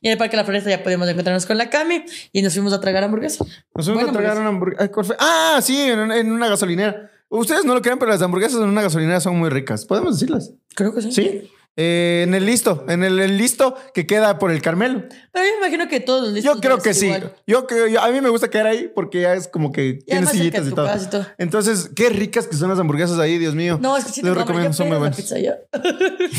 Y 0.00 0.06
en 0.06 0.12
el 0.12 0.18
Parque 0.18 0.36
de 0.36 0.42
la 0.42 0.44
Floresta 0.44 0.70
ya 0.70 0.80
podíamos 0.84 1.08
encontrarnos 1.08 1.44
con 1.44 1.58
la 1.58 1.70
Cami 1.70 2.04
y 2.30 2.42
nos 2.42 2.52
fuimos 2.52 2.72
a 2.72 2.80
tragar 2.80 3.02
hamburguesa. 3.02 3.44
Nos 3.74 3.86
fuimos 3.86 4.04
Buena 4.04 4.16
a 4.16 4.22
tragar 4.22 4.38
una 4.38 4.48
hamburguesa. 4.50 5.16
Ah, 5.18 5.58
sí, 5.60 5.76
en, 5.76 6.12
en 6.12 6.30
una 6.30 6.46
gasolinera. 6.48 7.10
Ustedes 7.30 7.64
no 7.64 7.74
lo 7.74 7.82
creen, 7.82 7.98
pero 7.98 8.12
las 8.12 8.22
hamburguesas 8.22 8.60
en 8.60 8.68
una 8.68 8.82
gasolinera 8.82 9.18
son 9.18 9.36
muy 9.36 9.50
ricas. 9.50 9.84
¿Podemos 9.86 10.20
decirlas? 10.20 10.52
Creo 10.76 10.94
que 10.94 11.02
sí. 11.02 11.10
Sí. 11.10 11.50
Eh, 11.80 12.24
en 12.26 12.34
el 12.34 12.44
listo, 12.44 12.84
en 12.88 13.04
el, 13.04 13.20
el 13.20 13.38
listo 13.38 13.76
que 13.94 14.04
queda 14.04 14.40
por 14.40 14.50
el 14.50 14.60
Carmelo. 14.60 15.04
Pero 15.32 15.44
yo 15.46 15.52
me 15.52 15.58
imagino 15.68 15.88
que 15.88 16.00
todos 16.00 16.22
los 16.24 16.32
listos 16.32 16.56
Yo 16.56 16.60
creo 16.60 16.78
que 16.78 16.92
sí. 16.92 17.08
Yo 17.46 17.68
creo, 17.68 17.86
yo- 17.86 18.00
a 18.02 18.10
mí 18.10 18.20
me 18.20 18.30
gusta 18.30 18.50
quedar 18.50 18.66
ahí 18.66 18.90
porque 18.92 19.20
ya 19.20 19.34
es 19.34 19.46
como 19.46 19.70
que 19.70 20.00
tiene 20.04 20.26
sillitas 20.26 20.66
y 20.66 20.70
tu 20.70 20.74
todo. 20.74 20.90
y 21.00 21.06
todo. 21.08 21.24
Entonces, 21.38 21.90
qué 21.94 22.08
ricas 22.08 22.48
que 22.48 22.56
son 22.56 22.68
las 22.68 22.80
hamburguesas 22.80 23.20
ahí, 23.20 23.38
Dios 23.38 23.54
mío. 23.54 23.78
No, 23.80 23.96
es 23.96 24.06
que 24.06 24.10
sí 24.10 24.22
Les 24.22 24.34
recomiendo, 24.34 24.72
son 24.72 24.88
muy 24.88 24.98
buenas. 24.98 25.16
pizza 25.16 25.38
ya. 25.38 25.56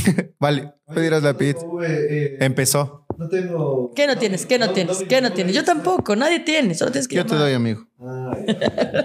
Vale, 0.40 0.74
pedirás 0.94 1.24
la 1.24 1.34
pizza. 1.36 1.62
Eh, 1.88 2.38
Empezó. 2.42 3.06
No 3.18 3.28
tengo. 3.30 3.94
¿Qué 3.96 4.08
no 4.08 4.18
tienes? 4.18 4.46
¿Qué 4.46 4.60
no 4.60 4.72
tienes? 4.72 5.04
¿Qué 5.08 5.22
no 5.22 5.32
tienes? 5.32 5.56
Yo 5.56 5.64
tampoco. 5.64 6.16
Nadie 6.16 6.40
tiene. 6.42 6.74
Solo 6.76 6.92
tienes 6.92 7.08
que 7.08 7.16
Yo 7.16 7.26
te 7.26 7.36
doy, 7.36 7.54
amigo. 7.54 7.86
Ah. 8.02 8.32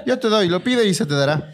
Yo 0.07 0.19
te 0.19 0.29
doy, 0.29 0.49
lo 0.49 0.63
pide 0.63 0.85
y 0.87 0.95
se 0.95 1.05
te 1.07 1.15
dará. 1.15 1.53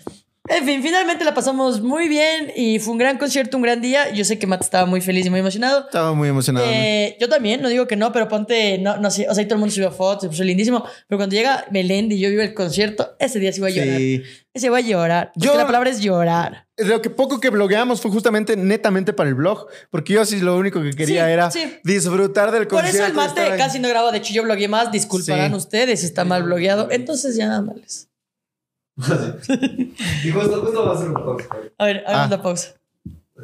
En 0.53 0.65
fin, 0.65 0.83
finalmente 0.83 1.25
la 1.25 1.33
pasamos 1.33 1.81
muy 1.81 2.09
bien 2.09 2.51
y 2.57 2.81
fue 2.81 2.93
un 2.93 2.99
gran 2.99 3.19
concierto, 3.19 3.57
un 3.57 3.63
gran 3.63 3.81
día. 3.81 4.11
Yo 4.13 4.25
sé 4.25 4.37
que 4.37 4.49
Matt 4.49 4.63
estaba 4.63 4.85
muy 4.85 5.01
feliz 5.01 5.25
y 5.25 5.31
muy 5.31 5.39
emocionado. 5.39 5.85
Estaba 5.87 6.13
muy 6.13 6.29
emocionado. 6.29 6.67
Eh, 6.69 7.17
yo 7.21 7.29
también, 7.29 7.63
no 7.63 7.69
digo 7.69 7.87
que 7.87 7.95
no, 7.95 8.11
pero 8.11 8.27
ponte, 8.27 8.77
no, 8.79 8.97
no 8.97 9.13
sé, 9.13 9.29
o 9.29 9.35
sea, 9.35 9.43
ahí 9.43 9.47
todo 9.47 9.55
el 9.55 9.61
mundo 9.61 9.73
subió 9.73 9.93
fotos, 9.93 10.23
se 10.23 10.29
puso 10.29 10.43
lindísimo. 10.43 10.85
Pero 11.07 11.19
cuando 11.19 11.37
llega 11.37 11.67
Melendi 11.71 12.17
y 12.17 12.19
yo 12.19 12.31
vivo 12.31 12.43
el 12.43 12.53
concierto, 12.53 13.15
ese 13.21 13.39
día 13.39 13.53
sí 13.53 13.61
voy 13.61 13.71
a 13.71 13.75
llorar. 13.85 13.99
Sí. 13.99 14.23
Ese 14.53 14.71
voy 14.71 14.81
a 14.83 14.85
llorar. 14.85 15.33
Yo- 15.37 15.55
la 15.57 15.67
palabra 15.67 15.89
es 15.89 16.01
llorar. 16.01 16.67
Lo 16.79 17.01
que 17.01 17.11
poco 17.11 17.39
que 17.39 17.51
blogueamos 17.51 18.01
fue 18.01 18.11
justamente 18.11 18.57
netamente 18.57 19.13
para 19.13 19.29
el 19.29 19.37
blog, 19.37 19.69
porque 19.91 20.15
yo 20.15 20.25
sí 20.25 20.41
lo 20.41 20.57
único 20.57 20.83
que 20.83 20.91
quería 20.91 21.27
Sí, 21.27 21.31
era 21.33 21.51
sí. 21.53 21.61
disfrutar 21.85 22.51
del 22.51 22.67
Por 22.67 22.81
concierto. 22.83 22.99
eso 22.99 23.07
el 23.07 23.15
mate 23.15 23.57
casi 23.57 23.79
no 23.79 23.89
grabó. 23.89 24.11
De 24.11 24.19
hecho, 24.19 24.33
yo 24.35 24.43
blogueé 24.43 24.67
más. 24.67 24.91
Disculparán 24.91 25.55
ustedes 25.55 26.01
si 26.01 26.07
está 26.07 26.25
mal 26.25 26.43
blogueado. 26.43 26.89
Entonces 26.91 27.37
ya 27.37 27.47
nada 27.47 27.63
males. 27.63 28.09
Y 30.25 30.31
justo, 30.31 30.61
justo 30.63 30.87
va 30.87 30.95
a 30.95 30.99
ser 30.99 31.09
un 31.09 31.15
poco. 31.15 31.39
A 31.79 31.85
ver, 31.87 32.05
hagamos 32.07 32.27
Ah. 32.27 32.37
la 32.37 32.43
pausa. 32.43 32.75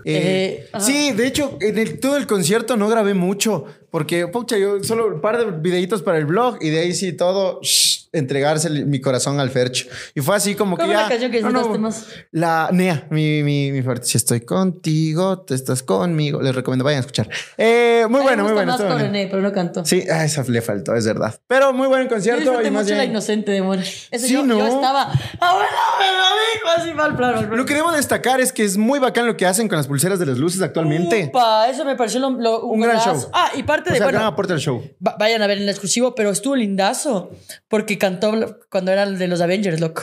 Eh, 0.05 0.69
Eh, 0.75 0.81
sí, 0.81 1.13
de 1.13 1.27
hecho, 1.27 1.57
en 1.61 1.79
el, 1.79 1.99
todo 2.01 2.17
el 2.19 2.27
concierto 2.27 2.77
no 2.77 2.87
grabé 2.89 3.15
mucho, 3.15 3.65
porque, 3.91 4.27
pucha, 4.29 4.59
yo 4.59 4.83
solo 4.85 5.07
un 5.07 5.21
par 5.23 5.39
de 5.39 5.51
videitos 5.59 6.03
para 6.03 6.19
el 6.19 6.27
blog 6.27 6.59
y 6.61 6.69
de 6.69 6.81
ahí 6.81 6.93
sí 6.95 7.15
todo, 7.15 7.61
shh, 7.63 8.06
entregarse 8.19 8.71
mi 8.71 9.01
corazón 9.01 9.39
al 9.41 9.51
Fercho. 9.51 9.87
Y 10.15 10.21
fue 10.21 10.37
así 10.37 10.55
como 10.55 10.77
que 10.77 10.85
¿Cuál 10.85 11.07
fue 11.07 11.19
ya... 11.19 11.25
la 11.27 11.31
que 11.31 11.43
no, 11.43 11.51
no, 11.51 11.79
más? 11.79 12.07
La 12.33 12.69
Nea, 12.73 13.07
mi, 13.11 13.43
mi, 13.43 13.73
mi 13.73 13.83
favorita. 13.83 14.07
Si 14.07 14.17
estoy 14.17 14.41
contigo, 14.43 15.41
tú 15.43 15.55
estás 15.55 15.83
conmigo. 15.83 16.41
Les 16.43 16.55
recomiendo, 16.55 16.85
vayan 16.85 16.99
a 16.99 17.01
escuchar. 17.01 17.29
Eh, 17.57 18.07
muy 18.09 18.21
bueno, 18.23 18.43
me 18.45 18.49
muy 18.51 18.53
bueno. 18.55 18.73
más 18.73 18.81
con. 18.81 18.99
René, 18.99 19.27
pero 19.29 19.43
no 19.43 19.53
cantó. 19.53 19.85
Sí, 19.85 20.03
a 20.09 20.25
esa 20.25 20.43
le 20.49 20.63
faltó, 20.63 20.95
es 20.95 21.07
verdad. 21.07 21.39
Pero 21.47 21.73
muy 21.73 21.89
buen 21.89 22.05
Yo 22.05 22.09
concierto. 22.09 22.41
disfruté 22.43 22.69
y 22.69 22.71
mucho 22.71 22.91
la 22.91 22.97
bien- 23.01 23.11
inocente 23.11 23.53
de 23.53 23.63
More. 23.63 23.81
Eso 23.83 24.27
Sí, 24.27 24.33
yo, 24.33 24.45
¿no? 24.45 24.59
yo 24.59 24.67
estaba. 24.67 25.03
¡Abuela, 25.03 25.71
me 25.99 26.07
lo 26.07 26.25
dijo! 26.55 26.69
Así 26.77 26.93
mal 26.95 27.17
plano. 27.17 27.43
Lo 27.57 27.65
que 27.65 27.75
debo 27.75 27.93
destacar 27.93 28.41
es 28.41 28.53
que 28.53 28.65
es 28.65 28.77
muy 28.77 28.99
bacán 28.99 29.27
lo 29.27 29.37
que 29.37 29.47
hacen 29.47 29.69
con 29.69 29.77
las 29.79 29.87
pulseras 29.87 30.19
de 30.19 30.27
las 30.27 30.39
luces 30.39 30.61
actualmente. 30.63 31.27
Upa, 31.29 31.69
eso 31.69 31.85
me 31.85 31.97
pareció 31.97 32.21
lo, 32.21 32.31
lo- 32.31 32.65
Un 32.67 32.81
gran 32.81 32.97
golazo. 32.99 33.21
show. 33.23 33.31
Ah, 33.33 33.51
y 33.55 33.63
parte 33.63 33.91
O 33.91 33.93
de. 33.93 33.99
sea, 33.99 34.07
bueno, 34.07 34.19
gran 34.19 34.33
aporte 34.33 34.53
al 34.53 34.59
show. 34.61 34.83
va- 35.07 35.17
vayan 35.19 35.43
a 35.43 35.47
ver 35.47 35.59
en 35.59 35.65
el 35.65 35.69
exclusivo, 35.71 36.15
pero 36.15 36.31
estuvo 36.31 36.57
lindazo. 36.57 37.31
Porque 37.69 37.99
cantó 38.07 38.61
cuando 38.71 38.93
era 38.93 39.03
el 39.03 39.19
de 39.19 39.27
los 39.27 39.41
Avengers, 39.41 39.81
loco. 39.81 40.03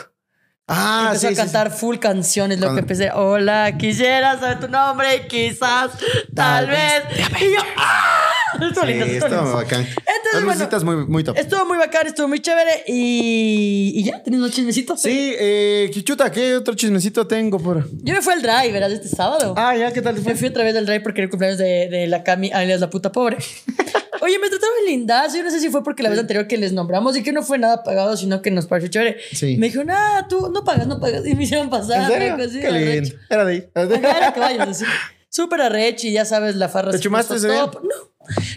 Ah, 0.67 1.07
empezó 1.07 1.21
sí, 1.21 1.27
a 1.27 1.29
sí, 1.31 1.35
cantar 1.35 1.71
full 1.71 1.97
canciones, 1.97 2.59
lo 2.59 2.73
que 2.73 2.79
empecé, 2.79 3.11
hola, 3.11 3.77
quisiera 3.77 4.39
saber 4.39 4.61
tu 4.61 4.69
nombre, 4.69 5.27
quizás, 5.27 5.91
tal 6.33 6.67
Tal 6.67 6.67
vez. 6.67 7.03
Y 7.41 7.53
yo, 7.53 7.59
¡ah! 7.77 8.29
Estuvo 8.61 8.85
lindo, 8.85 9.05
estuvo 9.05 9.27
lindo. 9.29 9.53
bacán. 9.55 9.81
Entonces, 9.81 10.83
bueno, 10.83 11.03
muy, 11.03 11.11
muy 11.11 11.23
top. 11.23 11.37
Estuvo 11.37 11.65
muy 11.65 11.77
bacán, 11.77 12.07
estuvo 12.07 12.27
muy 12.29 12.39
chévere 12.39 12.83
y, 12.87 13.93
y 13.95 14.03
ya, 14.03 14.23
tenemos 14.23 14.45
unos 14.45 14.55
chismecitos. 14.55 15.01
Sí, 15.01 15.33
eh, 15.37 15.89
Kichuta, 15.93 16.31
¿qué 16.31 16.55
otro 16.55 16.75
chismecito 16.75 17.27
tengo 17.27 17.59
por...? 17.59 17.89
Yo 18.01 18.13
me 18.13 18.21
fui 18.21 18.33
al 18.33 18.41
drive, 18.41 18.71
¿verdad? 18.71 18.91
Este 18.91 19.09
sábado. 19.09 19.55
Ah, 19.57 19.75
ya, 19.75 19.91
¿qué 19.91 20.01
tal 20.01 20.21
Me 20.21 20.35
fui 20.35 20.47
otra 20.47 20.63
vez 20.63 20.75
al 20.75 20.85
drive 20.85 21.01
porque 21.01 21.21
era 21.21 21.25
el 21.25 21.29
cumpleaños 21.29 21.57
de, 21.57 21.89
de 21.89 22.07
la 22.07 22.23
Cami, 22.23 22.51
alias 22.51 22.79
la 22.79 22.89
puta 22.89 23.11
pobre. 23.11 23.37
Oye, 24.23 24.39
me 24.39 24.47
trataron 24.47 24.75
lindas. 24.87 25.33
Yo 25.33 25.43
no 25.43 25.51
sé 25.51 25.59
si 25.59 25.69
fue 25.69 25.83
porque 25.83 26.01
la 26.01 26.09
vez 26.09 26.17
anterior 26.17 26.47
que 26.47 26.57
les 26.57 26.71
nombramos 26.71 27.17
y 27.17 27.23
que 27.23 27.33
no 27.33 27.43
fue 27.43 27.57
nada 27.57 27.83
pagado, 27.83 28.15
sino 28.15 28.41
que 28.41 28.51
nos 28.51 28.67
pareció 28.67 28.89
chévere. 28.89 29.17
Sí. 29.33 29.57
Me 29.57 29.65
dijeron, 29.67 29.89
ah, 29.91 30.25
tú 30.29 30.49
no 30.49 30.63
pagas, 30.63 30.87
no 30.87 30.97
pagas. 30.99 31.27
Y 31.27 31.35
me 31.35 31.43
hicieron 31.43 31.69
pasar. 31.69 32.03
¿En 32.03 32.07
serio? 32.07 32.37
loco, 32.37 32.49
sí, 32.49 32.59
Qué 32.61 32.71
lindo. 32.71 33.15
Era 33.29 33.43
de 33.43 33.51
ahí. 33.51 33.69
Era 33.75 34.33
que 34.33 34.39
vayas, 34.39 34.69
así. 34.69 34.85
Súper 35.27 35.61
arrecho 35.61 36.07
y 36.07 36.13
ya 36.13 36.23
sabes, 36.23 36.55
la 36.55 36.69
farra. 36.69 36.91
¿Te 36.91 36.99
chumaste 36.99 37.35
ese. 37.35 37.49
No. 37.49 37.69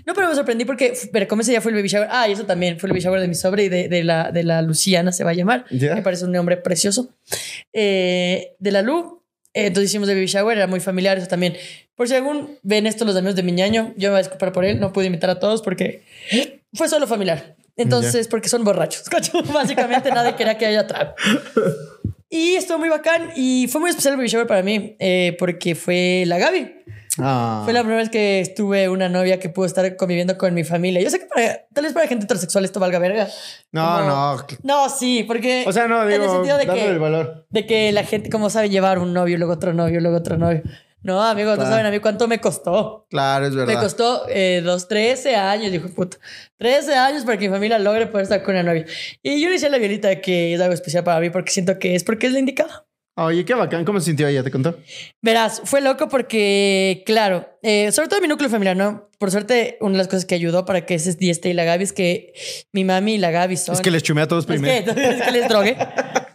No, 0.06 0.14
pero 0.14 0.28
me 0.28 0.34
sorprendí 0.36 0.64
porque, 0.64 0.92
pero 1.12 1.26
como 1.26 1.42
ese 1.42 1.50
día 1.50 1.60
fue 1.60 1.72
el 1.72 1.76
baby 1.76 1.88
shower. 1.88 2.08
Ah, 2.12 2.28
y 2.28 2.32
eso 2.32 2.44
también 2.44 2.78
fue 2.78 2.86
el 2.86 2.92
baby 2.92 3.02
shower 3.02 3.20
de 3.20 3.26
mi 3.26 3.34
sobre 3.34 3.64
y 3.64 3.68
de, 3.68 3.88
de 3.88 4.04
la, 4.04 4.30
de 4.30 4.44
la 4.44 4.62
Luciana 4.62 5.10
se 5.10 5.24
va 5.24 5.30
a 5.30 5.34
llamar. 5.34 5.64
Ya. 5.72 5.96
Me 5.96 6.02
parece 6.02 6.24
un 6.24 6.32
nombre 6.32 6.56
precioso. 6.56 7.10
Eh, 7.72 8.54
de 8.60 8.70
la 8.70 8.82
Lu. 8.82 9.15
Entonces 9.64 9.90
hicimos 9.90 10.08
el 10.08 10.16
baby 10.16 10.26
shower, 10.26 10.56
era 10.56 10.66
muy 10.66 10.80
familiar 10.80 11.16
eso 11.16 11.26
también. 11.26 11.56
Por 11.94 12.08
si 12.08 12.14
algún 12.14 12.58
ven 12.62 12.86
esto 12.86 13.04
los 13.04 13.16
amigos 13.16 13.36
de 13.36 13.42
mi 13.42 13.52
ñaño, 13.52 13.94
yo 13.96 14.08
me 14.08 14.10
voy 14.10 14.16
a 14.16 14.22
disculpar 14.22 14.52
por 14.52 14.64
él, 14.64 14.78
no 14.78 14.92
pude 14.92 15.06
invitar 15.06 15.30
a 15.30 15.38
todos 15.38 15.62
porque 15.62 16.02
fue 16.74 16.88
solo 16.88 17.06
familiar. 17.06 17.56
Entonces, 17.76 18.28
porque 18.28 18.48
son 18.48 18.64
borrachos. 18.64 19.02
¿cacho? 19.08 19.42
Básicamente 19.44 20.10
nadie 20.10 20.34
quería 20.34 20.58
que 20.58 20.66
haya 20.66 20.86
trago. 20.86 21.14
Y 22.28 22.54
estuvo 22.56 22.78
muy 22.78 22.88
bacán 22.88 23.30
y 23.36 23.66
fue 23.68 23.80
muy 23.80 23.90
especial 23.90 24.12
el 24.12 24.18
baby 24.18 24.28
shower 24.28 24.46
para 24.46 24.62
mí 24.62 24.96
eh, 24.98 25.36
porque 25.38 25.74
fue 25.74 26.24
la 26.26 26.38
Gaby. 26.38 26.84
Ah. 27.18 27.62
Fue 27.64 27.72
la 27.72 27.80
primera 27.80 28.00
vez 28.00 28.10
que 28.10 28.40
estuve 28.40 28.88
una 28.88 29.08
novia 29.08 29.38
que 29.40 29.48
pudo 29.48 29.66
estar 29.66 29.96
conviviendo 29.96 30.36
con 30.36 30.52
mi 30.54 30.64
familia. 30.64 31.00
Yo 31.02 31.10
sé 31.10 31.18
que 31.20 31.26
para, 31.26 31.66
tal 31.72 31.84
vez 31.84 31.92
para 31.92 32.06
gente 32.06 32.24
heterosexual 32.24 32.64
esto 32.64 32.80
valga 32.80 32.98
verga. 32.98 33.28
No, 33.72 33.84
Como- 33.86 34.08
no. 34.08 34.46
No, 34.62 34.88
sí, 34.88 35.24
porque... 35.24 35.64
O 35.66 35.72
sea, 35.72 35.88
no, 35.88 36.02
en 36.02 36.08
digo, 36.10 36.24
el 36.24 36.30
sentido 36.30 36.58
de 36.58 36.66
dándole 36.66 36.86
el 36.88 36.92
que, 36.94 36.98
valor. 36.98 37.46
de 37.50 37.66
que 37.66 37.92
la 37.92 38.04
gente 38.04 38.30
como 38.30 38.50
sabe 38.50 38.68
llevar 38.70 38.98
un 38.98 39.12
novio, 39.12 39.38
luego 39.38 39.52
otro 39.54 39.72
novio, 39.72 40.00
luego 40.00 40.16
otro 40.18 40.36
novio. 40.36 40.62
No, 41.02 41.22
amigos, 41.22 41.54
Claro. 41.54 41.68
no 41.70 41.76
saben 41.76 41.86
a 41.86 41.90
mí 41.92 42.00
cuánto 42.00 42.26
me 42.26 42.40
costó. 42.40 43.06
Claro, 43.10 43.46
es 43.46 43.54
verdad. 43.54 43.74
Me 43.74 43.80
costó 43.80 44.26
eh, 44.28 44.60
dos, 44.64 44.88
13 44.88 45.36
años, 45.36 45.70
dijo 45.70 45.88
puta. 45.90 46.16
13 46.58 46.96
años 46.96 47.24
para 47.24 47.38
que 47.38 47.46
mi 47.48 47.54
familia 47.54 47.78
logre 47.78 48.08
poder 48.08 48.24
estar 48.24 48.42
con 48.42 48.54
una 48.54 48.64
novia. 48.64 48.84
Y 49.22 49.40
yo 49.40 49.46
le 49.46 49.52
decía 49.52 49.68
a 49.68 49.70
la 49.70 49.78
violita 49.78 50.20
que 50.20 50.52
es 50.54 50.60
algo 50.60 50.74
especial 50.74 51.04
para 51.04 51.20
mí 51.20 51.30
porque 51.30 51.52
siento 51.52 51.78
que 51.78 51.94
es 51.94 52.02
porque 52.02 52.26
es 52.26 52.32
la 52.32 52.40
indicada. 52.40 52.85
Oye, 53.18 53.46
qué 53.46 53.54
bacán. 53.54 53.86
¿Cómo 53.86 53.98
se 53.98 54.06
sintió 54.06 54.28
ella? 54.28 54.42
¿Te 54.42 54.50
contó? 54.50 54.78
Verás, 55.22 55.62
fue 55.64 55.80
loco 55.80 56.06
porque, 56.10 57.02
claro, 57.06 57.48
eh, 57.62 57.90
sobre 57.90 58.08
todo 58.08 58.20
mi 58.20 58.28
núcleo 58.28 58.50
familiar, 58.50 58.76
¿no? 58.76 59.08
Por 59.18 59.30
suerte, 59.30 59.78
una 59.80 59.92
de 59.92 59.98
las 59.98 60.08
cosas 60.08 60.26
que 60.26 60.34
ayudó 60.34 60.66
para 60.66 60.84
que 60.84 60.96
ese 60.96 61.14
día 61.14 61.32
esté 61.32 61.48
y 61.48 61.54
la 61.54 61.64
Gaby 61.64 61.84
es 61.84 61.94
que 61.94 62.34
mi 62.72 62.84
mami 62.84 63.14
y 63.14 63.18
la 63.18 63.30
Gaby 63.30 63.56
son... 63.56 63.74
Es 63.74 63.80
que 63.80 63.90
les 63.90 64.02
chumé 64.02 64.20
a 64.20 64.28
todos 64.28 64.44
Es 64.44 64.46
primero. 64.46 64.94
que, 64.94 65.02
es 65.08 65.22
que 65.22 65.30
les 65.30 65.48
drogué. 65.48 65.78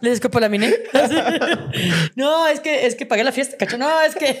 Les 0.00 0.14
escopolaminé. 0.14 0.74
No, 2.16 2.48
es 2.48 2.60
que, 2.60 2.86
es 2.86 2.96
que 2.96 3.06
pagué 3.06 3.24
la 3.24 3.32
fiesta, 3.32 3.56
cacho. 3.56 3.78
No, 3.78 3.88
es 4.02 4.14
que. 4.14 4.40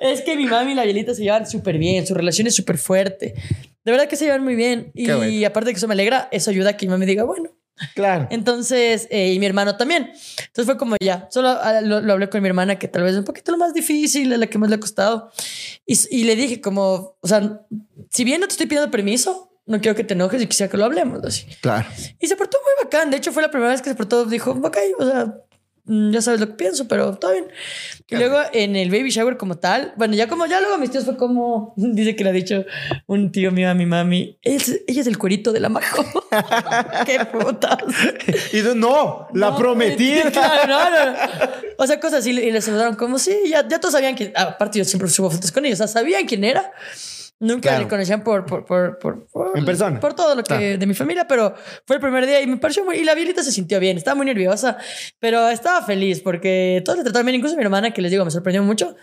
es 0.00 0.20
que 0.22 0.36
mi 0.36 0.44
mami 0.46 0.72
y 0.72 0.74
la 0.74 0.84
Violita 0.84 1.14
se 1.14 1.22
llevan 1.22 1.46
súper 1.46 1.78
bien. 1.78 2.06
Su 2.06 2.14
relación 2.14 2.46
es 2.48 2.54
súper 2.54 2.76
fuerte. 2.76 3.34
De 3.84 3.92
verdad 3.92 4.08
que 4.08 4.16
se 4.16 4.24
llevan 4.26 4.44
muy 4.44 4.56
bien. 4.56 4.90
Y 4.94 5.10
bueno. 5.10 5.46
aparte 5.46 5.68
de 5.68 5.72
que 5.72 5.78
eso 5.78 5.88
me 5.88 5.94
alegra, 5.94 6.28
eso 6.32 6.50
ayuda 6.50 6.70
a 6.70 6.76
que 6.76 6.86
mi 6.86 6.90
mami 6.90 7.06
diga, 7.06 7.24
bueno. 7.24 7.50
Claro. 7.94 8.28
Entonces, 8.30 9.08
eh, 9.10 9.32
y 9.32 9.38
mi 9.38 9.46
hermano 9.46 9.76
también. 9.76 10.12
Entonces 10.38 10.66
fue 10.66 10.76
como 10.76 10.96
ya. 11.00 11.28
Solo 11.30 11.48
ah, 11.48 11.80
lo, 11.80 12.00
lo 12.00 12.12
hablé 12.12 12.28
con 12.28 12.42
mi 12.42 12.48
hermana, 12.48 12.78
que 12.78 12.88
tal 12.88 13.02
vez 13.02 13.12
es 13.12 13.18
un 13.18 13.24
poquito 13.24 13.52
lo 13.52 13.58
más 13.58 13.74
difícil, 13.74 14.38
la 14.38 14.46
que 14.46 14.58
más 14.58 14.70
le 14.70 14.76
ha 14.76 14.80
costado. 14.80 15.30
Y, 15.86 15.98
y 16.10 16.24
le 16.24 16.36
dije, 16.36 16.60
como, 16.60 17.16
o 17.20 17.28
sea, 17.28 17.60
si 18.10 18.24
bien 18.24 18.40
no 18.40 18.46
te 18.46 18.52
estoy 18.52 18.66
pidiendo 18.66 18.90
permiso, 18.90 19.50
no 19.66 19.80
quiero 19.80 19.96
que 19.96 20.04
te 20.04 20.14
enojes 20.14 20.42
y 20.42 20.46
quisiera 20.46 20.70
que 20.70 20.76
lo 20.76 20.84
hablemos. 20.84 21.24
Así. 21.24 21.46
Claro. 21.60 21.88
Y 22.18 22.26
se 22.26 22.36
portó 22.36 22.58
muy 22.58 22.84
bacán. 22.84 23.10
De 23.10 23.16
hecho, 23.16 23.32
fue 23.32 23.42
la 23.42 23.50
primera 23.50 23.70
vez 23.70 23.82
que 23.82 23.90
se 23.90 23.94
portó. 23.94 24.24
Dijo, 24.24 24.50
ok, 24.50 24.76
o 24.98 25.04
sea, 25.04 25.34
ya 26.12 26.22
sabes 26.22 26.40
lo 26.40 26.46
que 26.46 26.54
pienso, 26.54 26.86
pero 26.86 27.18
todo 27.18 27.32
bien. 27.32 27.46
Y 28.08 28.16
luego 28.16 28.38
en 28.52 28.76
el 28.76 28.90
baby 28.90 29.10
shower 29.10 29.36
como 29.36 29.58
tal, 29.58 29.92
bueno, 29.96 30.14
ya 30.14 30.28
como 30.28 30.46
ya 30.46 30.60
luego 30.60 30.78
mis 30.78 30.90
tíos 30.90 31.04
fue 31.04 31.16
como, 31.16 31.74
dice 31.76 32.14
que 32.14 32.22
le 32.22 32.30
ha 32.30 32.32
dicho 32.32 32.64
un 33.06 33.32
tío 33.32 33.50
mío 33.50 33.68
a 33.70 33.74
mi 33.74 33.86
mami, 33.86 34.38
es, 34.42 34.82
ella 34.86 35.00
es 35.00 35.06
el 35.06 35.18
cuerito 35.18 35.52
de 35.52 35.60
la 35.60 35.68
majo. 35.68 36.04
Qué 37.06 37.24
putas. 37.24 37.78
Y 38.52 38.62
tú, 38.62 38.74
no, 38.76 39.26
la 39.34 39.50
No, 39.50 39.56
prometí. 39.56 40.14
Claro, 40.32 40.68
no, 40.68 40.90
no, 40.90 41.06
no. 41.06 41.18
O 41.78 41.86
sea, 41.86 41.98
cosas 41.98 42.20
así. 42.20 42.30
Y 42.30 42.50
le 42.52 42.60
saludaron 42.60 42.94
como, 42.94 43.18
sí, 43.18 43.36
ya, 43.48 43.66
ya 43.66 43.80
todos 43.80 43.92
sabían 43.92 44.14
que, 44.14 44.32
aparte 44.36 44.78
yo 44.78 44.84
siempre 44.84 45.08
subo 45.08 45.30
fotos 45.30 45.50
con 45.50 45.64
ellos, 45.64 45.80
o 45.80 45.86
sea, 45.86 45.88
sabían 45.88 46.26
quién 46.26 46.44
era. 46.44 46.72
Nunca 47.40 47.70
Claro. 47.70 47.84
le 47.84 47.88
conocían 47.88 48.22
por, 48.22 48.44
por, 48.44 48.64
por, 48.66 48.98
por, 48.98 49.26
por- 49.28 49.56
En 49.58 49.64
persona. 49.64 49.98
Por 49.98 50.12
todo 50.14 50.34
lo 50.34 50.42
que 50.42 50.48
Claro. 50.48 50.78
de 50.78 50.86
mi 50.86 50.92
familia, 50.94 51.26
pero 51.26 51.54
fue 51.86 51.96
el 51.96 52.02
primer 52.02 52.26
día 52.26 52.40
y 52.42 52.46
me 52.46 52.58
pareció 52.58 52.84
muy. 52.84 52.96
Y 52.98 53.04
la 53.04 53.14
Violita 53.14 53.42
se 53.42 53.50
sintió 53.50 53.80
bien, 53.80 53.96
estaba 53.96 54.14
muy 54.14 54.26
nerviosa, 54.26 54.76
pero 55.18 55.48
estaba 55.48 55.82
feliz 55.82 56.20
porque 56.20 56.82
todos 56.84 56.98
le 56.98 57.04
trataron 57.04 57.24
bien, 57.26 57.36
incluso 57.36 57.56
mi 57.56 57.62
hermana, 57.62 57.92
que 57.92 58.02
les 58.02 58.10
digo, 58.10 58.24
me 58.26 58.30
sorprendió 58.30 58.62
mucho. 58.62 58.94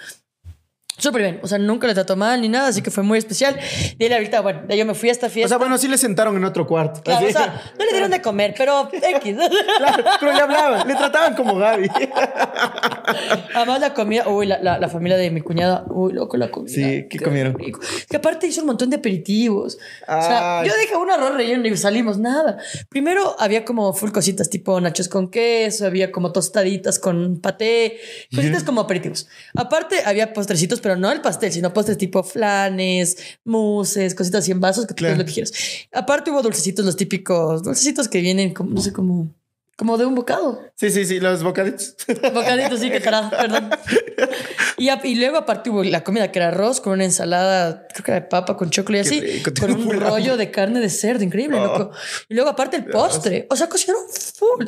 Súper 0.98 1.22
bien, 1.22 1.40
o 1.44 1.48
sea, 1.48 1.58
nunca 1.60 1.86
le 1.88 1.94
trató 1.94 2.16
mal 2.16 2.42
ni 2.42 2.50
nada, 2.50 2.70
así 2.70 2.82
que 2.82 2.90
fue 2.92 3.04
muy 3.04 3.20
especial. 3.20 3.58
Y 4.00 4.04
ahí 4.04 4.10
la 4.10 4.18
Violita, 4.18 4.42
bueno, 4.42 4.64
de 4.68 4.78
yo 4.78 4.86
me 4.86 4.96
fui 4.96 5.10
a 5.10 5.12
esta 5.12 5.28
O 5.28 5.30
fiesta. 5.30 5.50
sea, 5.50 5.58
bueno, 5.58 5.78
sí 5.78 5.88
le 5.88 5.98
sentaron 5.98 6.36
en 6.36 6.44
otro 6.44 6.66
cuarto. 6.66 7.02
Claro, 7.04 7.20
Así. 7.26 7.36
o 7.36 7.38
sea, 7.38 7.62
no 7.78 7.86
le 7.86 7.92
dieron 7.92 8.10
de 8.12 8.22
comer, 8.22 8.54
pero 8.58 8.90
X. 8.92 9.36
Claro, 9.78 10.04
pero 10.20 10.34
le 10.34 10.40
hablaban, 10.42 10.88
le 10.88 10.96
trataban 10.96 11.36
como 11.36 11.56
Gaby. 11.58 11.88
Además, 13.56 13.80
la 13.80 13.94
comida, 13.94 14.28
uy, 14.28 14.46
la, 14.48 14.60
la, 14.62 14.80
la 14.80 14.90
familia 14.90 15.18
de 15.18 15.30
mi 15.32 15.42
cuñada, 15.42 15.86
uy, 15.90 16.14
loco, 16.14 16.38
la 16.38 16.50
comida. 16.52 16.74
Sí, 16.74 17.08
¿qué 17.10 17.20
comieron? 17.20 17.54
rico. 17.58 17.80
Que 18.10 18.18
aparte 18.18 18.48
hizo 18.48 18.62
un 18.62 18.68
montón 18.68 18.90
de 18.90 18.98
aperitivos. 18.98 19.78
O 20.08 20.22
sea, 20.22 20.64
yo 20.66 20.74
dije 20.82 20.96
un 20.96 21.10
arroz 21.10 21.36
relleno 21.36 21.68
y 21.68 21.78
salimos, 21.78 22.18
nada. 22.18 22.58
Primero 22.90 23.36
había 23.40 23.64
como 23.66 23.94
full 23.94 24.12
cositas 24.12 24.50
tipo 24.50 24.80
nachos 24.82 25.08
con 25.08 25.30
queso, 25.30 25.86
había 25.86 26.12
como 26.12 26.32
tostaditas 26.32 27.00
con 27.00 27.40
paté, 27.40 28.00
cositas 28.34 28.64
como 28.64 28.82
aperitivos. 28.82 29.28
Aparte, 29.56 29.98
había 30.06 30.34
postrecitos, 30.34 30.82
pero 30.88 30.96
no 30.98 31.12
el 31.12 31.20
pastel, 31.20 31.52
sino 31.52 31.74
postres 31.74 31.98
tipo 31.98 32.24
flanes, 32.24 33.18
muses, 33.44 34.16
cositas 34.16 34.40
así 34.46 34.52
en 34.54 34.62
vasos, 34.62 34.86
que 34.86 34.94
tú 34.94 34.96
Claro. 34.96 35.16
pides 35.16 35.20
lo 35.20 35.26
que 35.28 35.34
quieras. 35.34 35.88
Aparte, 35.92 36.32
hubo 36.32 36.42
dulcecitos, 36.42 36.86
los 36.86 36.96
típicos, 36.96 37.62
dulcecitos 37.62 38.08
que 38.08 38.22
vienen 38.22 38.54
como, 38.54 38.70
no 38.72 38.80
sé, 38.80 38.94
como, 38.94 39.36
como 39.76 39.98
de 39.98 40.06
un 40.06 40.16
bocado. 40.16 40.62
Sí, 40.76 40.90
sí, 40.90 41.04
sí, 41.06 41.20
los 41.20 41.44
bocaditos. 41.44 41.98
Bocadito, 42.34 42.78
sí, 42.78 42.90
que 42.90 43.02
tarado, 43.02 43.30
perdón. 43.32 43.70
Y, 44.78 44.88
a- 44.88 45.02
y 45.04 45.16
luego 45.16 45.36
aparte 45.38 45.70
hubo 45.70 45.84
la 45.84 46.06
comida 46.06 46.32
que 46.32 46.40
era 46.40 46.48
arroz 46.48 46.80
con 46.80 46.94
una 46.94 47.04
ensalada, 47.04 47.86
creo 47.94 48.06
que 48.06 48.12
era 48.12 48.22
de 48.22 48.28
papa 48.28 48.56
con 48.56 48.70
chocolate 48.70 48.98
y 48.98 49.08
así, 49.08 49.20
rico, 49.22 49.52
con 49.60 49.72
un 49.74 50.00
rollo 50.00 50.38
de 50.38 50.52
carne 50.52 50.80
de 50.80 50.90
cerdo, 50.90 51.24
increíble, 51.26 51.60
Oh. 51.60 51.66
loco. 51.66 51.92
Y 52.30 52.34
luego 52.36 52.50
aparte 52.50 52.78
el 52.78 52.86
postre, 52.86 53.46
o 53.50 53.56
sea, 53.58 53.68
cocinaron 53.68 54.04
full. 54.36 54.66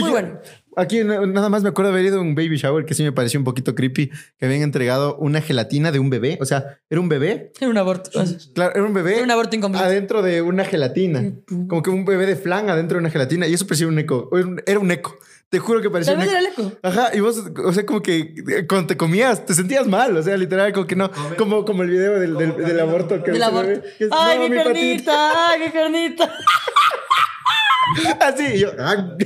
Muy 0.00 0.10
bueno. 0.12 0.38
Aquí 0.76 1.02
na- 1.04 1.24
nada 1.26 1.48
más 1.48 1.62
me 1.62 1.70
acuerdo 1.70 1.90
haber 1.90 2.04
ido 2.04 2.18
a 2.18 2.20
un 2.20 2.34
baby 2.34 2.56
shower 2.56 2.84
que 2.84 2.94
sí 2.94 3.02
me 3.02 3.10
pareció 3.12 3.40
un 3.40 3.44
poquito 3.44 3.74
creepy, 3.74 4.10
que 4.38 4.44
habían 4.46 4.62
entregado 4.62 5.16
una 5.16 5.40
gelatina 5.40 5.90
de 5.90 5.98
un 5.98 6.10
bebé. 6.10 6.36
O 6.40 6.44
sea, 6.44 6.78
era 6.90 7.00
un 7.00 7.08
bebé. 7.08 7.52
Era 7.60 7.70
un 7.70 7.78
aborto. 7.78 8.10
Claro, 8.54 8.72
era 8.74 8.84
un 8.84 8.92
bebé. 8.94 9.14
Era 9.14 9.24
un 9.24 9.30
aborto 9.30 9.56
incompleto. 9.56 9.84
Adentro 9.86 10.22
de 10.22 10.42
una 10.42 10.64
gelatina. 10.64 11.32
Como 11.68 11.82
que 11.82 11.90
un 11.90 12.04
bebé 12.04 12.26
de 12.26 12.36
flan 12.36 12.68
adentro 12.70 12.96
de 12.98 13.00
una 13.00 13.10
gelatina. 13.10 13.46
Y 13.46 13.54
eso 13.54 13.66
parecía 13.66 13.88
un 13.88 13.98
eco. 13.98 14.28
Era 14.66 14.78
un- 14.78 14.84
un 14.86 14.90
eco. 14.90 15.16
Te 15.48 15.60
juro 15.60 15.80
que 15.80 15.88
parecía 15.90 16.14
Tal 16.16 16.26
un 16.26 16.32
vez 16.34 16.42
eco. 16.42 16.60
era 16.60 16.64
el 16.64 16.66
eco. 16.68 16.78
Ajá, 16.82 17.10
y 17.14 17.20
vos, 17.20 17.40
o 17.64 17.72
sea, 17.72 17.86
como 17.86 18.02
que 18.02 18.34
eh, 18.48 18.66
cuando 18.68 18.88
te 18.88 18.96
comías, 18.96 19.46
te 19.46 19.54
sentías 19.54 19.86
mal, 19.86 20.16
o 20.16 20.22
sea, 20.22 20.36
literal, 20.36 20.72
como 20.72 20.88
que 20.88 20.96
no, 20.96 21.08
como, 21.38 21.64
como 21.64 21.84
el 21.84 21.90
video 21.90 22.18
del, 22.18 22.36
del, 22.36 22.56
del 22.56 22.80
aborto. 22.80 23.22
Que 23.22 23.30
Del 23.30 23.42
aborto. 23.44 23.68
ve, 23.70 23.82
que 23.96 24.04
es, 24.06 24.10
Ay, 24.12 24.38
"No, 24.40 24.48
mi 24.48 24.56
patita". 24.56 24.72
carnita, 24.72 25.48
ay, 25.50 25.60
mi 25.60 25.70
carnita. 25.70 26.34
Así, 28.20 28.44
y 28.54 28.58
yo, 28.58 28.72
ah, 28.78 29.16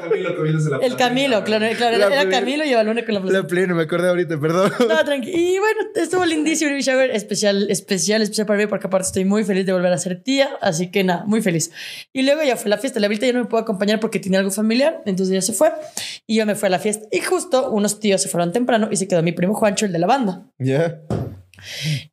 Camilo 0.00 0.36
comiéndose 0.36 0.70
la 0.70 0.78
El 0.78 0.96
Camilo, 0.96 1.44
claro, 1.44 1.66
claro. 1.76 1.98
La 1.98 2.06
Era 2.06 2.22
plena. 2.22 2.30
Camilo 2.30 2.64
y 2.64 2.74
Balone 2.74 3.04
con 3.04 3.14
la 3.14 3.20
plaza. 3.20 3.38
la 3.38 3.46
plena, 3.46 3.74
me 3.74 3.82
acordé 3.82 4.08
ahorita, 4.08 4.40
perdón. 4.40 4.72
No, 4.88 5.04
tranqui. 5.04 5.30
Y 5.30 5.58
bueno, 5.58 5.80
estuvo 5.94 6.24
lindísimo 6.24 6.68
el 6.68 6.74
baby 6.74 6.82
shower, 6.82 7.10
especial, 7.10 7.70
especial, 7.70 8.22
especial 8.22 8.46
para 8.46 8.58
mí, 8.58 8.66
porque 8.66 8.86
aparte 8.86 9.08
estoy 9.08 9.24
muy 9.24 9.44
feliz 9.44 9.66
de 9.66 9.72
volver 9.72 9.92
a 9.92 9.98
ser 9.98 10.22
tía, 10.22 10.50
así 10.60 10.90
que 10.90 11.04
nada, 11.04 11.24
muy 11.26 11.42
feliz. 11.42 11.70
Y 12.12 12.22
luego 12.22 12.42
ya 12.42 12.56
fue 12.56 12.70
la 12.70 12.78
fiesta, 12.78 13.00
la 13.00 13.06
ahorita 13.06 13.26
ya 13.26 13.32
no 13.32 13.40
me 13.40 13.46
puedo 13.46 13.62
acompañar 13.62 14.00
porque 14.00 14.18
tiene 14.18 14.38
algo 14.38 14.50
familiar, 14.50 15.02
entonces 15.06 15.34
ya 15.34 15.42
se 15.42 15.52
fue. 15.52 15.72
Y 16.26 16.36
yo 16.36 16.46
me 16.46 16.54
fui 16.54 16.66
a 16.68 16.70
la 16.70 16.78
fiesta. 16.78 17.06
Y 17.10 17.20
justo 17.20 17.70
unos 17.70 18.00
tíos 18.00 18.22
se 18.22 18.28
fueron 18.28 18.52
temprano 18.52 18.88
y 18.90 18.96
se 18.96 19.08
quedó 19.08 19.22
mi 19.22 19.32
primo 19.32 19.54
Juancho, 19.54 19.86
el 19.86 19.92
de 19.92 19.98
la 19.98 20.06
banda. 20.06 20.46
Ya. 20.58 21.00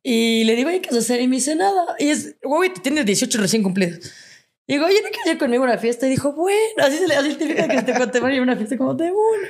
Y 0.02 0.44
le 0.44 0.56
digo, 0.56 0.70
¿qué 0.70 0.88
vas 0.88 0.96
a 0.96 0.98
hacer? 0.98 1.20
Y 1.20 1.28
me 1.28 1.36
dice, 1.36 1.54
nada. 1.54 1.94
Y 1.98 2.08
es, 2.08 2.36
güey, 2.42 2.72
tiene 2.82 3.04
18 3.04 3.38
recién 3.38 3.62
cumplidos. 3.62 4.00
Y 4.66 4.74
digo, 4.74 4.86
oye, 4.86 5.00
¿no 5.02 5.10
quieres 5.10 5.32
ir 5.32 5.38
conmigo 5.38 5.64
a 5.64 5.68
una 5.68 5.78
fiesta? 5.78 6.06
Y 6.06 6.10
dijo, 6.10 6.32
bueno, 6.32 6.82
así 6.82 6.98
se 6.98 7.06
le 7.06 7.14
así 7.14 7.34
típica 7.34 7.68
que 7.68 7.82
te, 7.82 7.92
te 7.92 8.20
van 8.20 8.32
a 8.32 8.34
ir 8.34 8.40
a 8.40 8.42
una 8.42 8.56
fiesta 8.56 8.76
como 8.76 8.94
de 8.94 9.12
una. 9.12 9.48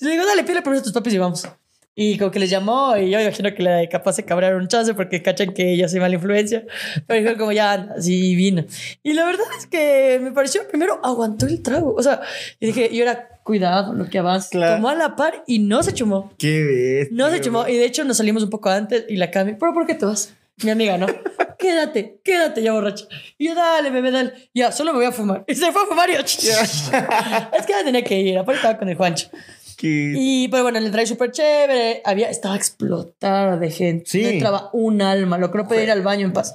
Y 0.00 0.04
le 0.04 0.10
digo, 0.12 0.26
dale, 0.26 0.42
pídele 0.42 0.62
permiso 0.62 0.80
a 0.80 0.84
tus 0.84 0.92
papis 0.92 1.14
y 1.14 1.18
vamos. 1.18 1.46
Y 1.94 2.16
como 2.18 2.30
que 2.30 2.38
les 2.38 2.48
llamó 2.48 2.96
y 2.96 3.10
yo 3.10 3.20
imagino 3.20 3.52
que 3.54 3.62
le 3.62 3.88
capaz 3.88 4.14
se 4.14 4.24
cabraron 4.24 4.62
un 4.62 4.68
chance 4.68 4.94
porque 4.94 5.22
cachan 5.22 5.52
que 5.52 5.76
yo 5.76 5.88
soy 5.88 6.00
mala 6.00 6.14
influencia. 6.14 6.64
Pero 7.06 7.22
dijo 7.22 7.38
como 7.38 7.52
ya 7.52 7.72
anda, 7.72 7.94
así 7.98 8.34
vino. 8.34 8.64
Y 9.02 9.12
la 9.12 9.26
verdad 9.26 9.44
es 9.58 9.66
que 9.66 10.18
me 10.22 10.32
pareció, 10.32 10.66
primero 10.66 10.98
aguantó 11.02 11.46
el 11.46 11.62
trago. 11.62 11.94
O 11.94 12.02
sea, 12.02 12.22
y 12.58 12.66
dije, 12.66 12.94
yo 12.94 13.02
era 13.02 13.28
cuidado 13.42 13.92
lo 13.92 14.08
que 14.08 14.18
avanza. 14.18 14.48
Claro. 14.50 14.76
Tomó 14.76 14.88
a 14.88 14.94
la 14.94 15.14
par 15.14 15.44
y 15.46 15.58
no 15.58 15.82
se 15.82 15.92
chumó. 15.92 16.32
Qué 16.38 16.62
bestia. 16.62 17.16
No 17.16 17.30
se 17.30 17.40
chumó. 17.40 17.68
Y 17.68 17.76
de 17.76 17.84
hecho 17.84 18.04
nos 18.04 18.16
salimos 18.16 18.42
un 18.44 18.50
poco 18.50 18.70
antes 18.70 19.04
y 19.08 19.16
la 19.16 19.30
Cami, 19.30 19.54
¿pero 19.54 19.74
por 19.74 19.86
qué 19.86 19.94
te 19.94 20.06
vas? 20.06 20.32
Mi 20.62 20.70
amiga, 20.70 20.98
¿no? 20.98 21.06
quédate, 21.58 22.20
quédate 22.24 22.62
ya 22.62 22.72
borracha. 22.72 23.04
Y 23.38 23.48
yo, 23.48 23.54
dale, 23.54 23.90
bebé, 23.90 24.10
dale. 24.10 24.32
Ya, 24.54 24.72
solo 24.72 24.92
me 24.92 24.98
voy 25.00 25.06
a 25.06 25.12
fumar. 25.12 25.44
Y 25.46 25.54
se 25.54 25.70
fue 25.72 25.82
a 25.82 25.86
fumar 25.86 26.08
y 26.08 26.14
yo, 26.14 26.20
es 26.20 27.66
que 27.66 27.72
ya 27.72 27.84
tenía 27.84 28.02
que 28.02 28.18
ir. 28.18 28.38
Aparte 28.38 28.56
estaba 28.58 28.78
con 28.78 28.88
el 28.88 28.96
Juancho. 28.96 29.28
Qué- 29.76 30.12
Y 30.16 30.48
pues 30.48 30.62
bueno, 30.62 30.78
le 30.80 30.90
trae 30.90 31.06
súper 31.06 31.32
chévere. 31.32 32.02
Había, 32.04 32.28
estaba 32.30 32.56
explotada 32.56 33.56
de 33.56 33.70
gente. 33.70 34.04
Sí. 34.10 34.22
No 34.22 34.28
entraba 34.28 34.70
un 34.74 35.00
alma, 35.02 35.38
lo 35.38 35.50
que 35.50 35.58
no 35.58 35.66
podía 35.68 35.84
ir 35.84 35.90
al 35.90 36.02
baño 36.02 36.26
en 36.26 36.32
paz. 36.32 36.54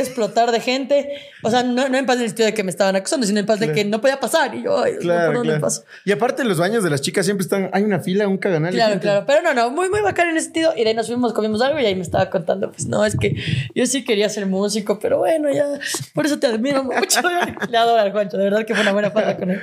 Explotar 0.00 0.50
de 0.52 0.60
gente. 0.60 1.08
O 1.42 1.50
sea, 1.50 1.62
no, 1.62 1.88
no 1.88 1.96
en 1.98 2.06
paz 2.06 2.16
en 2.16 2.22
el 2.22 2.28
sentido 2.28 2.46
de 2.46 2.54
que 2.54 2.62
me 2.64 2.70
estaban 2.70 2.96
acusando, 2.96 3.26
sino 3.26 3.40
en 3.40 3.46
paz 3.46 3.60
de 3.60 3.72
que 3.72 3.84
no 3.84 4.00
podía 4.00 4.18
pasar. 4.20 4.54
Y 4.54 4.62
yo, 4.62 4.82
ay, 4.82 4.94
Claro, 5.00 5.26
¿por 5.26 5.34
dónde 5.36 5.48
claro. 5.50 5.60
paso? 5.60 5.84
Y 6.04 6.12
aparte 6.12 6.44
los 6.44 6.58
baños 6.58 6.82
de 6.84 6.90
las 6.90 7.00
chicas 7.00 7.24
siempre 7.26 7.42
están, 7.42 7.70
hay 7.72 7.82
una 7.84 8.00
fila, 8.00 8.26
un 8.28 8.38
caganal. 8.38 8.72
Claro, 8.72 9.00
claro. 9.00 9.24
Pero 9.26 9.42
no, 9.42 9.54
no, 9.54 9.70
muy, 9.70 9.88
muy 9.90 10.00
bacán 10.00 10.28
en 10.30 10.36
ese 10.36 10.44
sentido. 10.46 10.72
Y 10.76 10.82
de 10.84 10.90
ahí 10.90 10.94
nos 10.96 11.06
fuimos, 11.06 11.32
comimos 11.32 11.60
algo 11.62 11.78
y 11.80 11.84
ahí 11.86 11.94
me 11.94 12.02
estaba 12.02 12.30
contando, 12.30 12.70
pues 12.70 12.86
no, 12.86 13.04
es 13.04 13.16
que 13.16 13.34
yo 13.74 13.86
sí 13.86 14.04
quería 14.04 14.28
ser 14.28 14.46
músico, 14.46 14.98
pero 14.98 15.18
bueno, 15.18 15.52
ya, 15.52 15.66
por 16.14 16.26
eso 16.26 16.38
te 16.38 16.46
admiro 16.46 16.84
mucho. 16.84 17.20
Le 17.70 17.76
adoro 17.78 18.00
al 18.00 18.12
Juancho, 18.12 18.36
de 18.36 18.44
verdad 18.44 18.64
que 18.64 18.74
fue 18.74 18.82
una 18.82 18.92
buena 18.92 19.10
farra 19.10 19.36
con 19.36 19.50
él. 19.50 19.60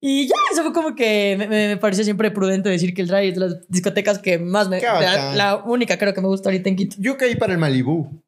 Y 0.00 0.26
ya, 0.28 0.34
eso 0.52 0.62
fue 0.62 0.72
como 0.72 0.94
que 0.94 1.36
me, 1.38 1.46
me- 1.48 1.68
me 1.68 1.76
pareció 1.76 2.04
siempre 2.04 2.30
prudente 2.30 2.68
decir 2.68 2.94
que 2.94 3.02
el 3.02 3.08
Dry 3.08 3.28
es 3.28 3.34
de 3.34 3.40
las 3.40 3.68
discotecas 3.68 4.18
que 4.18 4.38
más 4.38 4.68
me. 4.68 4.80
La, 4.80 5.34
la 5.34 5.56
única 5.56 5.98
creo 5.98 6.14
que 6.14 6.20
me 6.20 6.28
gusta 6.28 6.48
ahorita 6.48 6.68
en 6.68 6.76
Quito. 6.76 6.96
Yo 6.98 7.16
caí 7.16 7.34
para 7.36 7.52
el 7.52 7.58
Malibú. 7.58 8.22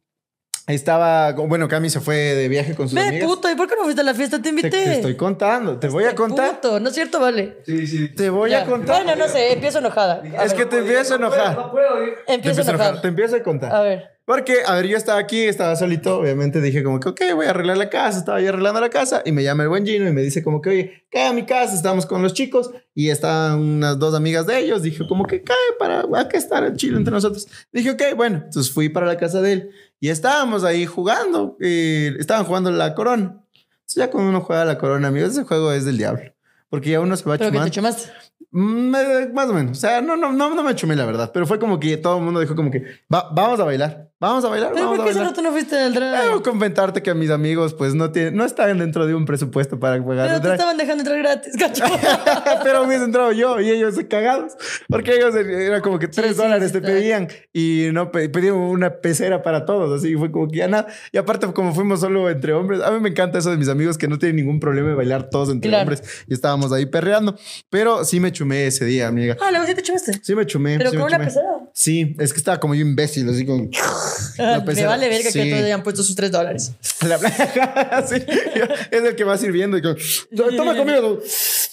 Estaba, 0.68 1.32
bueno, 1.32 1.66
Cami 1.66 1.88
se 1.90 1.98
fue 2.00 2.14
de 2.16 2.48
viaje 2.48 2.74
con 2.74 2.88
sus 2.88 2.94
Ve, 2.94 3.08
amigas. 3.08 3.26
puto, 3.28 3.50
¿y 3.50 3.54
por 3.56 3.66
qué 3.68 3.74
no 3.76 3.84
fuiste 3.84 4.02
a 4.02 4.04
la 4.04 4.14
fiesta? 4.14 4.36
Te 4.36 4.42
Te, 4.44 4.48
invité. 4.50 4.70
te 4.70 4.92
estoy 4.96 5.16
contando, 5.16 5.78
te 5.78 5.88
voy 5.88 6.04
a 6.04 6.14
contar. 6.14 6.60
Puto, 6.60 6.78
¿no 6.78 6.88
es 6.90 6.94
cierto? 6.94 7.18
Vale. 7.20 7.58
Sí, 7.64 7.86
sí. 7.86 8.08
Te 8.14 8.28
voy 8.30 8.50
Ya. 8.50 8.62
a 8.62 8.66
contar. 8.66 9.02
Bueno, 9.04 9.16
no 9.24 9.28
sé, 9.32 9.52
empiezo 9.52 9.78
enojada. 9.78 10.22
A 10.36 10.44
Es 10.44 10.52
ver, 10.52 10.56
que 10.58 10.66
te 10.66 10.78
empiezo 10.78 11.14
a 11.14 11.16
enojar. 11.16 11.56
No 11.56 11.70
puedo 11.72 12.04
ir. 12.04 12.10
Te 12.26 12.34
empiezo 12.34 12.60
empiezo 12.60 12.60
a 12.60 12.62
enojar. 12.74 12.86
enojada. 12.86 13.00
Te 13.02 13.08
empiezo 13.08 13.36
a 13.36 13.42
contar. 13.42 13.74
A 13.74 13.80
ver. 13.80 14.18
Porque, 14.26 14.58
a 14.66 14.74
ver, 14.74 14.86
yo 14.86 14.98
estaba 14.98 15.18
aquí, 15.18 15.40
estaba 15.40 15.74
solito, 15.74 16.18
obviamente 16.18 16.60
dije 16.60 16.82
como 16.82 17.00
que, 17.00 17.08
ok, 17.08 17.20
voy 17.34 17.46
a 17.46 17.50
arreglar 17.50 17.78
la 17.78 17.88
casa, 17.88 18.18
estaba 18.18 18.38
yo 18.42 18.50
arreglando 18.50 18.78
la 18.78 18.90
casa 18.90 19.22
y 19.24 19.32
me 19.32 19.42
llama 19.42 19.62
el 19.62 19.70
buen 19.70 19.86
Gino 19.86 20.06
y 20.06 20.12
me 20.12 20.20
dice 20.20 20.42
como 20.42 20.60
que, 20.60 20.68
oye, 20.68 21.04
cae 21.10 21.28
a 21.28 21.32
mi 21.32 21.46
casa, 21.46 21.74
estamos 21.74 22.04
con 22.04 22.20
los 22.22 22.34
chicos 22.34 22.70
y 22.94 23.08
estaban 23.08 23.58
unas 23.58 23.98
dos 23.98 24.14
amigas 24.14 24.46
de 24.46 24.58
ellos, 24.58 24.82
dije 24.82 25.08
como 25.08 25.24
que 25.24 25.42
cae 25.42 25.56
para, 25.78 26.04
hay 26.14 26.28
que 26.28 26.36
estar 26.36 26.62
en 26.62 26.76
Chile 26.76 26.98
entre 26.98 27.10
nosotros. 27.10 27.48
Dije, 27.72 27.92
ok, 27.92 28.02
bueno, 28.16 28.42
entonces 28.44 28.70
fui 28.70 28.90
para 28.90 29.06
la 29.06 29.16
casa 29.16 29.40
de 29.40 29.52
él 29.54 29.70
y 30.00 30.08
estábamos 30.10 30.64
ahí 30.64 30.86
jugando, 30.86 31.56
eh, 31.60 32.14
estaban 32.18 32.44
jugando 32.44 32.70
la 32.70 32.94
corona. 32.94 33.42
Entonces 33.52 33.94
ya 33.96 34.10
cuando 34.10 34.30
uno 34.30 34.40
juega 34.42 34.64
la 34.64 34.78
corona, 34.78 35.08
amigos, 35.08 35.30
ese 35.30 35.44
juego 35.44 35.72
es 35.72 35.84
del 35.84 35.98
diablo. 35.98 36.22
Porque 36.70 36.90
ya 36.90 37.00
uno 37.00 37.16
se 37.16 37.24
va 37.24 37.38
Pero 37.38 37.50
que 37.50 37.56
chumando. 37.56 37.64
te 37.70 37.74
chumaste. 37.74 38.12
Mm, 38.50 38.94
eh, 38.94 39.30
Más 39.32 39.48
o 39.48 39.54
menos. 39.54 39.72
O 39.78 39.80
sea, 39.80 40.00
no, 40.02 40.16
no, 40.16 40.32
no, 40.32 40.54
no 40.54 40.62
me 40.62 40.74
chumé, 40.74 40.94
la 40.96 41.06
verdad. 41.06 41.30
Pero 41.32 41.46
fue 41.46 41.58
como 41.58 41.80
que 41.80 41.96
todo 41.96 42.18
el 42.18 42.24
mundo 42.24 42.40
dijo 42.40 42.54
como 42.54 42.70
que 42.70 42.82
"Va- 43.12 43.30
vamos 43.32 43.58
a 43.60 43.64
bailar. 43.64 44.10
Vamos 44.20 44.44
a 44.44 44.48
bailar. 44.48 44.72
¿Pero 44.72 44.86
vamos 44.86 44.98
por 44.98 45.02
a 45.02 45.04
qué 45.06 45.10
ese 45.10 45.18
bailar. 45.20 45.32
rato 45.36 45.42
no 45.42 45.52
fuiste 45.52 45.78
al 45.78 45.94
Dry? 45.94 46.04
Debo 46.28 46.42
comentarte 46.42 47.02
que 47.02 47.14
mis 47.14 47.30
amigos 47.30 47.74
pues 47.74 47.94
no, 47.94 48.10
tienen, 48.10 48.34
no 48.34 48.44
estaban 48.44 48.76
dentro 48.78 49.06
de 49.06 49.14
un 49.14 49.24
presupuesto 49.26 49.78
para 49.78 50.04
pagar 50.04 50.26
Pero 50.26 50.36
el 50.36 50.42
te 50.42 50.52
estaban 50.52 50.76
dejando 50.76 51.02
entrar 51.02 51.18
gratis, 51.18 51.52
cacho. 51.58 51.84
Pero 52.64 52.82
hubiese 52.82 53.04
entrado 53.04 53.30
yo 53.32 53.60
y 53.60 53.70
ellos 53.70 53.94
cagados. 54.10 54.54
Porque 54.88 55.14
ellos 55.14 55.34
era 55.36 55.80
como 55.82 55.98
que 56.00 56.08
tres 56.08 56.32
sí, 56.32 56.42
dólares 56.42 56.66
sí, 56.68 56.72
te 56.72 56.78
está. 56.78 56.88
pedían 56.90 57.28
y 57.52 57.90
no 57.92 58.10
pe- 58.10 58.28
pedían 58.28 58.54
una 58.54 58.90
pecera 59.00 59.42
para 59.42 59.64
todos. 59.64 60.00
Así 60.00 60.16
fue 60.16 60.32
como 60.32 60.48
que 60.48 60.58
ya 60.58 60.68
nada. 60.68 60.88
Y 61.12 61.18
aparte, 61.18 61.46
como 61.52 61.72
fuimos 61.72 62.00
solo 62.00 62.28
entre 62.28 62.52
hombres, 62.54 62.80
a 62.82 62.90
mí 62.90 62.98
me 63.00 63.10
encanta 63.10 63.38
eso 63.38 63.50
de 63.50 63.56
mis 63.56 63.68
amigos 63.68 63.98
que 63.98 64.08
no 64.08 64.18
tienen 64.18 64.34
ningún 64.36 64.58
problema 64.58 64.88
de 64.88 64.94
bailar 64.94 65.30
todos 65.30 65.50
entre 65.50 65.68
Claro. 65.70 65.82
hombres 65.82 66.24
y 66.26 66.34
estábamos 66.34 66.72
ahí 66.72 66.86
perreando. 66.86 67.36
Pero 67.70 68.04
sí 68.04 68.18
me 68.18 68.32
chumé 68.32 68.66
ese 68.66 68.84
día, 68.84 69.06
amiga. 69.06 69.36
Ah, 69.40 69.50
luego 69.52 69.64
sí 69.66 69.74
te 69.74 69.82
chumaste. 69.82 70.20
Sí 70.22 70.34
me 70.34 70.44
chumé. 70.44 70.76
Pero 70.78 70.90
sí 70.90 70.96
con 70.96 71.06
una 71.06 71.18
pecera. 71.18 71.46
Sí, 71.80 72.16
es 72.18 72.32
que 72.32 72.38
estaba 72.38 72.58
como 72.58 72.74
yo 72.74 72.80
imbécil, 72.80 73.28
así 73.28 73.46
como. 73.46 73.70
Me 74.38 74.84
vale 74.84 75.08
verga 75.08 75.30
Sí. 75.30 75.38
que 75.44 75.50
todos 75.50 75.62
hayan 75.62 75.84
puesto 75.84 76.02
sus 76.02 76.16
tres 76.16 76.32
dólares. 76.32 76.72
La 77.06 77.18
sí, 78.04 78.16
es 78.90 79.02
el 79.04 79.14
que 79.14 79.22
va 79.22 79.38
sirviendo 79.38 79.78
y 79.78 79.82
como, 79.82 79.94
toma 80.56 80.74
conmigo. 80.76 81.20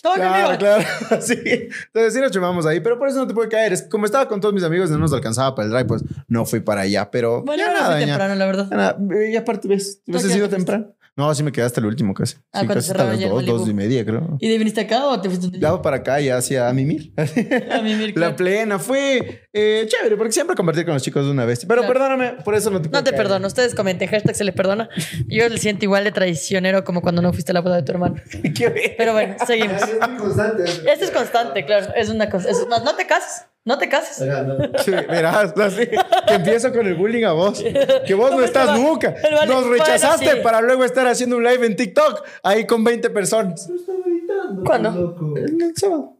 Toma 0.03 0.15
claro, 0.15 0.57
conmigo. 0.59 0.59
claro. 0.59 1.21
Sí. 1.23 1.33
Entonces 1.43 2.13
sí 2.13 2.19
nos 2.19 2.31
chumamos 2.31 2.67
ahí, 2.67 2.81
pero 2.81 2.99
por 2.99 3.07
eso 3.09 3.17
no 3.17 3.25
te 3.25 3.33
puede 3.33 3.49
caer. 3.49 3.73
Es 3.73 3.81
que 3.81 3.89
como 3.89 4.05
estaba 4.05 4.27
con 4.27 4.39
todos 4.39 4.53
mis 4.53 4.63
amigos 4.63 4.89
y 4.91 4.93
no 4.93 4.99
nos 4.99 5.11
alcanzaba 5.13 5.55
para 5.55 5.65
el 5.65 5.71
drive, 5.71 5.85
pues 5.85 6.03
no 6.27 6.45
fui 6.45 6.59
para 6.59 6.81
allá. 6.81 7.09
Pero 7.09 7.41
Bueno, 7.43 7.63
ya 7.63 7.73
no 7.73 7.79
nada, 7.79 7.91
fui 7.97 8.01
ya. 8.01 8.05
temprano, 8.13 8.35
la 8.35 8.45
verdad. 8.45 8.67
Ya 8.69 8.77
nada. 8.77 8.97
Y 9.27 9.35
aparte, 9.35 9.67
¿ves? 9.67 10.01
¿Tú 10.05 10.11
a 10.11 10.17
¿Hubieses 10.17 10.31
qué 10.31 10.37
ido 10.37 10.45
hora 10.45 10.55
fuiste? 10.55 10.71
temprano? 10.71 10.95
No, 11.17 11.33
sí 11.33 11.43
me 11.43 11.51
quedé 11.53 11.63
hasta 11.65 11.79
el 11.79 11.85
último 11.85 12.13
casi. 12.13 12.35
Ah, 12.51 12.59
sí, 12.59 12.65
¿cuándo 12.65 12.73
casi 12.75 12.91
hasta 12.91 13.03
las 13.05 13.21
dos, 13.21 13.45
dos 13.45 13.69
y 13.69 13.73
media, 13.73 14.03
creo. 14.05 14.37
¿Y 14.41 14.49
de 14.49 14.57
viniste 14.57 14.81
acá 14.81 15.07
o 15.07 15.21
te 15.21 15.29
fuiste 15.29 15.57
voy 15.57 15.79
para 15.81 15.97
acá, 15.97 16.19
ya 16.19 16.35
hacia 16.37 16.71
Mimir. 16.73 17.13
a 17.71 17.81
mimir? 17.81 18.09
La 18.09 18.13
claro? 18.13 18.35
plena 18.35 18.79
fue 18.79 19.47
eh, 19.53 19.87
chévere, 19.87 20.17
porque 20.17 20.33
siempre 20.33 20.57
compartir 20.57 20.83
con 20.83 20.93
los 20.93 21.03
chicos 21.03 21.23
de 21.25 21.31
una 21.31 21.45
vez. 21.45 21.65
Pero 21.65 21.81
Claro. 21.83 21.93
perdóname, 21.93 22.43
por 22.43 22.53
eso 22.53 22.69
no 22.69 22.81
te 22.81 22.89
No 22.89 23.01
te 23.03 23.11
caer. 23.11 23.15
perdono. 23.23 23.47
Ustedes 23.47 23.73
comenten. 23.75 24.09
Hashtag 24.09 24.35
se 24.35 24.43
le 24.43 24.51
perdona. 24.51 24.89
Yo 25.27 25.47
le 25.47 25.57
siento 25.57 25.85
igual 25.85 26.03
de 26.03 26.11
traicionero 26.11 26.83
como 26.83 27.01
cuando 27.01 27.21
no 27.21 27.31
fuiste 27.31 27.51
a 27.51 27.53
la 27.53 27.61
boda 27.61 27.77
de 27.77 27.83
tu 27.83 27.93
hermano. 27.93 28.15
Qué 28.55 28.69
bien. 28.69 28.91
Pero 28.97 29.13
bueno, 29.13 29.35
seguimos. 29.47 29.81
Es 29.83 30.09
muy 30.09 30.17
constante. 30.17 30.63
Esto 30.63 31.05
es 31.05 31.11
constante, 31.11 31.65
claro. 31.65 31.93
Es 31.95 32.09
una 32.09 32.29
cosa. 32.29 32.49
es 32.49 32.67
más, 32.67 32.83
no 32.83 32.93
te 32.95 33.07
cases. 33.07 33.45
No 33.65 33.77
te 33.79 33.89
cases. 33.89 34.25
No. 34.27 34.57
Sí, 34.83 34.91
verás, 34.91 35.53
así, 35.57 35.87
que 36.27 36.33
empiezo 36.35 36.71
con 36.71 36.85
el 36.85 36.93
bullying 36.95 37.23
a 37.23 37.31
vos. 37.33 37.63
Que 38.05 38.13
vos 38.13 38.29
no 38.29 38.35
¿Cómo 38.35 38.45
estás 38.45 38.79
nunca. 38.79 39.15
Vale- 39.23 39.47
Nos 39.47 39.67
bueno, 39.67 39.83
rechazaste 39.83 40.31
sí. 40.33 40.39
para 40.43 40.61
luego 40.61 40.83
estar 40.83 41.07
haciendo 41.07 41.37
un 41.37 41.43
live 41.43 41.65
en 41.65 41.75
TikTok 41.75 42.23
ahí 42.43 42.65
con 42.67 42.83
20 42.83 43.09
personas. 43.09 43.65
Pero 43.67 43.79
estaba 43.79 43.99
gritando. 44.05 44.63
¿Cuándo? 44.63 45.35
El 45.35 45.75
sábado. 45.75 46.14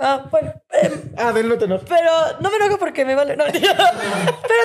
Ah, 0.00 0.26
bueno. 0.30 0.54
eh, 0.80 0.92
Ah, 1.16 1.32
del 1.32 1.48
no 1.48 1.58
te 1.58 1.64
enojes. 1.64 1.88
pero 1.88 2.10
no 2.40 2.50
me 2.50 2.56
enojo 2.56 2.78
porque 2.78 3.04
me 3.04 3.14
vale. 3.16 3.36
No, 3.36 3.44
pero 3.52 3.62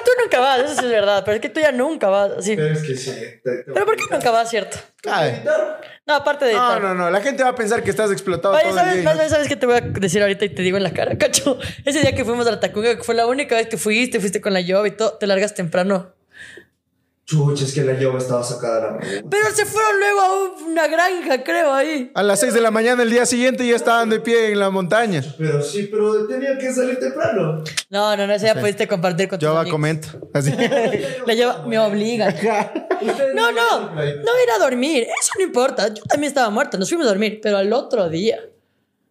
tú 0.05 0.11
nunca 0.21 0.39
vas, 0.39 0.59
eso 0.59 0.75
sí 0.81 0.85
es 0.85 0.91
verdad. 0.91 1.23
Pero 1.25 1.35
es 1.35 1.41
que 1.41 1.49
tú 1.49 1.59
ya 1.59 1.71
nunca 1.71 2.07
vas. 2.09 2.31
Sí. 2.41 2.55
Pero 2.55 2.73
es 2.73 2.83
que 2.83 2.95
sí. 2.95 3.11
te- 3.43 3.63
te- 3.63 3.71
Pero 3.73 3.85
¿por 3.85 3.95
qué 3.95 4.03
nunca 4.11 4.29
vas, 4.31 4.49
cierto? 4.49 4.77
Ay. 5.09 5.43
No, 6.05 6.15
aparte 6.15 6.45
de. 6.45 6.53
No, 6.53 6.79
no, 6.79 6.93
no. 6.93 7.09
La 7.09 7.21
gente 7.21 7.43
va 7.43 7.49
a 7.49 7.55
pensar 7.55 7.81
que 7.81 7.89
estás 7.89 8.11
explotado 8.11 8.53
Oye, 8.53 8.63
todo 8.63 8.71
el 8.73 8.77
¿sabes, 8.79 8.93
día. 8.95 9.03
más 9.05 9.15
no- 9.17 9.29
¿sabes 9.29 9.47
qué 9.47 9.55
te 9.55 9.65
voy 9.65 9.77
a 9.77 9.81
decir 9.81 10.21
ahorita 10.21 10.45
y 10.45 10.49
te 10.49 10.61
digo 10.61 10.77
en 10.77 10.83
la 10.83 10.91
cara, 10.93 11.17
cacho? 11.17 11.57
Ese 11.85 12.01
día 12.01 12.13
que 12.13 12.25
fuimos 12.25 12.45
a 12.47 12.51
la 12.51 12.59
Tacunga, 12.59 12.95
que 12.97 13.03
fue 13.03 13.15
la 13.15 13.25
única 13.25 13.55
vez 13.55 13.67
que 13.67 13.77
fuiste, 13.77 14.19
fuiste 14.19 14.39
con 14.41 14.53
la 14.53 14.61
Job 14.67 14.85
y 14.85 14.91
todo, 14.91 15.13
te 15.17 15.25
largas 15.27 15.53
temprano. 15.55 16.13
Chucha, 17.25 17.63
es 17.63 17.73
que 17.73 17.83
la 17.83 17.93
llave 17.93 18.17
estaba 18.17 18.43
sacada 18.43 18.75
de 18.75 18.81
la 18.81 18.91
mano. 18.91 19.29
Pero 19.29 19.49
se 19.53 19.65
fueron 19.65 19.97
luego 19.97 20.21
a 20.21 20.67
una 20.67 20.87
granja, 20.87 21.41
creo, 21.41 21.73
ahí. 21.73 22.11
A 22.13 22.21
las 22.21 22.41
6 22.41 22.53
de 22.53 22.59
la 22.59 22.69
mañana 22.69 23.01
el 23.03 23.09
día 23.09 23.25
siguiente 23.25 23.65
ya 23.65 23.77
estaban 23.77 24.09
de 24.09 24.19
pie 24.19 24.51
en 24.51 24.59
la 24.59 24.69
montaña. 24.69 25.23
Pero 25.37 25.61
sí, 25.61 25.87
pero 25.89 26.27
tenía 26.27 26.57
que 26.57 26.73
salir 26.73 26.99
temprano. 26.99 27.63
No, 27.89 28.17
no, 28.17 28.27
no, 28.27 28.33
ese 28.33 28.45
día 28.45 28.59
pudiste 28.59 28.89
compartir 28.89 29.29
con 29.29 29.39
tus 29.39 29.47
Yo 29.47 29.53
va, 29.53 29.63
comento. 29.63 30.09
Así. 30.33 30.51
La 31.25 31.33
lleva, 31.33 31.65
me 31.65 31.79
obligan. 31.79 32.33
Ustedes 33.01 33.33
No, 33.33 33.53
no, 33.53 33.95
no 33.95 34.01
ir 34.01 34.49
a 34.55 34.59
dormir, 34.59 35.03
eso 35.03 35.31
no 35.37 35.45
importa. 35.45 35.93
Yo 35.93 36.03
también 36.03 36.29
estaba 36.29 36.49
muerta, 36.49 36.77
nos 36.77 36.89
fuimos 36.89 37.07
a 37.07 37.09
dormir, 37.09 37.39
pero 37.41 37.57
al 37.57 37.71
otro 37.71 38.09
día. 38.09 38.39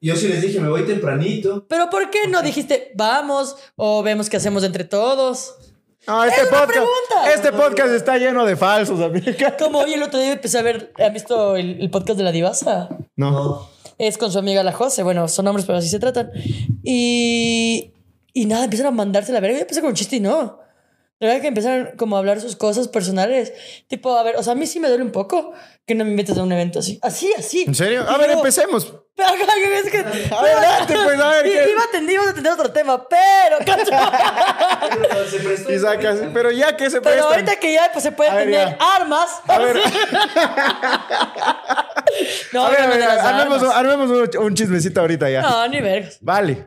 Yo 0.03 0.17
sí 0.17 0.29
les 0.29 0.43
dije, 0.43 0.61
me 0.61 0.69
voy 0.69 0.85
tempranito. 0.85 1.65
Pero 1.67 1.89
¿por 1.89 2.11
qué 2.11 2.27
no 2.29 2.43
dijiste, 2.43 2.93
vamos, 2.95 3.57
o 3.77 4.03
vemos 4.03 4.29
qué 4.29 4.37
hacemos 4.37 4.65
entre 4.65 4.85
todos? 4.85 5.55
No, 6.07 6.25
este 6.25 6.47
podcast. 6.47 6.87
Este 7.35 7.53
podcast 7.53 7.91
está 7.93 8.19
lleno 8.19 8.45
de 8.45 8.57
falsos, 8.57 9.01
amiga. 9.01 9.57
Como 9.57 9.79
hoy 9.79 9.95
el 9.95 10.03
otro 10.03 10.19
día 10.19 10.33
empecé 10.33 10.59
a 10.59 10.63
ver, 10.63 10.93
¿han 10.99 11.13
visto 11.13 11.57
el, 11.57 11.81
el 11.81 11.91
podcast 11.91 12.19
de 12.19 12.25
la 12.25 12.33
divasa? 12.33 12.89
No. 13.17 13.69
Es 13.99 14.19
con 14.19 14.33
su 14.33 14.39
amiga 14.39 14.65
la 14.65 14.73
Jose, 14.73 15.03
bueno, 15.05 15.29
son 15.29 15.47
hombres, 15.47 15.65
pero 15.65 15.79
así 15.79 15.89
se 15.89 16.01
tratan. 16.01 16.31
Y, 16.83 17.93
y 18.33 18.47
nada, 18.47 18.65
empezaron 18.65 18.95
a 18.95 18.97
mandarse 18.97 19.33
la 19.33 19.39
verga. 19.41 19.59
Yo 19.59 19.63
empecé 19.63 19.81
con 19.81 19.91
un 19.91 19.95
chiste 19.97 20.17
y 20.17 20.21
no. 20.21 20.59
La 21.23 21.29
verdad 21.29 21.41
que 21.43 21.47
empezaron 21.49 21.91
como 21.97 22.17
a 22.17 22.19
hablar 22.19 22.41
sus 22.41 22.57
cosas 22.57 22.89
personales. 22.89 23.53
Tipo, 23.87 24.19
a 24.19 24.25
ver, 24.25 24.35
o 24.37 24.43
sea, 24.43 24.55
a 24.55 24.57
mí 24.57 24.67
sí 24.67 24.81
me 24.81 24.89
duele 24.89 25.05
un 25.05 25.13
poco 25.13 25.53
que 25.87 25.95
no 25.95 26.05
me 26.05 26.11
invites 26.11 26.37
a 26.37 26.43
un 26.43 26.51
evento 26.51 26.81
así. 26.81 26.99
Así, 27.01 27.33
así. 27.39 27.63
¿En 27.65 27.77
serio? 27.77 28.05
A 28.09 28.17
Y 28.17 28.19
ver, 28.19 28.31
yo- 28.33 28.37
empecemos. 28.39 28.93
Pero, 29.15 29.29
es 29.35 29.91
que- 29.91 29.99
A 30.35 30.43
ver, 30.43 30.57
date, 30.57 30.95
pues, 30.95 31.21
a 31.21 31.29
ver. 31.29 31.47
Iba 31.71 31.83
a 31.83 31.85
atender, 31.85 32.15
iba 32.15 32.25
a 32.25 32.31
atender 32.31 32.53
otro 32.55 32.73
tema, 32.73 33.07
pero. 33.09 33.59
Pero 35.09 35.27
se 35.31 35.39
prestó 35.39 35.73
Y 35.73 35.79
sacas. 35.79 36.19
Pero 36.35 36.51
ya 36.51 36.77
que 36.77 36.91
se 36.91 37.01
Pero 37.01 37.15
prestan. 37.15 37.33
ahorita 37.33 37.57
que 37.57 37.73
ya 37.73 37.91
pues, 37.93 38.03
se 38.03 38.11
puede 38.13 38.31
A 38.31 38.35
ver, 38.35 38.45
tener 38.51 38.69
ya. 38.71 38.79
armas. 38.97 39.31
A 39.47 39.59
ver. 39.59 39.77
no, 42.53 42.67
A 42.67 42.71
ver, 42.71 42.81
a 42.81 42.87
ver, 42.89 43.03
armemos, 43.03 43.63
armemos 43.63 44.11
un, 44.11 44.45
un 44.45 44.55
chismecito 44.55 45.01
ahorita 45.01 45.31
ya. 45.31 45.43
No, 45.43 45.69
ni 45.69 45.81
vergas. 45.81 46.19
Vale. 46.21 46.67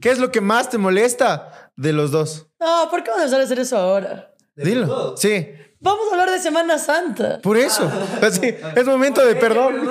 ¿Qué 0.00 0.10
es 0.10 0.18
lo 0.18 0.30
que 0.30 0.40
más 0.40 0.68
te 0.68 0.78
molesta 0.78 1.67
de 1.78 1.92
los 1.92 2.10
dos? 2.10 2.48
No, 2.60 2.88
¿por 2.90 3.02
qué 3.02 3.10
vamos 3.10 3.22
a 3.22 3.24
empezar 3.24 3.40
a 3.40 3.44
hacer 3.44 3.58
eso 3.60 3.78
ahora? 3.78 4.34
Dilo. 4.56 5.16
Sí, 5.16 5.48
Vamos 5.80 6.08
a 6.08 6.10
hablar 6.10 6.28
de 6.30 6.40
Semana 6.40 6.76
Santa. 6.76 7.38
por 7.40 7.56
eso. 7.56 7.88
Así, 8.20 8.52
es 8.74 8.84
momento 8.84 9.24
de 9.24 9.36
perdón. 9.36 9.88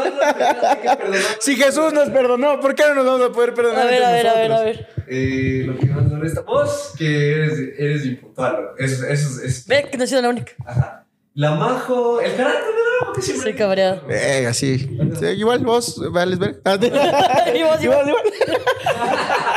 Si 1.40 1.56
Jesús 1.56 1.94
nos 1.94 2.10
perdonó, 2.10 2.60
¿por 2.60 2.76
qué 2.76 2.84
no 2.90 2.96
nos 2.96 3.06
vamos 3.06 3.30
a 3.30 3.32
poder 3.32 3.54
perdonar? 3.54 3.88
A 3.88 3.90
ver, 3.90 4.04
a 4.04 4.12
ver, 4.12 4.28
a 4.28 4.34
ver, 4.34 4.52
a 4.52 4.62
ver. 4.64 4.88
Eh, 5.08 5.64
lo 5.66 5.78
que 5.78 5.86
más 5.86 6.04
nos 6.04 6.20
resta. 6.20 6.42
Vos, 6.42 6.94
que 6.98 7.32
eres, 7.32 7.54
eres 7.78 8.06
impuntual. 8.06 8.72
Eso, 8.78 9.08
eso 9.08 9.42
es. 9.46 9.66
Ve 9.66 9.88
que 9.90 9.98
no 9.98 10.04
he 10.04 10.08
sido 10.08 10.22
la 10.22 10.30
única. 10.30 10.52
Ajá. 10.66 11.06
La 11.36 11.52
Majo, 11.56 12.20
el 12.20 12.36
carácter 12.36 12.64
Majo 13.00 13.14
que 13.14 13.22
siempre. 13.22 13.52
Soy 13.52 13.54
cabreado. 13.58 14.02
Eh, 14.10 14.46
así. 14.46 14.78
Sí, 15.20 15.26
igual 15.38 15.60
vos, 15.60 16.02
vales 16.12 16.38
ver. 16.38 16.60
Y 17.56 17.64
vos, 17.64 17.82
igual, 17.82 18.10
igual. 18.10 18.24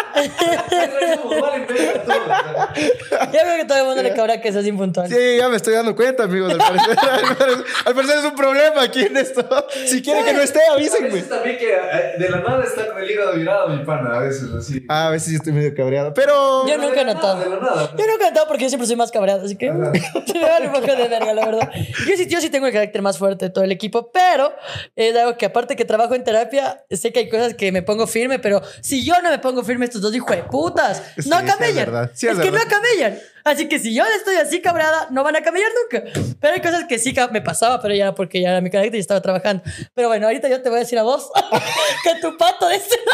Yo 3.33 3.39
creo 3.41 3.57
que 3.59 3.65
todo 3.67 3.79
el 3.79 3.85
mundo 3.85 4.03
le 4.03 4.15
cabrea 4.15 4.41
que 4.41 4.53
seas 4.53 4.67
impuntual. 4.67 5.09
Sí, 5.09 5.37
ya 5.39 5.49
me 5.49 5.57
estoy 5.57 5.75
dando 5.75 5.95
cuenta, 5.97 6.25
amigos. 6.25 6.53
Al 6.53 6.59
parecer, 6.59 6.97
al 7.11 7.37
parecer- 7.37 7.65
al 7.87 7.95
parecer 7.95 8.19
es 8.19 8.25
un 8.25 8.35
problema 8.35 8.83
aquí 8.83 9.01
en 9.03 9.17
esto. 9.17 9.67
Si 9.87 10.03
quieren 10.03 10.25
que 10.25 10.33
no 10.33 10.41
esté, 10.41 10.61
A 10.71 10.75
avísenme. 10.75 11.09
veces 11.11 11.29
también 11.29 11.59
que 11.59 11.73
eh, 11.73 12.15
de 12.19 12.29
la 12.29 12.39
nada 12.41 12.65
está 12.65 12.87
con 12.89 12.99
el 13.03 13.11
hígado 13.11 13.35
virado, 13.35 13.69
mi 13.69 13.85
pana, 13.85 14.17
a 14.17 14.21
veces 14.21 14.49
así. 14.53 14.85
Ah, 14.89 15.09
a 15.09 15.11
veces 15.11 15.29
sí 15.31 15.35
estoy 15.37 15.53
medio 15.53 15.75
cabreado. 15.75 16.13
Pero. 16.15 16.67
Yo 16.67 16.79
nunca 16.79 17.01
he 17.01 17.05
notado. 17.05 17.43
Yo 17.45 18.07
nunca 18.07 18.27
he 18.27 18.31
notado 18.31 18.47
porque 18.49 18.65
yo 18.65 18.69
siempre 18.69 18.87
soy 18.87 18.97
más 18.97 19.11
cabreado, 19.11 19.45
así 19.45 19.57
que 19.57 19.71
me 19.73 19.89
vale 20.43 20.67
un 20.67 20.73
poco 20.73 20.87
de 20.95 21.09
verga, 21.09 21.33
la 21.35 21.47
verdad. 21.47 21.71
Yo 22.09 22.17
sí, 22.17 22.27
yo 22.27 22.41
sí 22.41 22.51
tengo 22.51 22.67
el 22.67 22.73
carácter 22.73 23.03
más 23.03 23.19
fuerte 23.19 23.47
de 23.47 23.51
todo 23.51 23.65
el 23.65 23.73
equipo, 23.73 24.11
pero 24.13 24.53
es 24.97 25.17
algo 25.17 25.37
que 25.37 25.47
aparte 25.47 25.77
que 25.77 25.85
trabajo 25.85 26.15
en 26.15 26.25
terapia, 26.25 26.85
sé 26.91 27.13
que 27.13 27.21
hay 27.21 27.29
cosas 27.29 27.55
que 27.55 27.73
me 27.73 27.83
pongo 27.83 28.07
firme, 28.07 28.39
pero 28.39 28.61
si 28.81 29.05
yo 29.05 29.21
no 29.23 29.31
me 29.31 29.39
pongo 29.39 29.63
firme, 29.63 29.85
estos 29.85 30.01
dos 30.03 30.10
hijos 30.15 30.31
de 30.37 30.43
putas 30.45 31.03
Sí, 31.19 31.29
no 31.29 31.39
sí, 31.41 31.45
es 31.47 31.53
camellan. 31.55 32.11
Sí, 32.15 32.27
es 32.27 32.33
es 32.35 32.39
que 32.41 32.51
verdad. 32.51 32.65
no 32.67 32.71
camellan. 32.71 33.19
Así 33.45 33.69
que 33.69 33.79
si 33.79 33.95
yo 33.95 34.05
estoy 34.05 34.37
así 34.37 34.61
cabreada, 34.61 35.09
no 35.11 35.25
van 35.25 35.35
a 35.37 35.43
camellar 35.43 35.71
nunca. 35.83 36.11
Pero 36.41 36.55
hay 36.55 36.61
cosas 36.61 36.85
que 36.89 36.99
sí 36.99 37.15
me 37.33 37.41
pasaba, 37.41 37.81
pero 37.81 37.95
ya 37.95 38.15
porque 38.15 38.41
ya 38.41 38.51
era 38.51 38.61
mi 38.61 38.71
carácter 38.71 38.97
y 38.97 39.01
estaba 39.01 39.21
trabajando. 39.23 39.63
Pero 39.95 40.09
bueno, 40.09 40.27
ahorita 40.27 40.49
yo 40.49 40.61
te 40.63 40.69
voy 40.69 40.77
a 40.77 40.81
decir 40.81 40.99
a 40.99 41.03
vos 41.05 41.31
que 42.05 42.15
tu 42.21 42.37
pato 42.37 42.69
de 42.69 42.77
este 42.77 42.97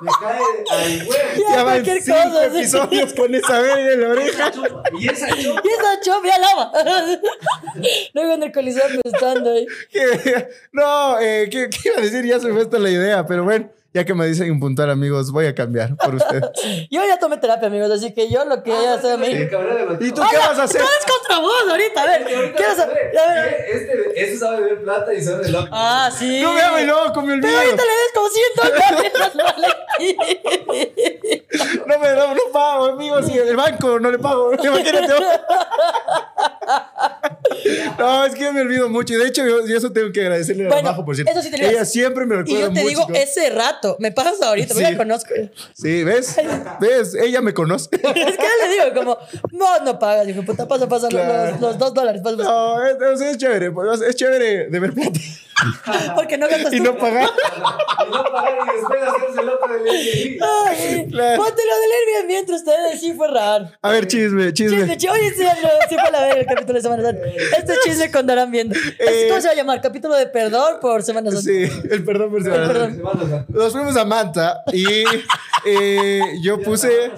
Me 0.00 0.10
cae 0.20 0.38
al 0.70 1.06
huevo. 1.06 1.12
Ya, 1.36 1.50
Ya 1.50 1.56
van 1.62 1.64
cualquier 1.84 2.02
cinco 2.02 2.16
cosa, 2.24 2.50
sí. 2.50 2.58
episodios 2.58 3.12
con 3.14 3.34
esa 3.34 3.60
verga 3.60 3.92
en 3.92 4.00
la 4.00 4.08
oreja. 4.08 4.52
Y 4.98 5.08
esa 5.08 5.28
chupa. 5.36 5.60
Y 5.64 5.68
esa 5.68 6.00
chop 6.00 6.24
ya 6.24 6.38
lava. 6.38 6.72
Luego 8.14 8.32
en 8.34 8.42
el 8.42 8.52
coliseo 8.52 8.82
estando 9.04 9.52
ahí. 9.52 9.66
Que- 9.90 10.48
No, 10.72 11.20
eh, 11.20 11.48
¿qué, 11.50 11.68
qué 11.70 11.88
iba 11.90 11.98
a 11.98 12.00
decir? 12.00 12.24
Ya 12.24 12.40
se 12.40 12.48
me 12.48 12.54
fue 12.54 12.62
esta 12.62 12.78
la 12.80 12.90
idea, 12.90 13.24
pero 13.26 13.44
bueno, 13.44 13.68
ya 13.94 14.04
que 14.04 14.14
me 14.14 14.26
dicen 14.26 14.48
impuntual, 14.48 14.90
amigos, 14.90 15.30
voy 15.32 15.46
a 15.46 15.54
cambiar 15.54 15.96
por 15.96 16.14
ustedes. 16.14 16.44
Yo 16.90 17.02
ya 17.06 17.18
tomé 17.18 17.36
terapia, 17.36 17.68
amigos, 17.68 17.90
así 17.90 18.12
que 18.14 18.30
yo 18.30 18.44
lo 18.44 18.62
que 18.62 18.70
ella 18.70 18.94
hace 18.94 19.12
a 19.12 19.16
mí. 19.16 19.26
El 19.26 19.50
cabrón 19.50 19.76
de 19.76 19.84
los 19.84 20.00
¿Y 20.02 20.12
tú 20.12 20.22
qué 20.30 20.36
vas 20.38 20.58
a 20.58 20.62
hacer? 20.64 20.80
Todo 20.80 20.90
es 20.98 21.06
contra 21.12 21.38
vos 21.38 21.52
ahorita, 21.70 22.02
a 22.02 22.06
ver. 22.06 22.24
¿Qué 22.54 22.62
vas 22.62 22.78
a 22.78 22.86
ver. 22.86 23.12
Este, 23.72 24.22
este 24.22 24.36
sabe 24.38 24.60
beber 24.62 24.82
plata 24.82 25.12
y 25.14 25.22
sabe 25.22 25.44
de 25.44 25.50
loco. 25.52 25.68
Ah, 25.70 26.10
sí. 26.16 26.40
No 26.42 26.52
me 26.54 26.60
hagas 26.60 26.84
loco, 26.86 27.22
me 27.22 27.32
olvido. 27.34 27.48
Pero 27.48 27.58
ahorita 27.58 27.82
le 27.82 27.92
des 27.92 28.12
como 28.14 28.28
100 28.28 28.44
dólares. 28.62 29.12
No 31.86 31.98
me 31.98 32.08
no, 32.14 32.34
no 32.34 32.40
pago, 32.52 32.84
amigo. 32.86 33.22
Si 33.22 33.36
el 33.38 33.56
banco 33.56 33.98
no 34.00 34.10
le 34.10 34.18
pago, 34.18 34.52
imagínate. 34.62 35.12
No, 37.98 38.24
es 38.24 38.34
que 38.34 38.42
yo 38.44 38.52
me 38.52 38.62
olvido 38.62 38.88
mucho. 38.88 39.14
Y 39.14 39.16
de 39.18 39.26
hecho, 39.28 39.44
yo, 39.46 39.66
yo 39.66 39.76
eso 39.76 39.92
tengo 39.92 40.10
que 40.12 40.20
agradecerle 40.22 40.66
a 40.66 40.68
Bueno, 40.68 40.90
Majo, 40.90 41.04
por 41.04 41.14
cierto. 41.14 41.30
eso 41.32 41.42
sí 41.42 41.50
te. 41.50 41.68
Ella 41.68 41.84
siempre 41.84 42.24
me 42.26 42.34
Y 42.34 42.38
recuerda 42.38 42.60
yo 42.60 42.66
te 42.72 42.80
mucho. 42.82 42.88
digo, 42.88 43.06
ese 43.14 43.50
rato, 43.50 43.81
me 43.98 44.12
pasas 44.12 44.40
ahorita, 44.42 44.74
porque 44.74 44.86
Sí. 44.86 44.92
ya 44.92 44.96
conozco. 44.98 45.34
Es 45.34 45.50
Sí, 45.74 46.04
¿ves? 46.04 46.36
¿Ves? 46.80 47.14
Ella 47.14 47.40
me 47.40 47.52
conoce. 47.54 47.88
que 47.90 47.98
yo 48.02 48.12
le 48.14 48.72
digo, 48.72 48.94
como, 48.94 49.18
no, 49.52 49.80
no 49.84 49.98
pagas, 49.98 50.26
dijo, 50.26 50.42
puta, 50.42 50.66
pasa, 50.68 50.88
pasa 50.88 51.08
Claro. 51.08 51.50
los, 51.52 51.60
los 51.60 51.78
dos 51.78 51.94
dólares, 51.94 52.20
pasa, 52.22 52.36
pasa. 52.36 52.48
No, 52.50 52.86
es, 52.86 52.96
es- 53.00 53.20
es 53.20 53.38
chévere. 53.38 53.70
pues, 53.70 54.00
Es 54.02 54.16
chévere 54.16 54.68
de 54.68 54.80
ver 54.80 54.92
plata 54.92 55.18
Porque 56.16 56.36
no 56.38 56.48
gastas 56.48 56.72
y 56.72 56.78
tú. 56.78 56.84
no 56.84 56.96
pagar. 56.98 57.28
Y 58.04 58.10
no 58.10 58.24
pagar 58.24 58.58
y 58.66 58.76
después 58.76 59.00
hacerse 59.02 59.42
loco 59.44 59.68
del 59.68 59.86
Airbnb. 59.86 60.42
Ay, 60.66 61.06
Claro. 61.10 61.42
Ponte 61.42 61.62
lo 61.64 61.78
del 61.80 61.90
Airbnb 62.24 62.38
entre 62.40 62.54
ustedes, 62.56 63.00
sí 63.00 63.12
fue 63.12 63.28
raro. 63.28 63.70
A 63.80 63.90
ver, 63.90 64.08
chisme, 64.08 64.52
chisme. 64.52 64.78
Chisme, 64.78 64.96
chisme. 64.96 65.10
Oye, 65.16 65.30
sí, 65.30 65.44
sí 65.88 65.96
fue 66.00 66.10
la 66.10 66.22
verga 66.22 66.40
el 66.40 66.46
capítulo 66.46 66.74
de 66.74 66.82
Semana 66.82 67.02
Santa. 67.04 67.26
Este 67.58 67.74
chisme 67.84 68.10
con 68.10 68.26
Darán 68.26 68.50
viendo. 68.50 68.74
Este, 68.74 69.26
Eh, 69.26 69.28
¿Cómo 69.28 69.40
se 69.40 69.46
va 69.48 69.52
a 69.52 69.56
llamar? 69.56 69.80
Capítulo 69.80 70.14
de 70.16 70.26
perdón 70.26 70.78
por 70.80 71.02
Semana 71.04 71.30
Santa. 71.30 71.42
Sí, 71.44 71.62
el 71.90 72.04
perdón 72.04 72.30
por 72.32 72.42
Semana 72.42 72.66
Santa. 72.66 73.44
los 73.52 73.71
Nos 73.72 73.84
fuimos 73.84 73.96
a 73.96 74.04
Manta 74.04 74.62
y 74.72 74.84
eh, 75.64 76.20
yo 76.42 76.60
puse. 76.60 77.10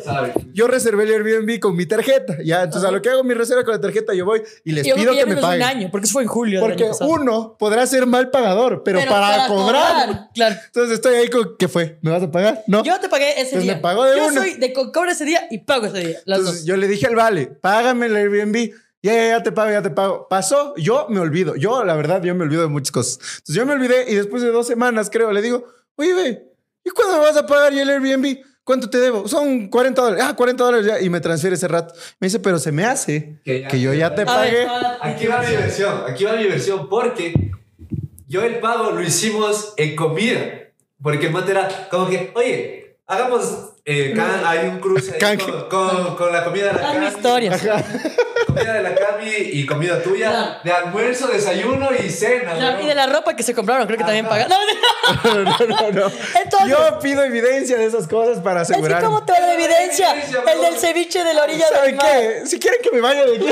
Yo 0.53 0.67
reservé 0.67 1.05
el 1.05 1.13
Airbnb 1.13 1.59
con 1.61 1.75
mi 1.77 1.87
tarjeta. 1.87 2.37
Ya, 2.45 2.63
entonces 2.63 2.89
a 2.89 2.93
lo 2.93 3.03
que 3.03 3.11
hago 3.11 3.25
mi 3.25 3.35
reserva 3.35 3.65
con 3.65 3.75
la 3.75 3.81
tarjeta, 3.81 4.15
yo 4.15 4.25
voy 4.25 4.43
y 4.65 4.73
les 4.73 4.87
yo 4.87 4.95
pido 4.95 5.13
que 5.13 5.25
me 5.27 5.35
vimos 5.35 5.45
un 5.45 5.51
paguen. 5.51 5.63
año, 5.67 5.89
porque 5.91 6.05
eso 6.07 6.13
fue 6.13 6.23
en 6.23 6.29
julio. 6.29 6.61
Porque 6.61 6.89
uno 7.01 7.57
podrá 7.59 7.87
ser 7.87 8.07
mal 8.07 8.31
pagador, 8.31 8.83
pero, 8.85 8.99
Pero 9.01 9.11
para, 9.11 9.29
para 9.37 9.49
cobrar. 9.49 10.07
cobrar, 10.07 10.29
claro. 10.35 10.57
Entonces 10.67 10.95
estoy 10.95 11.15
ahí 11.17 11.29
con, 11.29 11.57
¿qué 11.59 11.69
fue? 11.69 11.99
¿Me 12.03 12.11
vas 12.11 12.23
a 12.23 12.31
pagar? 12.31 12.63
No. 12.67 12.85
Yo 12.85 12.99
te 13.01 13.09
pagué 13.09 13.41
ese 13.41 13.53
Pues 13.53 13.63
día. 13.65 13.75
me 13.75 13.81
pagó 13.81 14.05
de 14.05 14.17
yo 14.17 14.27
una. 14.27 14.41
soy 14.41 14.55
de 14.55 14.73
co- 14.73 14.93
cobro 14.93 15.11
ese 15.11 15.25
día 15.25 15.47
y 15.51 15.59
pago 15.59 15.87
ese 15.87 15.99
día. 16.07 16.19
Las 16.25 16.39
Entonces 16.41 16.63
dos. 16.63 16.67
yo 16.69 16.77
le 16.77 16.87
dije 16.89 17.07
al 17.07 17.17
Vale, 17.17 17.47
págame 17.47 18.07
el 18.07 18.17
Airbnb. 18.17 18.71
Ya, 19.03 19.13
ya, 19.15 19.29
ya 19.29 19.43
te 19.43 19.53
pago, 19.53 19.71
ya 19.71 19.83
te 19.83 19.91
pago. 19.91 20.29
Pasó, 20.31 20.75
yo 20.77 21.07
me 21.11 21.21
olvido. 21.21 21.57
Yo, 21.57 21.85
la 21.85 21.95
verdad, 21.95 22.23
yo 22.23 22.35
me 22.35 22.45
olvido 22.45 22.63
de 22.63 22.69
muchas 22.69 22.91
cosas. 22.91 23.19
Entonces 23.19 23.55
yo 23.55 23.67
me 23.67 23.75
olvidé 23.75 24.11
y 24.11 24.15
después 24.15 24.43
de 24.43 24.51
dos 24.51 24.67
semanas, 24.67 25.11
creo, 25.13 25.31
le 25.31 25.43
digo, 25.43 25.67
oye, 25.97 26.14
ve, 26.14 26.53
¿y 26.84 26.90
cuándo 26.90 27.14
me 27.14 27.20
vas 27.20 27.36
a 27.36 27.47
pagar 27.47 27.72
el 27.72 27.88
Airbnb? 27.88 28.38
¿Cuánto 28.64 28.88
te 28.88 28.99
debo? 28.99 29.28
Son 29.28 29.68
40 29.68 30.01
dólares. 30.01 30.24
Ah, 30.26 30.34
40 30.34 30.64
dólares 30.64 30.86
ya. 30.86 30.99
Y 31.01 31.11
me 31.11 31.20
transfiere 31.20 31.55
ese 31.55 31.68
rato. 31.68 31.95
Me 32.18 32.28
dice, 32.28 32.38
pero 32.40 32.59
se 32.59 32.72
me 32.72 32.84
hace 32.86 33.40
Que 33.45 33.61
ya- 33.61 33.68
que 33.68 33.78
yo 33.78 33.92
ya 33.92 34.14
te 34.14 34.24
pagué. 34.24 34.66
Aquí 35.03 35.26
va 35.26 35.42
mi 35.42 35.55
versión, 35.55 36.03
aquí 36.09 36.24
va 36.24 36.32
mi 36.36 36.45
versión, 36.45 36.88
porque 36.88 37.34
yo 38.26 38.42
el 38.42 38.61
pago 38.61 38.90
lo 38.92 39.03
hicimos 39.03 39.74
en 39.76 39.95
comida. 39.95 40.61
Porque 41.03 41.26
el 41.26 41.32
mate 41.32 41.51
era 41.51 41.88
como 41.90 42.09
que, 42.09 42.32
oye, 42.34 42.97
hagamos, 43.07 43.74
eh, 43.87 44.12
can- 44.16 44.43
hay 44.47 44.66
un 44.68 44.78
cruce 44.80 45.18
ahí 45.22 45.37
con, 45.37 45.68
con, 45.68 46.16
con 46.16 46.32
la 46.32 46.43
comida 46.45 46.68
de 46.68 46.72
la 46.74 46.80
Cami. 46.80 47.07
historias. 47.07 47.61
Comida 48.47 48.72
de 48.74 48.82
la 48.82 48.95
Cami 48.95 49.30
y 49.30 49.66
comida 49.66 50.03
tuya. 50.03 50.61
De 50.64 50.72
almuerzo, 50.72 51.26
desayuno 51.28 51.91
y 51.93 52.09
cena. 52.09 52.55
¿no? 52.55 52.80
y 52.80 52.87
de 52.87 52.95
la 52.95 53.07
ropa 53.07 53.35
que 53.37 53.43
se 53.43 53.55
compraron, 53.55 53.87
creo 53.87 53.99
que 53.99 54.05
también 54.05 54.26
pagan. 54.26 54.49
No, 55.24 55.35
No, 55.35 55.45
no, 55.45 55.91
no. 55.93 56.11
Entonces- 56.43 56.68
yo 56.68 56.99
pido 57.01 57.22
evidencia 57.24 57.76
de 57.76 57.85
esas 57.85 58.09
cosas 58.09 58.39
para 58.43 58.62
es 58.62 58.68
que 58.68 58.74
asegurar. 58.74 59.03
como 59.05 59.22
te 59.24 59.32
va 59.32 59.41
la 59.41 59.53
evidencia. 59.55 60.12
Evidencia, 60.12 60.43
El 60.51 60.61
del 60.62 60.76
ceviche 60.78 61.22
de 61.24 61.35
la 61.35 61.43
orilla 61.43 61.66
del 61.66 61.74
¿Saben 61.76 61.97
mar. 61.97 62.07
qué? 62.07 62.47
Si 62.47 62.59
quieren 62.59 62.80
que 62.82 62.91
me 62.91 63.01
vaya 63.03 63.26
de 63.26 63.37
aquí, 63.37 63.47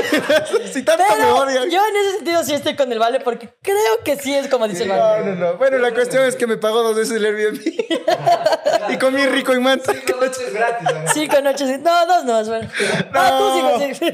si 0.73 0.83
tanto 0.83 1.05
me 1.09 1.15
Pero 1.15 1.37
odian. 1.37 1.71
yo 1.71 1.81
en 1.87 1.97
ese 1.97 2.17
sentido 2.17 2.43
sí 2.45 2.55
estoy 2.55 2.75
con 2.75 2.91
el 2.91 2.99
vale 2.99 3.21
porque 3.21 3.51
creo 3.61 3.77
que 4.05 4.17
sí 4.17 4.35
es 4.35 4.49
como 4.49 4.67
dice 4.67 4.85
el 4.85 4.89
No, 4.91 4.97
vale. 4.99 5.25
no, 5.27 5.35
no. 5.35 5.57
Bueno, 5.59 5.77
la 5.79 5.93
cuestión 5.93 6.25
es 6.25 6.37
que 6.37 6.47
me 6.47 6.57
pagó 6.57 6.83
dos 6.83 6.97
veces 6.97 7.17
el 7.19 7.25
Airbnb. 7.27 7.61
y 8.91 8.97
comí 8.99 9.27
rico 9.27 9.53
en 9.53 9.63
Manta. 9.63 9.93
Cinco 10.23 10.41
noches 10.41 10.53
gratis. 10.55 10.89
¿no? 10.93 11.13
Cinco 11.13 11.41
noches. 11.43 11.81
No, 11.81 12.07
dos 12.07 12.25
no, 12.25 12.41
es 12.41 12.49
bueno. 12.49 12.69
Ah, 13.13 13.39
tú 13.39 13.81
sí, 13.81 13.95
sí. 13.95 14.07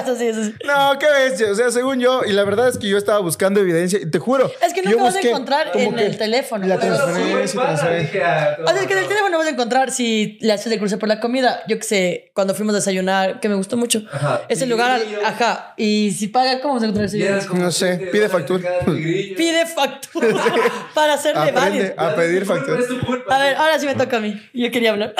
Eso 0.00 0.16
sí, 0.16 0.26
eso 0.26 0.44
sí. 0.44 0.54
No, 0.66 0.98
qué 0.98 1.06
bestia. 1.06 1.50
O 1.50 1.54
sea, 1.54 1.70
según 1.70 2.00
yo, 2.00 2.22
y 2.24 2.32
la 2.32 2.44
verdad 2.44 2.68
es 2.68 2.78
que 2.78 2.88
yo 2.88 2.96
estaba 2.98 3.18
buscando 3.20 3.60
evidencia, 3.60 3.98
y 4.00 4.10
te 4.10 4.18
juro. 4.18 4.50
Es 4.62 4.72
que 4.72 4.82
yo 4.82 4.90
nunca 4.90 5.04
vas 5.04 5.16
a 5.16 5.20
encontrar 5.20 5.70
en 5.74 5.94
que 5.94 6.06
el 6.06 6.16
teléfono. 6.18 6.66
La 6.66 6.78
transferencia, 6.78 7.60
O 7.60 7.76
sea, 7.76 7.98
es 8.00 8.10
que 8.86 8.92
en 8.92 8.98
el 8.98 9.08
teléfono 9.08 9.38
vas 9.38 9.46
a 9.46 9.50
encontrar 9.50 9.90
si 9.90 10.38
le 10.40 10.52
haces 10.52 10.72
el 10.72 10.78
cruce 10.78 10.96
por 10.98 11.08
la 11.08 11.20
comida. 11.20 11.62
Yo 11.68 11.76
que 11.78 11.84
sé, 11.84 12.30
cuando 12.34 12.54
fuimos 12.54 12.74
a 12.74 12.78
desayunar, 12.78 13.40
que 13.40 13.48
me 13.48 13.54
gustó 13.54 13.76
mucho. 13.76 14.02
Ajá. 14.12 14.42
Ese 14.48 14.66
lugar, 14.66 15.00
ajá. 15.24 15.74
Y 15.76 16.12
si 16.12 16.28
paga, 16.28 16.60
¿cómo 16.60 16.74
vas 16.74 16.82
a 16.82 16.86
encontrar 16.86 17.06
ese 17.06 17.16
Y 17.18 17.20
lugar? 17.20 17.34
eras 17.34 17.46
como 17.46 17.62
No 17.62 17.72
sé, 17.72 18.08
pide 18.12 18.28
factura. 18.28 18.70
Pide 18.86 19.66
factura 19.66 20.36
para 20.94 21.14
hacerle 21.14 21.52
válido. 21.52 21.94
a 21.96 22.14
pedir 22.14 22.44
factura. 22.44 22.78
A 23.28 23.38
ver, 23.38 23.56
ahora 23.56 23.78
sí 23.78 23.86
me 23.86 23.94
toca 23.94 24.16
a 24.18 24.20
mí. 24.20 24.40
Yo 24.52 24.70
quería 24.70 24.90
hablar. 24.90 24.99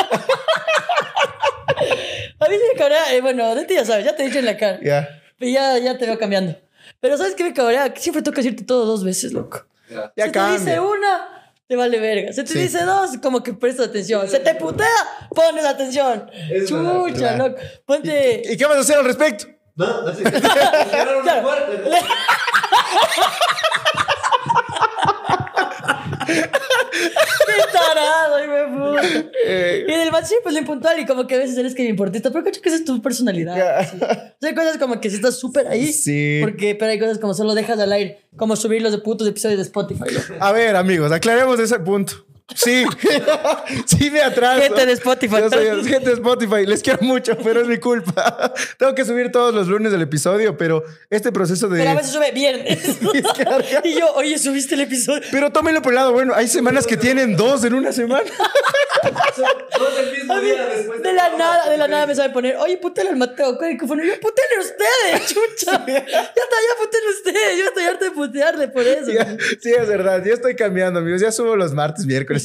a 2.38 2.48
mí 2.48 2.54
sí 2.56 2.62
me 2.72 2.78
cabrea. 2.78 3.14
eh, 3.14 3.20
bueno, 3.20 3.54
de 3.54 3.64
ti 3.64 3.74
ya 3.74 3.84
sabes, 3.84 4.04
ya 4.04 4.14
te 4.16 4.22
he 4.22 4.26
dicho 4.26 4.38
en 4.38 4.46
la 4.46 4.56
cara. 4.56 4.78
Ya. 4.82 5.08
Y 5.40 5.52
ya, 5.52 5.78
ya 5.78 5.96
te 5.98 6.06
veo 6.06 6.18
cambiando. 6.18 6.56
Pero 7.00 7.16
¿sabes 7.16 7.34
qué 7.34 7.44
me 7.44 7.54
cabrea? 7.54 7.92
Que 7.94 8.00
siempre 8.00 8.22
toca 8.22 8.36
decirte 8.38 8.64
todo 8.64 8.84
dos 8.84 9.04
veces, 9.04 9.32
loco. 9.32 9.64
Ya. 9.88 10.12
Ya 10.16 10.26
Se 10.26 10.30
te 10.32 10.38
dice 10.40 10.74
cambia. 10.74 10.82
una, 10.82 11.52
te 11.66 11.76
vale 11.76 11.98
verga. 11.98 12.32
Se 12.32 12.42
te 12.44 12.52
Sí. 12.52 12.58
dice 12.58 12.84
dos, 12.84 13.12
como 13.22 13.42
que 13.42 13.54
prestas 13.54 13.88
atención. 13.88 14.28
Se 14.28 14.40
te 14.40 14.54
putea, 14.54 14.86
pones 15.34 15.64
atención. 15.64 16.30
Es 16.50 16.68
Chucha, 16.68 17.32
verdad. 17.32 17.38
loco. 17.38 17.60
Ponte. 17.86 18.42
¿Y 18.44 18.56
qué 18.56 18.66
vas 18.66 18.76
a 18.76 18.80
hacer 18.80 18.98
al 18.98 19.04
respecto? 19.04 19.46
No, 19.76 20.04
Claro. 21.22 21.42
puerta. 21.42 21.70
¡Qué 27.46 27.72
tarado, 27.72 28.36
de 28.36 28.46
puta! 28.68 29.30
Eh, 29.46 29.84
Y 29.88 29.92
del 29.92 30.10
man 30.12 30.24
siempre 30.26 30.50
es 30.50 30.54
lo 30.54 30.60
impuntual 30.60 30.98
y 31.00 31.06
como 31.06 31.26
que 31.26 31.34
a 31.34 31.38
veces 31.38 31.56
eres 31.58 31.74
que 31.74 31.82
me 31.82 31.88
importista, 31.88 32.30
pero 32.30 32.44
cacho 32.44 32.60
que 32.60 32.68
esa 32.68 32.78
es 32.78 32.84
tu 32.84 33.00
personalidad. 33.02 33.56
Ya. 33.56 33.84
sí. 33.84 33.96
O 33.96 34.06
sea, 34.40 34.48
hay 34.50 34.54
cosas 34.54 34.78
como 34.78 35.00
que 35.00 35.10
si 35.10 35.16
estás 35.16 35.38
súper 35.38 35.66
ahí. 35.68 35.92
Sí. 35.92 36.38
Porque, 36.42 36.74
pero 36.74 36.90
hay 36.90 36.98
cosas 36.98 37.18
como 37.18 37.34
solo 37.34 37.54
dejas 37.54 37.78
al 37.78 37.92
aire, 37.92 38.22
como 38.36 38.56
subir 38.56 38.82
los 38.82 38.92
de 38.92 38.98
putos 38.98 39.26
episodios 39.28 39.58
de 39.58 39.64
Spotify. 39.64 40.04
a 40.38 40.52
ver, 40.52 40.76
amigos, 40.76 41.10
aclaremos 41.12 41.58
ese 41.60 41.78
punto. 41.80 42.26
Sí, 42.54 42.84
sí 43.86 44.10
me 44.10 44.20
atraso. 44.20 44.62
Gente 44.62 44.86
de 44.86 44.92
Spotify. 44.92 45.36
Yo 45.40 45.50
soy 45.50 45.84
gente 45.84 46.10
de 46.10 46.14
Spotify. 46.14 46.66
Les 46.66 46.82
quiero 46.82 46.98
mucho, 47.02 47.36
pero 47.42 47.60
es 47.60 47.68
mi 47.68 47.78
culpa. 47.78 48.52
Tengo 48.78 48.94
que 48.94 49.04
subir 49.04 49.30
todos 49.30 49.54
los 49.54 49.68
lunes 49.68 49.92
el 49.92 50.02
episodio, 50.02 50.56
pero 50.56 50.84
este 51.08 51.32
proceso 51.32 51.68
de... 51.68 51.78
Pero 51.78 51.90
a 51.90 51.94
veces 51.94 52.12
sube 52.12 52.32
viernes. 52.32 52.78
Y 53.84 53.98
yo, 53.98 54.12
oye, 54.14 54.38
subiste 54.38 54.74
el 54.74 54.82
episodio. 54.82 55.26
Pero 55.30 55.50
tómenlo 55.50 55.82
por 55.82 55.92
el 55.92 55.96
lado 55.96 56.12
bueno. 56.12 56.34
Hay 56.34 56.48
semanas 56.48 56.86
que 56.86 56.96
tienen 56.96 57.36
dos 57.36 57.64
en 57.64 57.74
una 57.74 57.92
semana. 57.92 58.30
Todos 59.76 59.98
el 59.98 60.12
mismo 60.12 60.36
mí, 60.36 60.42
día 60.42 60.66
después 60.66 61.02
de 61.02 61.12
la 61.12 61.36
nada, 61.36 61.70
de 61.70 61.76
la 61.76 61.88
nada 61.88 62.06
me 62.06 62.14
sabe 62.14 62.30
poner, 62.30 62.56
oye, 62.56 62.76
putele 62.76 63.10
al 63.10 63.16
Mateo. 63.16 63.58
Y 63.62 63.78
yo, 63.78 63.86
putele 63.86 64.58
ustedes, 64.58 65.26
chucha. 65.26 65.86
ya 65.86 65.98
está, 65.98 66.16
ya 66.16 66.82
putele 66.82 67.10
ustedes. 67.16 67.58
Yo 67.58 67.64
estoy 67.66 67.84
harto 67.84 68.04
de 68.04 68.10
putearle 68.10 68.68
por 68.68 68.86
eso. 68.86 69.10
Ya, 69.10 69.36
sí, 69.60 69.72
es 69.72 69.88
verdad. 69.88 70.22
Ya 70.24 70.34
estoy 70.34 70.54
cambiando, 70.54 71.00
amigos. 71.00 71.20
Ya 71.20 71.32
subo 71.32 71.56
los 71.56 71.72
martes, 71.72 72.06
miércoles. 72.06 72.39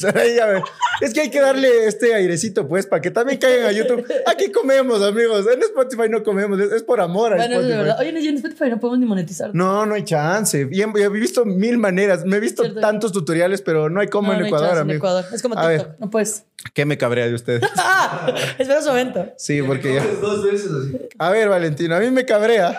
Es 1.00 1.12
que 1.12 1.20
hay 1.20 1.30
que 1.30 1.40
darle 1.40 1.86
este 1.86 2.14
airecito, 2.14 2.66
pues, 2.66 2.86
para 2.86 3.02
que 3.02 3.10
también 3.10 3.38
caigan 3.38 3.66
a 3.66 3.72
YouTube. 3.72 4.04
Aquí 4.26 4.50
comemos, 4.50 5.02
amigos. 5.02 5.46
En 5.52 5.62
Spotify 5.62 6.08
no 6.08 6.22
comemos. 6.22 6.58
Es, 6.60 6.82
por 6.82 7.00
amor 7.00 7.32
a 7.34 7.36
Bueno, 7.36 7.56
Spotify. 7.56 7.76
verdad. 7.78 7.96
Oye, 8.00 8.12
no, 8.12 8.18
en 8.18 8.36
Spotify 8.36 8.70
no 8.70 8.80
podemos 8.80 8.98
ni 9.00 9.06
monetizar. 9.06 9.50
No, 9.54 9.84
no 9.86 9.94
hay 9.94 10.04
chance. 10.04 10.68
Y 10.70 10.80
he, 10.82 10.84
he 10.84 11.08
visto 11.08 11.44
mil 11.44 11.78
maneras. 11.78 12.24
Me 12.24 12.36
he 12.36 12.40
visto 12.40 12.62
Cierto. 12.62 12.80
tantos 12.80 13.12
tutoriales, 13.12 13.60
pero 13.62 13.88
no 13.90 14.00
hay 14.00 14.08
como 14.08 14.28
No, 14.28 14.34
en 14.34 14.38
no 14.40 14.44
hay 14.46 14.50
Ecuador, 14.50 14.78
en. 14.78 14.90
Ecuador. 14.90 15.24
Es 15.32 15.42
como 15.42 15.58
A 15.58 15.66
ver. 15.66 15.96
No 15.98 16.10
puedes. 16.10 16.44
¿Qué 16.72 16.84
me 16.86 16.96
cabrea 16.98 17.26
de 17.26 17.34
ustedes? 17.34 17.62
¡Ah! 17.76 18.32
Espera 18.58 18.80
su 18.82 18.88
momento. 18.88 19.26
Sí, 19.36 19.62
porque 19.62 19.94
ya. 19.94 20.04
Dos 20.20 20.44
veces 20.44 20.70
así. 20.72 20.98
A 21.18 21.30
ver, 21.30 21.48
Valentino, 21.48 21.94
a 21.94 22.00
mí 22.00 22.10
me 22.10 22.24
cabrea 22.24 22.76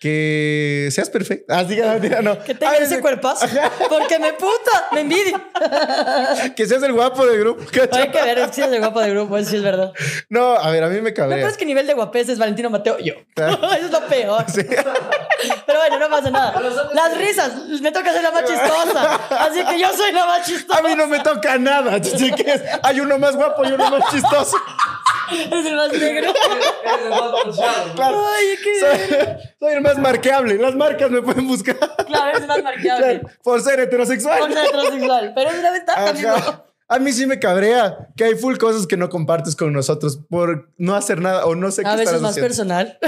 que 0.00 0.88
seas 0.90 1.10
perfecto. 1.10 1.52
Así 1.52 1.76
que 1.76 1.82
no, 1.82 2.22
no. 2.22 2.42
Que 2.42 2.54
tenga 2.54 2.70
A 2.70 2.72
ver, 2.72 2.82
ese 2.84 3.00
cuerpazo. 3.02 3.46
Porque 3.88 4.18
me 4.18 4.32
puta, 4.32 4.88
me 4.92 5.02
envidia. 5.02 5.40
Que 6.56 6.66
seas 6.66 6.82
el 6.82 6.92
guapo 6.94 7.26
del 7.26 7.38
grupo. 7.40 7.62
¿cacho? 7.70 7.96
Hay 7.96 8.08
que 8.10 8.22
ver 8.22 8.48
si 8.52 8.62
es 8.62 8.68
el 8.72 8.78
guapo 8.78 9.00
de 9.00 9.10
grupo, 9.10 9.36
eso 9.36 9.50
sí 9.50 9.56
es 9.56 9.62
verdad. 9.62 9.92
No, 10.30 10.54
a 10.56 10.70
ver, 10.70 10.82
a 10.84 10.88
mí 10.88 11.00
me 11.02 11.10
Lo 11.10 11.14
cabrea. 11.16 11.36
peor 11.38 11.50
es 11.50 11.56
que 11.58 11.66
nivel 11.66 11.86
de 11.86 11.92
guapés 11.94 12.28
es 12.30 12.38
Valentino 12.38 12.70
Mateo 12.70 12.98
yo. 12.98 13.14
Claro. 13.34 13.58
Eso 13.74 13.86
es 13.86 13.90
lo 13.92 14.06
peor. 14.06 14.44
Pero 15.66 15.78
bueno, 15.78 15.98
no 15.98 16.08
pasa 16.08 16.30
nada. 16.30 16.60
Las 16.94 17.16
risas, 17.18 17.52
me 17.80 17.92
toca 17.92 18.12
ser 18.12 18.22
la 18.22 18.30
más 18.30 18.44
chistosa. 18.44 19.20
Así 19.38 19.62
que 19.64 19.78
yo 19.78 19.92
soy 19.94 20.12
la 20.12 20.26
más 20.26 20.46
chistosa. 20.46 20.78
A 20.78 20.82
mí 20.82 20.94
no 20.94 21.06
me 21.06 21.20
toca 21.20 21.58
nada. 21.58 21.96
Así 21.96 22.30
que 22.32 22.52
es- 22.52 22.62
hay 22.82 23.00
uno 23.00 23.18
más 23.18 23.36
guapo 23.36 23.64
y 23.64 23.72
uno 23.72 23.90
más 23.90 24.10
chistoso. 24.10 24.56
Es 25.52 25.66
el 25.66 25.76
más 25.76 25.92
negro. 25.92 26.32
Eres 26.84 27.04
el 27.04 27.10
más 27.10 27.32
manchado. 27.44 27.94
Claro. 27.94 28.24
Ay, 28.26 28.46
qué 28.62 28.80
Soy, 28.80 29.18
soy 29.60 29.72
el 29.74 29.80
más 29.80 29.98
marqueable. 29.98 30.56
Las 30.58 30.74
marcas 30.74 31.10
me 31.10 31.22
pueden 31.22 31.46
buscar. 31.46 31.76
Claro, 32.06 32.36
es 32.36 32.42
el 32.42 32.46
más 32.48 32.62
marcable. 32.62 33.20
Claro, 33.20 33.28
por 33.42 33.60
ser 33.62 33.80
heterosexual. 33.80 34.38
Por 34.40 34.52
ser 34.52 34.66
heterosexual. 34.66 35.32
Pero 35.34 35.50
es 35.50 35.58
una 35.58 35.70
ventaja, 35.72 36.08
amigo. 36.10 36.30
A 36.88 36.98
mí 36.98 37.12
sí 37.12 37.24
me 37.26 37.38
cabrea 37.38 38.08
que 38.16 38.24
hay 38.24 38.34
full 38.34 38.56
cosas 38.56 38.86
que 38.88 38.96
no 38.96 39.08
compartes 39.08 39.54
con 39.54 39.72
nosotros 39.72 40.18
por 40.28 40.70
no 40.76 40.96
hacer 40.96 41.20
nada 41.20 41.46
o 41.46 41.54
no 41.54 41.70
sé 41.70 41.82
qué 41.82 41.88
A 41.88 41.92
veces 41.92 42.06
estarás 42.06 42.22
más 42.22 42.30
haciendo. 42.32 42.48
personal. 42.48 42.98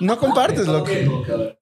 No 0.00 0.18
compartes, 0.18 0.66
loco. 0.66 0.90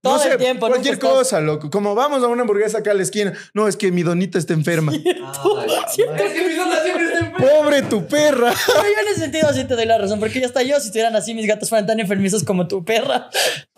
Todo 0.01 0.15
no 0.17 0.19
sé, 0.21 0.33
el 0.33 0.39
tiempo, 0.39 0.69
Cualquier 0.69 0.95
estás- 0.95 1.11
cosa, 1.11 1.41
loco. 1.41 1.71
Como 1.71 1.95
vamos 1.97 2.23
a 2.23 2.29
una 2.29 2.43
hamburguesa 2.43 2.79
acá 2.79 2.93
a 2.93 2.95
la 2.95 3.03
esquina. 3.03 3.33
No, 3.55 3.67
es 3.67 3.77
que 3.77 3.91
mi 3.91 4.03
donita 4.05 4.39
está 4.39 4.53
enferma. 4.55 4.93
Es 4.93 5.03
que 5.03 5.15
mi 5.15 5.21
zona 5.35 5.87
siempre 5.89 6.25
está 6.27 6.37
enferma. 6.37 7.04
Pobre 7.39 7.82
tu 7.82 8.07
perra. 8.07 8.53
Pero 8.66 8.82
yo 8.82 9.01
en 9.03 9.09
ese 9.12 9.20
sentido 9.20 9.53
sí 9.53 9.64
te 9.64 9.74
doy 9.76 9.87
la 9.87 9.99
razón, 9.99 10.20
porque 10.20 10.41
ya 10.41 10.47
hasta 10.47 10.62
yo, 10.62 10.78
si 10.80 10.87
estuvieran 10.87 11.16
así, 11.16 11.35
mis 11.35 11.47
gatos 11.47 11.68
fueran 11.68 11.87
tan 11.87 12.01
enfermizos 12.01 12.45
como 12.45 12.68
tu 12.68 12.85
perra. 12.85 13.28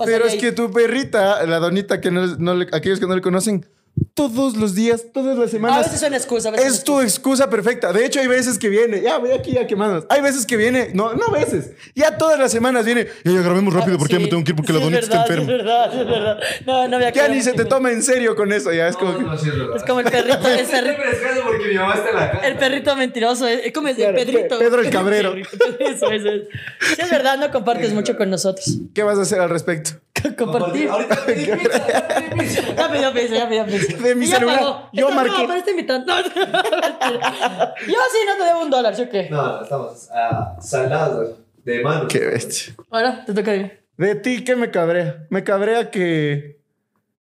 Pero 0.04 0.24
es 0.26 0.34
ahí. 0.34 0.38
que 0.38 0.52
tu 0.52 0.70
perrita, 0.70 1.44
la 1.46 1.58
donita 1.58 2.00
que 2.00 2.10
no, 2.10 2.26
no 2.38 2.54
le- 2.54 2.68
aquellos 2.72 3.00
que 3.00 3.06
no 3.06 3.14
le 3.14 3.22
conocen, 3.22 3.66
todos 4.14 4.56
los 4.56 4.74
días, 4.74 5.04
todas 5.12 5.36
las 5.36 5.48
A 5.48 5.50
semanas. 5.50 5.84
veces 5.84 6.00
suena 6.00 6.16
excusa. 6.16 6.48
A 6.48 6.52
veces 6.52 6.66
Es 6.74 6.84
tu 6.84 7.00
excusa 7.00 7.50
perfecta. 7.50 7.92
De 7.92 8.04
hecho, 8.04 8.20
hay 8.20 8.26
veces 8.26 8.58
que 8.58 8.68
viene. 8.68 9.00
Ya, 9.02 9.18
voy 9.18 9.32
aquí 9.32 9.52
ya 9.52 9.66
quemándonos. 9.66 10.06
Hay 10.08 10.20
veces 10.22 10.46
que 10.46 10.56
viene. 10.56 10.90
No, 10.94 11.12
no 11.14 11.30
veces. 11.30 11.72
Ya 11.94 12.16
todas 12.18 12.38
las 12.38 12.50
semanas 12.52 12.84
viene. 12.84 13.06
Ya, 13.24 13.32
ya 13.32 13.42
grabemos 13.42 13.72
rápido 13.74 13.98
porque 13.98 14.14
ya 14.14 14.20
me 14.20 14.28
tengo 14.28 14.42
que 14.44 14.50
ir 14.52 14.56
porque 14.56 14.72
la 14.72 14.78
es 14.78 14.84
donita 14.84 15.02
está 15.02 15.22
enferma. 15.22 15.42
Es 15.42 15.48
verdad, 15.48 16.00
es 16.00 16.06
verdad. 16.06 16.38
No, 16.66 16.88
no 16.88 16.96
había 16.96 17.12
Ya 17.12 17.28
ni 17.28 17.42
se 17.42 17.52
te 17.52 17.64
toma 17.64 17.90
en 17.92 18.02
serio 18.02 18.34
con 18.36 18.52
eso. 18.52 18.72
Ya 18.72 18.88
es 18.88 18.96
como. 18.96 19.12
No, 19.12 19.18
que- 19.18 19.24
no, 19.24 19.38
sí 19.38 19.50
es 19.76 19.82
como 19.84 20.00
el 20.00 20.06
perrito, 20.10 20.48
el 20.48 20.66
perrito, 20.66 21.02
porque 21.46 21.68
mi 21.68 21.74
mamá 21.74 21.94
está 21.94 22.10
en 22.10 22.16
la 22.16 22.30
casa. 22.32 22.46
el 22.48 22.56
perrito 22.56 22.96
mentiroso. 22.96 23.46
Es 23.46 23.72
como 23.72 23.88
el 23.88 23.96
Claro, 23.96 24.14
Pedrito. 24.16 24.58
Pe- 24.58 24.64
Pedro 24.64 24.80
el 24.82 24.90
Cabrero. 24.90 25.34
Eso, 25.34 26.10
eso 26.10 26.28
es. 26.28 26.42
Sí, 26.80 26.94
es 27.02 27.10
verdad, 27.10 27.38
no 27.38 27.50
compartes 27.50 27.92
mucho 27.92 28.16
con 28.16 28.30
nosotros. 28.30 28.78
¿Qué 28.94 29.02
vas 29.02 29.18
a 29.18 29.22
hacer 29.22 29.40
al 29.40 29.50
respecto? 29.50 29.92
Compartir. 30.36 30.88
Ahorita 30.88 31.16
pedí 31.26 31.46
pizza, 31.46 31.86
ya 31.88 32.08
pedí 32.08 32.30
pizza. 32.40 33.36
Ya 33.36 33.48
pidió 33.48 33.66
pizza. 33.66 33.96
De 34.02 34.14
mi 34.14 34.26
celular, 34.26 34.58
pagó. 34.58 34.88
yo 34.92 35.08
Esto 35.08 35.14
marqué. 35.14 35.30
No, 35.30 35.48
pero. 35.84 35.98
No, 35.98 36.14
mentira. 36.14 37.74
yo 37.86 37.94
sí 37.94 38.18
no 38.26 38.36
te 38.38 38.44
debo 38.44 38.62
un 38.62 38.70
dólar, 38.70 38.96
¿sí 38.96 39.02
o 39.02 39.10
qué? 39.10 39.28
No, 39.30 39.62
estamos 39.62 40.08
ah, 40.12 40.56
saldados 40.60 41.36
de 41.64 41.82
mano. 41.82 42.08
Qué 42.08 42.20
bestia. 42.20 42.74
Ahora 42.90 43.24
te 43.24 43.34
toca 43.34 43.52
a 43.52 43.54
mí. 43.54 43.70
De 43.96 44.14
ti, 44.14 44.44
¿qué 44.44 44.56
me 44.56 44.70
cabrea? 44.70 45.26
Me 45.30 45.42
cabrea 45.44 45.90
que. 45.90 46.60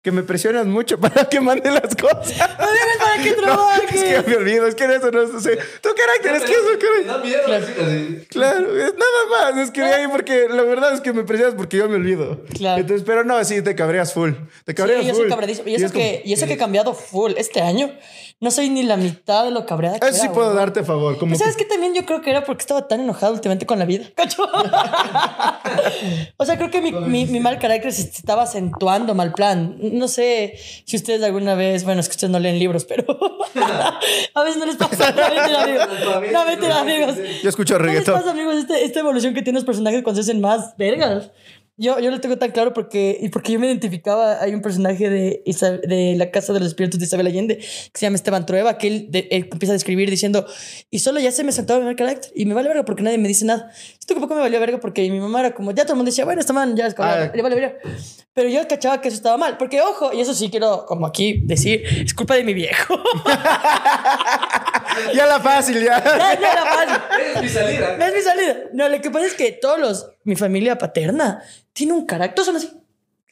Que 0.05 0.13
me 0.13 0.23
presionas 0.23 0.67
mucho 0.67 1.01
para 1.01 1.29
que 1.29 1.41
mande 1.41 1.69
las 1.71 1.97
cosas. 1.97 2.29
No 2.39 2.67
debes 2.67 2.97
para 3.01 3.23
que 3.23 3.31
No, 3.37 3.43
trabajes. 3.43 4.03
es 4.03 4.23
que 4.23 4.31
me 4.31 4.37
olvido, 4.37 4.67
es 4.67 4.75
que 4.75 4.85
eso 4.85 5.11
no 5.11 5.41
sé. 5.41 5.59
Tu 5.81 5.89
carácter, 5.95 6.35
es 6.37 6.43
que 6.45 6.53
eso, 6.53 6.79
caray. 6.79 8.27
Claro, 8.29 8.77
es 8.77 8.95
nada 8.95 9.53
más. 9.53 9.57
Escribí 9.59 9.89
ahí 9.89 10.07
porque 10.09 10.47
la 10.51 10.63
verdad 10.63 10.93
es 10.95 11.01
que 11.01 11.13
me 11.13 11.25
presionas 11.25 11.55
porque 11.55 11.79
yo 11.79 11.89
me 11.89 11.97
olvido. 11.97 12.43
Claro. 12.55 12.81
Entonces, 12.81 13.05
pero 13.07 13.25
no, 13.25 13.43
sí, 13.45 13.63
te 13.63 13.75
cabreas 13.75 14.13
full. 14.13 14.33
Te 14.65 14.75
cabreas 14.75 15.01
Sí, 15.01 15.07
yo 15.09 15.15
full. 15.15 15.23
soy 15.23 15.31
cabreadísimo. 15.31 15.69
Y 15.69 15.73
Y 15.73 15.75
eso, 15.77 15.87
es 15.87 15.93
como- 15.93 16.05
que, 16.05 16.23
y 16.25 16.33
eso 16.33 16.47
que 16.47 16.53
he 16.53 16.59
cambiado 16.59 16.95
full 16.95 17.33
este 17.37 17.61
año. 17.63 17.91
No 18.41 18.51
soy 18.51 18.69
ni 18.69 18.83
la 18.83 18.97
mitad 18.99 19.45
de 19.45 19.51
lo 19.53 19.65
cabreada 19.65 19.99
que 19.99 20.07
Eso 20.07 20.17
sí 20.17 20.25
era, 20.25 20.33
puedo 20.35 20.49
güey. 20.49 20.59
darte 20.59 20.83
favor. 20.85 21.17
Como 21.19 21.35
¿Y 21.35 21.39
¿Sabes 21.39 21.57
que- 21.57 21.65
qué? 21.65 21.71
También 21.71 21.95
yo 21.95 22.05
creo 22.05 22.21
que 22.21 22.31
era 22.31 22.45
porque 22.45 22.61
estaba 22.61 22.87
tan 22.89 23.01
enojado 23.01 23.33
últimamente 23.33 23.65
con 23.65 23.79
la 23.79 23.85
vida. 23.87 24.05
¿Cacho? 24.17 24.43
o 26.37 26.45
sea, 26.45 26.57
creo 26.57 26.71
que 26.71 26.81
mi, 26.83 26.93
mi, 26.93 27.27
mi 27.27 27.41
mal 27.41 27.59
carácter 27.59 27.93
se 27.93 28.03
estaba 28.03 28.43
acentuando 28.43 29.15
mal 29.15 29.33
plan. 29.33 29.77
No 29.81 30.09
sé 30.09 30.55
si 30.85 30.97
ustedes 30.97 31.23
alguna 31.23 31.55
vez, 31.55 31.85
bueno, 31.85 32.01
es 32.01 32.09
que 32.09 32.13
ustedes 32.13 32.31
no 32.33 32.39
leen 32.39 32.59
libros, 32.59 32.85
pero 32.85 33.05
a 34.35 34.43
veces 34.43 34.59
no 34.59 34.67
les 34.67 34.77
pasa. 34.77 35.11
No, 35.13 35.23
mentira, 35.31 35.63
amigos. 35.63 35.89
No, 36.33 36.45
mentira, 36.45 36.81
amigos. 36.81 37.15
Yo 37.43 37.49
escucho 37.49 37.75
¿No 37.79 37.85
les 37.85 37.89
reggaetón. 37.93 38.15
pasa, 38.15 38.31
amigos, 38.33 38.57
este- 38.57 38.85
esta 38.85 39.01
evolución 39.01 39.33
que 39.35 39.43
tienen 39.43 39.57
los 39.57 39.65
personajes 39.65 40.03
cuando 40.03 40.23
se 40.23 40.31
hacen 40.31 40.41
más 40.41 40.77
vergas? 40.77 41.31
Yo, 41.77 41.99
yo 41.99 42.13
lo 42.13 42.21
tengo 42.21 42.39
tan 42.39 42.53
claro 42.53 42.73
porque, 42.73 43.19
y 43.21 43.31
porque 43.31 43.53
yo 43.53 43.59
me 43.59 43.67
identificaba. 43.67 44.41
Hay 44.41 44.55
un 44.55 44.63
personaje 44.63 45.11
de, 45.11 45.43
de 45.89 46.15
La 46.17 46.31
Casa 46.31 46.53
de 46.53 46.61
los 46.61 46.69
Espíritus 46.69 47.01
de 47.01 47.07
Isabel 47.07 47.27
Allende 47.27 47.57
que 47.59 47.65
se 47.95 48.07
llama 48.07 48.15
Esteban 48.15 48.47
Trueba, 48.47 48.79
que 48.79 48.87
él, 48.87 49.07
de- 49.11 49.27
él 49.33 49.49
empieza 49.51 49.73
a 49.73 49.75
describir 49.75 50.09
diciendo: 50.09 50.47
Y 50.91 51.01
solo 51.01 51.19
ya 51.19 51.33
se 51.33 51.43
me 51.43 51.51
mi 51.81 51.87
mal 51.87 51.97
carácter 51.97 52.31
y 52.35 52.47
me 52.47 52.55
vale 52.55 52.69
verga 52.69 52.85
porque 52.85 53.03
nadie 53.03 53.19
me 53.19 53.27
dice 53.27 53.45
nada. 53.45 53.73
Esto 53.99 54.15
que 54.15 54.21
poco 54.21 54.35
me 54.37 54.41
valió 54.43 54.61
verga 54.61 54.79
porque 54.79 55.11
mi 55.11 55.19
mamá 55.19 55.41
era 55.41 55.53
como: 55.55 55.73
Ya 55.73 55.83
todo 55.83 55.95
el 55.95 55.97
mundo 55.97 56.11
decía, 56.11 56.25
bueno, 56.25 56.41
esta 56.41 56.53
man 56.53 56.77
ya 56.77 56.87
es 56.87 56.95
como, 56.95 57.09
Ah. 57.09 57.33
le 57.35 57.43
vale 57.43 57.57
verga. 57.57 57.77
Pero 58.35 58.49
yo 58.49 58.67
cachaba 58.67 59.01
que 59.01 59.09
eso 59.09 59.17
estaba 59.17 59.37
mal. 59.37 59.57
Porque, 59.57 59.81
ojo, 59.81 60.13
y 60.13 60.21
eso 60.21 60.35
sí 60.35 60.51
quiero, 60.51 60.85
como 60.87 61.07
aquí, 61.07 61.41
decir: 61.45 61.85
es 62.05 62.13
culpa 62.15 62.35
de 62.35 62.45
mi 62.45 62.55
viejo. 62.55 62.99
Ya 65.13 65.27
la 65.27 65.41
fácil, 65.41 65.83
ya. 65.83 66.03
ya, 66.05 66.41
ya 66.41 66.53
era 66.53 66.65
fácil. 66.65 67.03
Es 67.35 67.43
mi 67.43 67.49
salida. 67.49 68.07
Es 68.07 68.15
mi 68.15 68.21
salida. 68.21 68.57
No, 68.73 68.89
lo 68.89 69.01
que 69.01 69.11
pasa 69.11 69.27
es 69.27 69.35
que 69.35 69.53
todos 69.53 69.79
los, 69.79 70.11
mi 70.23 70.37
familia 70.37 70.79
paterna 70.79 71.43
tiene 71.73 71.93
un 71.95 72.07
carácter, 72.07 72.45
son 72.45 72.57
así. 72.57 72.71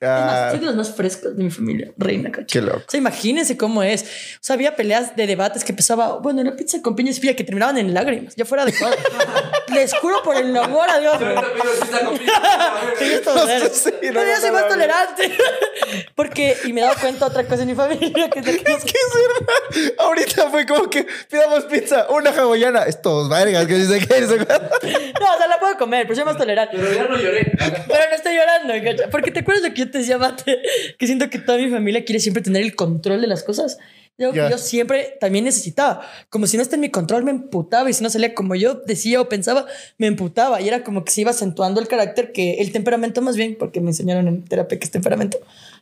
Es 0.03 0.09
más, 0.09 0.35
Ah, 0.35 0.51
soy 0.51 0.59
de 0.59 0.67
los 0.67 0.75
más 0.75 0.95
frescos 0.95 1.37
de 1.37 1.45
mi 1.45 1.51
familia, 1.51 1.93
reina, 1.97 2.33
cacho. 2.33 2.47
Qué 2.49 2.61
loco. 2.61 2.83
O 2.87 2.91
sea, 2.91 2.99
imagínense 2.99 3.57
cómo 3.57 3.83
es. 3.83 4.03
O 4.03 4.07
sea, 4.41 4.55
había 4.55 4.75
peleas 4.75 5.15
de 5.15 5.27
debates 5.27 5.63
que 5.63 5.73
empezaba, 5.73 6.19
bueno, 6.19 6.43
la 6.43 6.57
pizza 6.57 6.83
con 6.83 6.97
piña 6.97 7.13
y 7.13 7.35
que 7.35 7.45
terminaban 7.45 7.79
en 7.79 7.95
lágrimas. 7.95 8.35
Ya 8.35 8.45
fuera 8.45 8.65
de 8.65 8.73
cuadro. 8.73 8.99
Les 9.73 9.95
juro 9.95 10.23
por 10.23 10.37
el 10.37 10.55
amor 10.57 10.91
a 10.91 10.99
Dios. 10.99 11.17
Pero 14.01 14.23
yo 14.25 14.41
soy 14.41 14.51
más 14.51 14.69
tolerante. 14.69 15.33
Porque, 16.15 16.57
y 16.65 16.73
me 16.73 16.81
he 16.81 16.85
dado 16.85 16.97
cuenta 17.01 17.27
otra 17.27 17.45
cosa 17.45 17.63
en 17.63 17.69
mi 17.69 17.75
familia, 17.75 18.29
que 18.29 18.41
es 18.41 18.45
de 18.45 18.59
que 18.59 18.73
Es 18.73 18.85
que 18.85 18.93
es 18.93 19.15
verdad. 19.15 19.95
Ahorita 19.99 20.51
fue 20.51 20.67
como 20.67 20.91
que 20.91 21.07
pidamos 21.31 21.65
pizza, 21.65 22.07
una 22.11 22.31
hawaiana. 22.31 22.83
Estos 22.83 23.29
vergas 23.29 23.67
que 23.67 23.75
dice 23.75 24.07
que 24.07 24.21
No, 24.21 24.27
o 24.35 25.39
sea, 25.39 25.47
la 25.49 25.59
puedo 25.61 25.77
comer, 25.79 26.07
pero 26.07 26.17
soy 26.17 26.25
más 26.25 26.37
tolerante. 26.37 26.77
Pero 26.77 26.93
ya 26.93 27.05
no 27.05 27.17
lloré. 27.17 27.53
Pero 27.57 28.01
no 28.11 28.17
estoy 28.17 28.35
llorando. 28.35 29.11
Porque 29.11 29.31
te 29.31 29.41
acuerdas 29.41 29.63
lo 29.63 29.71
que 29.75 29.81
yo 29.83 29.91
Mate, 30.19 30.59
que 30.99 31.07
siento 31.07 31.31
que 31.31 31.39
toda 31.39 31.59
mi 31.59 31.71
familia 31.71 32.05
quiere 32.05 32.21
siempre 32.21 32.43
tener 32.43 32.63
el 32.63 32.75
control 32.75 33.21
de 33.21 33.27
las 33.27 33.43
cosas. 33.43 33.79
Yo, 34.19 34.33
Ya. 34.35 34.51
yo 34.51 34.59
siempre 34.59 35.17
también 35.21 35.45
necesitaba. 35.47 36.07
Como 36.29 36.47
si 36.47 36.57
no 36.57 36.63
está 36.63 36.75
en 36.77 36.83
mi 36.83 36.91
control, 36.91 37.25
me 37.25 37.31
emputaba. 37.31 37.89
Y 37.89 37.93
si 37.95 38.03
no 38.03 38.11
salía 38.11 38.35
como 38.35 38.55
yo 38.55 38.75
decía 38.75 39.21
o 39.21 39.29
pensaba, 39.29 39.67
me 39.99 40.07
emputaba. 40.07 40.61
Y 40.61 40.69
era 40.69 40.85
como 40.85 41.05
que 41.05 41.11
se 41.11 41.23
iba 41.23 41.31
acentuando 41.31 41.81
el 41.81 41.89
carácter, 41.89 42.31
que 42.33 42.55
el 42.61 42.73
temperamento 42.73 43.23
más 43.23 43.37
bien, 43.37 43.57
porque 43.59 43.81
me 43.81 43.91
enseñaron 43.91 44.29
en 44.29 44.45
terapia 44.45 44.79
que 44.79 44.85
es 44.85 44.91
temperamento, 44.91 45.39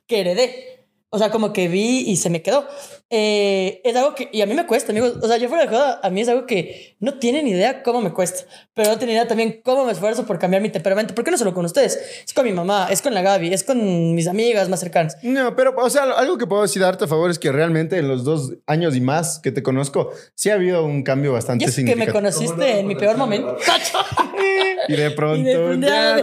que 0.06 0.20
heredé. 0.20 0.84
O 1.10 1.18
sea, 1.18 1.30
como 1.30 1.52
que 1.52 1.66
vi 1.68 2.04
y 2.08 2.16
se 2.16 2.30
me 2.30 2.40
quedó. 2.40 2.66
Eh, 3.12 3.80
es 3.82 3.96
algo 3.96 4.14
que, 4.14 4.28
y 4.32 4.40
a 4.40 4.46
mí 4.46 4.54
me 4.54 4.66
cuesta, 4.66 4.92
amigos. 4.92 5.14
O 5.20 5.26
sea, 5.26 5.36
yo 5.36 5.48
fuera 5.48 5.64
de 5.64 5.68
joda, 5.70 5.98
a 6.00 6.10
mí 6.10 6.20
es 6.20 6.28
algo 6.28 6.46
que 6.46 6.96
no 7.00 7.14
tienen 7.14 7.48
idea 7.48 7.82
cómo 7.82 8.00
me 8.00 8.12
cuesta. 8.12 8.44
Pero 8.74 8.90
no 8.90 8.98
tienen 8.98 9.16
idea 9.16 9.26
también 9.26 9.60
cómo 9.64 9.84
me 9.84 9.90
esfuerzo 9.92 10.26
por 10.26 10.38
cambiar 10.38 10.62
mi 10.62 10.70
temperamento. 10.70 11.12
¿Por 11.14 11.24
qué 11.24 11.32
no 11.32 11.36
solo 11.38 11.52
con 11.52 11.64
ustedes? 11.64 11.98
Es 12.24 12.32
con 12.32 12.44
mi 12.44 12.52
mamá, 12.52 12.86
es 12.90 13.02
con 13.02 13.12
la 13.12 13.22
Gaby, 13.22 13.52
es 13.52 13.64
con 13.64 14.14
mis 14.14 14.28
amigas 14.28 14.68
más 14.68 14.78
cercanas. 14.78 15.16
No, 15.22 15.56
pero, 15.56 15.74
o 15.76 15.90
sea, 15.90 16.04
algo 16.04 16.38
que 16.38 16.46
puedo 16.46 16.62
decir 16.62 16.82
darte 16.82 17.04
a 17.04 17.08
favor 17.08 17.30
es 17.32 17.40
que 17.40 17.50
realmente 17.50 17.98
en 17.98 18.06
los 18.06 18.22
dos 18.22 18.52
años 18.66 18.94
y 18.94 19.00
más 19.00 19.40
que 19.40 19.50
te 19.50 19.62
conozco, 19.62 20.10
sí 20.36 20.50
ha 20.50 20.54
habido 20.54 20.84
un 20.84 21.02
cambio 21.02 21.32
bastante 21.32 21.64
Y 21.64 21.68
es 21.68 21.74
que 21.74 21.82
me 21.82 21.88
significativo. 21.88 22.18
conociste 22.20 22.54
¿Cómo 22.54 22.64
no? 22.74 22.78
en 22.78 22.86
mi 22.86 22.94
peor 22.94 23.16
momento. 23.16 23.56
Y 24.88 24.94
de 24.94 25.10
pronto, 25.10 25.38
Y 25.38 25.44
de 25.44 25.56
pronto, 25.56 25.86
ya. 25.86 26.16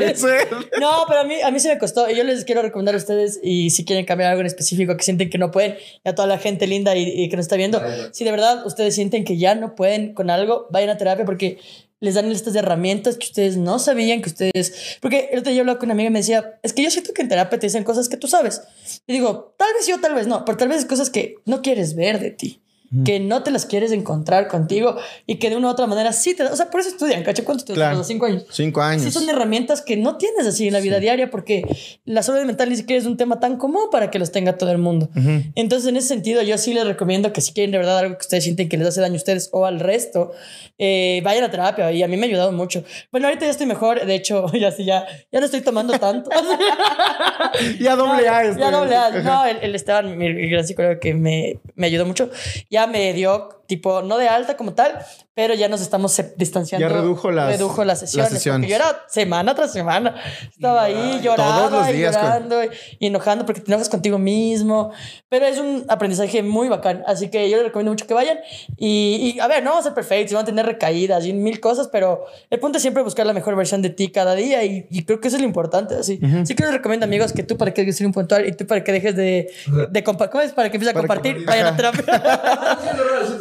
No, 0.80 1.06
pero 1.08 1.22
a 1.22 1.24
mí, 1.24 1.36
a 1.42 1.52
mí 1.52 1.60
sí 1.60 1.68
me 1.68 1.78
costó. 1.78 2.10
Y 2.10 2.16
yo 2.16 2.24
les 2.24 2.44
quiero 2.44 2.62
recomendar 2.62 2.96
a 2.96 2.98
ustedes, 2.98 3.40
y 3.42 3.70
si 3.70 3.86
quieren 3.86 4.06
cambiar 4.06 4.32
algo 4.32 4.42
en 4.42 4.48
específico 4.48 4.98
que 4.98 5.04
sienten 5.04 5.30
que 5.30 5.38
no 5.38 5.52
pueden, 5.52 5.78
y 6.04 6.10
a 6.10 6.16
toda 6.16 6.28
la 6.28 6.38
gente 6.38 6.68
linda 6.68 6.77
y, 6.86 7.24
y 7.24 7.30
que 7.30 7.38
nos 7.38 7.46
está 7.46 7.56
viendo, 7.56 7.82
si 8.12 8.24
de 8.24 8.32
verdad 8.32 8.66
ustedes 8.66 8.96
sienten 8.96 9.24
que 9.24 9.38
ya 9.38 9.56
no 9.56 9.76
pueden 9.76 10.14
con 10.14 10.30
algo, 10.30 10.68
vayan 10.70 10.90
a 10.90 10.98
terapia 10.98 11.26
porque 11.26 11.60
les 12.00 12.16
dan 12.16 12.32
estas 12.32 12.56
herramientas 12.56 13.18
que 13.18 13.26
ustedes 13.26 13.58
no 13.58 13.80
sabían 13.80 14.22
que 14.22 14.30
ustedes... 14.30 14.98
Porque 15.02 15.30
el 15.32 15.40
otro 15.40 15.50
día 15.50 15.58
yo 15.58 15.62
hablaba 15.62 15.80
con 15.80 15.88
una 15.88 15.94
amiga 15.94 16.10
y 16.10 16.14
me 16.14 16.20
decía, 16.20 16.60
es 16.62 16.74
que 16.74 16.84
yo 16.84 16.92
siento 16.92 17.14
que 17.14 17.24
en 17.24 17.30
terapia 17.30 17.60
te 17.60 17.66
dicen 17.66 17.84
cosas 17.84 18.08
que 18.08 18.18
tú 18.18 18.28
sabes. 18.28 18.62
Y 19.08 19.14
digo, 19.14 19.56
tal 19.58 19.74
vez 19.74 19.88
yo, 19.88 20.00
tal 20.00 20.14
vez 20.14 20.28
no, 20.28 20.46
pero 20.46 20.58
tal 20.58 20.68
vez 20.68 20.80
es 20.80 20.86
cosas 20.86 21.10
que 21.10 21.36
no 21.46 21.62
quieres 21.62 21.96
ver 21.96 22.20
de 22.20 22.32
ti. 22.32 22.62
Que 23.04 23.20
no 23.20 23.44
te 23.44 23.52
las 23.52 23.66
quieres 23.66 23.92
encontrar 23.92 24.48
contigo 24.48 24.96
y 25.26 25.36
que 25.36 25.50
de 25.50 25.58
una 25.58 25.68
u 25.68 25.72
otra 25.72 25.88
manera 25.88 26.14
sí 26.14 26.34
te... 26.34 26.44
O 26.44 26.56
sea, 26.56 26.70
por 26.70 26.80
eso 26.80 26.90
estudian, 26.90 27.24
¿cacho? 27.24 27.44
¿Cuánto 27.44 27.62
estudias? 27.62 27.78
Claro. 27.78 27.96
¿A 27.96 27.98
los 27.98 28.08
cinco 28.08 28.26
años? 28.26 28.46
Cinco 28.50 28.82
años. 28.82 29.04
Sí, 29.04 29.12
son 29.12 29.28
herramientas 29.30 29.82
que 29.82 29.98
no 29.98 30.18
tienes 30.18 30.48
así 30.48 30.68
en 30.68 30.74
la 30.74 30.80
vida 30.80 31.00
diaria 31.00 31.30
porque 31.30 31.64
la 32.06 32.24
salud 32.24 32.46
mental 32.46 32.70
ni 32.70 32.78
siquiera 32.78 33.00
es 33.02 33.06
un 33.08 33.18
tema 33.18 33.40
tan 33.40 33.58
común 33.58 33.90
para 33.92 34.10
que 34.10 34.20
los 34.20 34.32
tenga 34.32 34.58
todo 34.58 34.72
el 34.72 34.78
mundo. 34.78 35.10
Entonces, 35.56 35.90
en 35.90 35.98
ese 35.98 36.08
sentido, 36.08 36.42
yo 36.42 36.58
sí 36.58 36.74
les 36.74 36.86
recomiendo 36.86 37.34
que 37.34 37.42
si 37.42 37.52
quieren 37.54 37.72
de 37.72 37.78
verdad 37.78 38.00
algo 38.00 38.18
que 38.18 38.22
ustedes 38.22 38.44
sienten 38.44 38.70
que 38.70 38.78
les 38.78 38.88
hace 38.88 39.02
daño 39.02 39.16
a 39.16 39.18
ustedes 39.18 39.50
o 39.52 39.66
al 39.66 39.80
resto, 39.80 40.32
eh, 40.78 41.22
vayan 41.24 41.44
a 41.44 41.52
terapia 41.52 41.92
y 41.92 42.04
a 42.04 42.08
mí 42.08 42.16
me 42.18 42.26
ha 42.26 42.30
ayudado 42.30 42.52
mucho. 42.52 42.84
Bueno, 43.12 43.28
ahorita 43.28 43.46
ya 43.46 43.52
estoy 43.52 43.68
mejor, 43.68 44.06
de 44.06 44.16
hecho, 44.16 44.46
ya 44.54 44.72
sí, 44.72 44.86
ya, 44.86 45.06
ya 45.32 45.40
no 45.40 45.46
estoy 45.46 45.62
tomando 45.62 45.98
tanto. 46.00 46.30
Ya 47.80 47.96
doble 47.96 48.28
A. 48.28 48.56
Ya 48.58 48.72
doble 48.72 48.96
A. 48.96 49.10
No, 49.22 49.46
el, 49.46 49.58
el 49.62 49.76
Esteban, 49.76 50.18
mi, 50.18 50.34
mi 50.34 50.50
gran 50.50 50.66
psicólogo 50.66 51.00
que 51.00 51.14
me, 51.14 51.60
me 51.76 51.88
ayudó 51.88 52.06
mucho, 52.06 52.30
ya 52.70 52.77
me 52.86 53.14
dio 53.14 53.57
tipo, 53.68 54.02
no 54.02 54.18
de 54.18 54.28
alta 54.28 54.58
como 54.58 54.74
tal, 54.74 55.00
pero 55.34 55.54
ya 55.54 55.68
nos 55.68 55.82
estamos 55.82 56.20
distanciando. 56.36 56.88
Ya 56.88 56.94
redujo 56.94 57.30
las- 57.32 57.50
redujo 57.52 57.84
las 57.86 58.00
sesiones. 58.00 58.32
las 58.32 58.40
sesiones. 58.42 58.68
Porque 58.70 58.70
yo 58.72 58.76
era 58.90 59.04
semana 59.08 59.54
tras 59.54 59.72
semana. 59.72 60.16
Estaba 60.52 60.84
ahí 60.84 61.20
llorando 61.22 61.68
Todos 61.70 61.72
los 61.74 61.90
y 61.90 61.94
días, 61.98 62.18
con- 62.18 62.26
llorando 62.26 62.64
y, 62.64 62.70
y 63.00 63.08
enojando 63.08 63.46
porque 63.46 63.62
te 63.62 63.70
enojas 63.72 63.90
contigo 63.90 64.18
mismo. 64.18 64.92
Pero 65.30 65.46
es 65.46 65.60
un 65.60 65.86
aprendizaje 65.90 66.42
muy 66.42 66.70
bacán. 66.70 67.04
Así 67.06 67.30
que 67.30 67.50
yo 67.50 67.58
les 67.58 67.66
recomiendo 67.68 67.92
mucho 67.92 68.08
que 68.08 68.14
vayan. 68.16 68.40
Y, 68.78 69.34
y, 69.36 69.40
a 69.40 69.48
ver, 69.48 69.64
no 69.64 69.72
van 69.72 69.80
a 69.80 69.84
ser 69.84 69.94
perfectos, 69.94 70.34
van 70.34 70.44
a 70.44 70.46
tener 70.46 70.66
recaídas 70.66 71.26
y 71.26 71.34
mil 71.34 71.60
cosas, 71.60 71.88
pero 71.92 72.26
el 72.50 72.60
punto 72.60 72.78
es 72.78 72.82
siempre 72.82 73.04
buscar 73.04 73.26
la 73.28 73.34
mejor 73.34 73.56
versión 73.56 73.82
de 73.84 73.90
ti 73.92 74.10
cada 74.12 74.34
día. 74.34 74.64
Y, 74.64 74.88
y 74.90 75.04
creo 75.06 75.20
que 75.22 75.28
eso 75.28 75.38
es 75.38 75.42
lo 75.42 75.48
importante. 75.48 75.94
Así, 75.96 76.20
Así 76.42 76.56
que 76.56 76.64
les 76.64 76.74
recomiendo, 76.74 77.06
amigos, 77.06 77.32
que 77.34 77.44
tú 77.44 77.58
para 77.58 77.74
que 77.74 77.82
dejes 77.82 77.96
de 77.96 77.98
ser 78.00 78.08
un 78.08 78.14
puntual 78.14 78.48
y 78.48 78.54
tú 78.54 78.66
para 78.66 78.84
que 78.84 78.92
dejes 78.92 79.16
de, 79.16 79.52
de 79.92 80.04
¿Cómo 80.04 80.42
es? 80.42 80.52
Para 80.54 80.70
que 80.72 80.78
empieces 80.78 80.96
a 80.96 81.00
Para 81.00 81.08
compartir, 81.08 81.46
compartir. 81.46 81.46
vayan 81.46 81.68
a 81.68 81.76
terapia. 81.76 82.78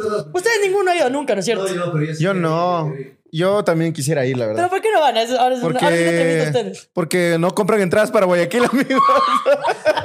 Ustedes 0.33 0.59
ninguno 0.63 0.91
ha 0.91 0.95
ido 0.95 1.09
nunca, 1.09 1.33
¿no 1.33 1.39
es 1.39 1.45
cierto? 1.45 1.63
No, 1.65 1.69
yo 1.73 1.85
no, 1.85 1.91
pero 1.93 2.05
yo 2.05 2.13
sí 2.15 2.23
Yo 2.23 2.33
quería, 2.33 2.47
no. 2.49 2.91
quería. 2.93 3.13
Yo 3.29 3.61
también 3.63 3.91
quisiera 3.91 4.25
ir, 4.25 4.37
la 4.37 4.45
Pero 4.45 4.55
verdad. 4.55 4.69
¿por 4.69 4.81
qué 4.81 4.89
no 4.91 5.01
van? 5.01 5.17
Es- 5.17 5.31
Ahora 5.31 5.55
es 5.55 5.61
una 5.61 5.79
Porque, 5.79 6.43
ustedes. 6.47 6.89
porque 6.93 7.35
no 7.37 7.53
compran 7.53 7.81
entradas 7.81 8.09
para 8.09 8.25
Guayaquil, 8.25 8.63
amigos. 8.71 9.03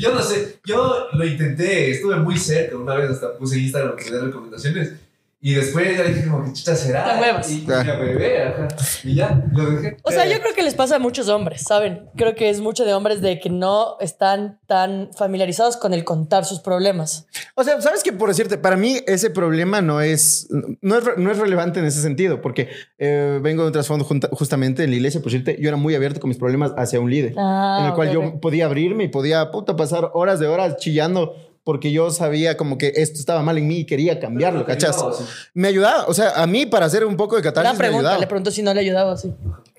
Yo 0.00 0.12
no 0.14 0.22
sé, 0.22 0.58
yo 0.64 1.06
lo 1.12 1.24
intenté, 1.24 1.90
estuve 1.92 2.16
muy 2.16 2.36
cerca, 2.36 2.76
una 2.76 2.94
vez 2.94 3.10
hasta 3.10 3.36
puse 3.36 3.58
Instagram 3.58 3.96
que 3.96 4.10
me 4.10 4.18
recomendaciones 4.18 4.92
y 5.40 5.54
después 5.54 5.96
ya 5.96 6.02
dije 6.02 6.26
como 6.28 6.44
que 6.44 6.52
chucha 6.52 6.74
será 6.74 7.14
Te 7.14 7.20
huevas. 7.20 7.50
y, 7.50 7.64
Ah. 7.70 7.84
ya 7.86 7.94
bebé, 7.96 8.42
ajá, 8.42 8.68
y 9.04 9.14
ya, 9.14 9.44
lo 9.52 9.70
dejé. 9.70 9.96
O 10.02 10.10
sea, 10.10 10.26
yo 10.26 10.40
creo 10.40 10.52
que 10.54 10.62
les 10.64 10.74
pasa 10.74 10.96
a 10.96 10.98
muchos 10.98 11.28
hombres, 11.28 11.62
¿saben? 11.62 12.08
Creo 12.16 12.34
que 12.34 12.50
es 12.50 12.60
mucho 12.60 12.84
de 12.84 12.92
hombres 12.92 13.20
de 13.20 13.38
que 13.38 13.48
no 13.48 13.96
están 14.00 14.58
tan 14.66 15.10
familiarizados 15.16 15.76
con 15.76 15.94
el 15.94 16.04
contar 16.04 16.44
sus 16.44 16.58
problemas. 16.60 17.26
O 17.54 17.62
sea, 17.62 17.80
sabes 17.80 18.02
que 18.02 18.12
por 18.12 18.28
decirte, 18.28 18.58
para 18.58 18.76
mí 18.76 18.96
ese 19.06 19.30
problema 19.30 19.80
no 19.80 20.00
es, 20.00 20.48
no 20.80 20.98
es, 20.98 21.04
no 21.16 21.30
es 21.30 21.38
relevante 21.38 21.78
en 21.80 21.86
ese 21.86 22.02
sentido, 22.02 22.40
porque 22.42 22.68
eh, 22.98 23.38
vengo 23.40 23.62
de 23.62 23.68
un 23.68 23.72
trasfondo 23.72 24.04
justamente 24.32 24.82
en 24.82 24.90
la 24.90 24.96
iglesia, 24.96 25.20
por 25.20 25.30
decirte, 25.30 25.56
yo 25.60 25.68
era 25.68 25.76
muy 25.76 25.94
abierto 25.94 26.18
con 26.20 26.28
mis 26.28 26.38
problemas 26.38 26.72
hacia 26.76 26.98
un 27.00 27.10
líder, 27.10 27.34
Ah, 27.38 27.78
en 27.82 27.86
el 27.86 27.94
cual 27.94 28.08
ok, 28.08 28.14
yo 28.14 28.40
podía 28.40 28.64
abrirme 28.66 29.04
y 29.04 29.08
podía 29.08 29.50
puta, 29.52 29.76
pasar 29.76 30.10
horas 30.14 30.40
de 30.40 30.48
horas 30.48 30.76
chillando 30.78 31.34
porque 31.68 31.92
yo 31.92 32.10
sabía 32.10 32.56
como 32.56 32.78
que 32.78 32.94
esto 32.96 33.20
estaba 33.20 33.42
mal 33.42 33.58
en 33.58 33.66
mí 33.66 33.80
y 33.80 33.84
quería 33.84 34.18
cambiarlo, 34.18 34.64
sí. 34.66 35.22
Me 35.52 35.68
ayudaba, 35.68 36.06
o 36.06 36.14
sea, 36.14 36.30
a 36.42 36.46
mí 36.46 36.64
para 36.64 36.86
hacer 36.86 37.04
un 37.04 37.14
poco 37.14 37.36
de 37.36 37.42
Una 37.42 37.52
catarsis 37.52 37.72
me 37.74 37.78
pregunta, 37.78 37.98
ayudaba. 37.98 38.18
le 38.20 38.26
pregunto 38.26 38.50
si 38.50 38.62
no 38.62 38.72
le 38.72 38.80
ayudaba 38.80 39.12
así. 39.12 39.34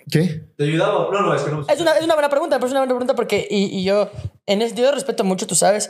¿Qué? 0.07 0.43
¿Te 0.55 0.65
ayudaba? 0.65 1.09
No, 1.11 1.21
no, 1.21 1.33
es 1.33 1.41
que 1.41 1.49
no. 1.49 1.65
Es 1.67 1.81
una, 1.81 1.93
es 1.97 2.03
una 2.03 2.13
buena 2.13 2.29
pregunta, 2.29 2.57
pero 2.57 2.67
es 2.67 2.73
una 2.73 2.81
buena 2.81 2.93
pregunta 2.93 3.15
porque, 3.15 3.47
y, 3.49 3.75
y 3.75 3.83
yo, 3.83 4.07
en 4.45 4.61
ese 4.61 4.75
yo 4.75 4.91
respeto 4.91 5.23
mucho, 5.23 5.47
tú 5.47 5.55
sabes, 5.55 5.89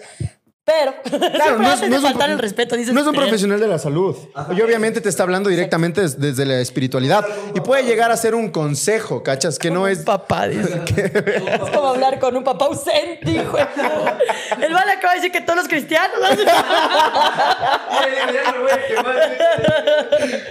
pero 0.70 0.94
Claro, 1.32 1.58
no 1.60 1.74
es, 1.74 1.82
no 1.82 1.88
es 1.96 2.04
un, 2.04 2.10
faltar 2.10 2.28
pro- 2.28 2.34
el 2.34 2.40
respeto, 2.40 2.76
dices, 2.76 2.94
no 2.94 3.02
es 3.02 3.08
un 3.08 3.16
profesional 3.16 3.60
de 3.60 3.68
la 3.68 3.80
salud. 3.80 4.16
Y 4.56 4.62
obviamente 4.62 5.02
te 5.02 5.10
está 5.10 5.24
hablando 5.24 5.50
directamente 5.50 6.02
des- 6.02 6.20
desde 6.20 6.46
la 6.46 6.60
espiritualidad. 6.60 7.26
Y 7.56 7.62
puede 7.62 7.84
llegar 7.84 8.12
a 8.12 8.18
ser 8.18 8.36
un 8.36 8.50
consejo, 8.50 9.24
¿cachas? 9.24 9.58
Que 9.58 9.72
no 9.72 9.88
es... 9.88 10.00
Papá, 10.00 10.48
dice. 10.48 10.82
es 10.96 11.70
como 11.72 11.88
hablar 11.90 12.20
con 12.20 12.36
un 12.36 12.44
papá 12.44 12.66
ausente, 12.66 13.32
hijo. 13.32 13.58
El 13.58 14.74
vale 14.74 14.92
acaba 14.92 15.14
de 15.14 15.20
decir 15.20 15.32
que 15.32 15.42
todos 15.42 15.58
los 15.58 15.68
cristianos. 15.68 16.20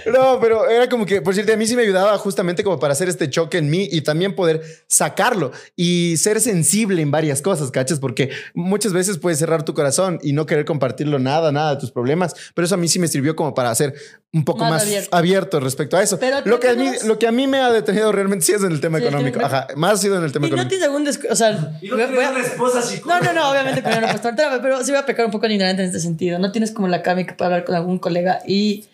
No, 0.05 0.39
pero 0.39 0.67
era 0.69 0.89
como 0.89 1.05
que, 1.05 1.21
por 1.21 1.33
cierto, 1.33 1.53
a 1.53 1.55
mí 1.55 1.65
sí 1.67 1.75
me 1.75 1.83
ayudaba 1.83 2.17
justamente 2.17 2.63
como 2.63 2.79
para 2.79 2.93
hacer 2.93 3.09
este 3.09 3.29
choque 3.29 3.57
en 3.57 3.69
mí 3.69 3.87
y 3.91 4.01
también 4.01 4.35
poder 4.35 4.61
sacarlo 4.87 5.51
y 5.75 6.15
ser 6.17 6.41
sensible 6.41 7.01
en 7.01 7.11
varias 7.11 7.41
cosas, 7.41 7.69
¿cachas? 7.71 7.99
Porque 7.99 8.31
muchas 8.53 8.91
veces 8.93 9.17
puedes 9.17 9.39
cerrar 9.39 9.63
tu 9.63 9.73
corazón 9.73 10.08
y 10.23 10.33
no 10.33 10.45
querer 10.45 10.65
compartirlo 10.65 11.19
nada, 11.19 11.51
nada 11.51 11.75
de 11.75 11.79
tus 11.81 11.91
problemas, 11.91 12.33
pero 12.55 12.65
eso 12.65 12.73
a 12.75 12.77
mí 12.77 12.87
sí 12.87 12.97
me 12.97 13.07
sirvió 13.07 13.35
como 13.35 13.53
para 13.53 13.75
ser 13.75 13.93
un 14.33 14.45
poco 14.45 14.59
Más 14.59 14.71
más, 14.71 14.81
abierto. 14.83 15.15
abierto. 15.15 15.59
respecto 15.59 15.97
a 15.97 16.01
eso. 16.03 16.17
Pero 16.19 16.37
Lo 16.45 16.59
que, 16.59 16.69
a 16.69 16.75
mí, 16.75 16.89
lo 17.05 17.19
que 17.19 17.27
a 17.27 17.31
mí 17.31 17.45
me 17.47 17.59
ha 17.59 17.71
detenido 17.71 18.11
realmente 18.11 18.45
sí 18.45 18.53
es 18.53 18.63
en 18.63 18.71
el 18.71 18.79
tema 18.81 18.97
Sí, 18.99 19.05
económico. 19.05 19.39
Ajá, 19.43 19.67
más 19.75 19.93
ha 19.93 19.97
sido 19.97 20.17
en 20.17 20.23
el 20.23 20.31
tema 20.31 20.47
Y 20.47 20.49
no 20.51 20.55
económico. 20.61 20.69
tienes 20.69 20.87
algún 20.87 21.05
descu- 21.05 21.31
O 21.31 21.35
sea, 21.35 21.77
Y 21.81 21.87
no 21.89 21.95
voy 21.95 22.03
a- 22.03 22.07
tienes 22.09 22.29
una 22.31 22.39
esposa 22.41 22.81
No, 23.05 23.19
no, 23.19 23.33
no, 23.33 23.51
obviamente 23.51 23.81
no 23.81 24.07
puesto 24.07 24.29
en 24.29 24.35
terapia, 24.35 24.61
pero 24.61 24.83
sí 24.83 24.91
voy 24.91 24.99
a 24.99 25.05
pecar 25.05 25.25
un 25.25 25.31
poco 25.31 25.47
de 25.47 25.53
ignorante 25.53 25.81
en 25.83 25.87
este 25.89 25.99
sentido. 25.99 26.39
No 26.39 26.51
tienes 26.51 26.71
como 26.71 26.87
la 26.87 27.01
cami 27.01 27.25
que 27.25 27.33
para 27.33 27.47
hablar 27.47 27.65
con 27.65 27.75
algún 27.75 27.97
colega 27.99 28.39
y 28.47 28.85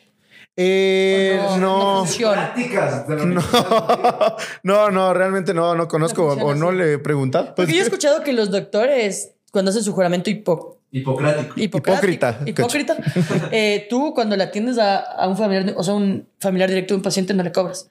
Eh, 0.57 1.37
no, 1.37 1.57
no. 1.57 2.05
no 2.05 2.35
la- 2.35 2.53
No, 4.63 4.89
no, 4.89 5.13
realmente 5.13 5.53
no, 5.53 5.75
no 5.75 5.87
conozco 5.87 6.35
No 6.37 6.45
o- 6.45 6.55
no 6.55 6.71
le 6.71 6.93
he 6.93 6.97
preguntado. 6.97 7.53
Porque 7.55 7.73
yo 7.73 7.79
he 7.79 7.83
escuchado 7.83 8.23
que 8.23 8.31
los 8.33 8.51
doctores, 8.51 9.31
cuando 9.51 9.71
hacen 9.71 9.83
su 9.83 9.91
juramento 9.93 10.29
hipo, 10.29 10.74
Hipocrático. 10.99 11.53
hipocrático- 11.57 11.95
Hipócrita, 12.45 12.97
hipócrita, 13.15 13.49
eh, 13.51 13.87
tú 13.89 14.13
cuando 14.13 14.35
le 14.37 14.43
atiendes 14.43 14.77
a, 14.77 14.97
a 14.97 15.27
un 15.27 15.35
familiar, 15.35 15.73
o 15.75 15.83
sea, 15.83 15.93
un 15.93 16.27
familiar 16.39 16.69
directo 16.69 16.93
de 16.93 16.97
un 16.97 17.03
paciente, 17.03 17.33
no 17.33 17.43
le 17.43 17.51
cobras. 17.51 17.89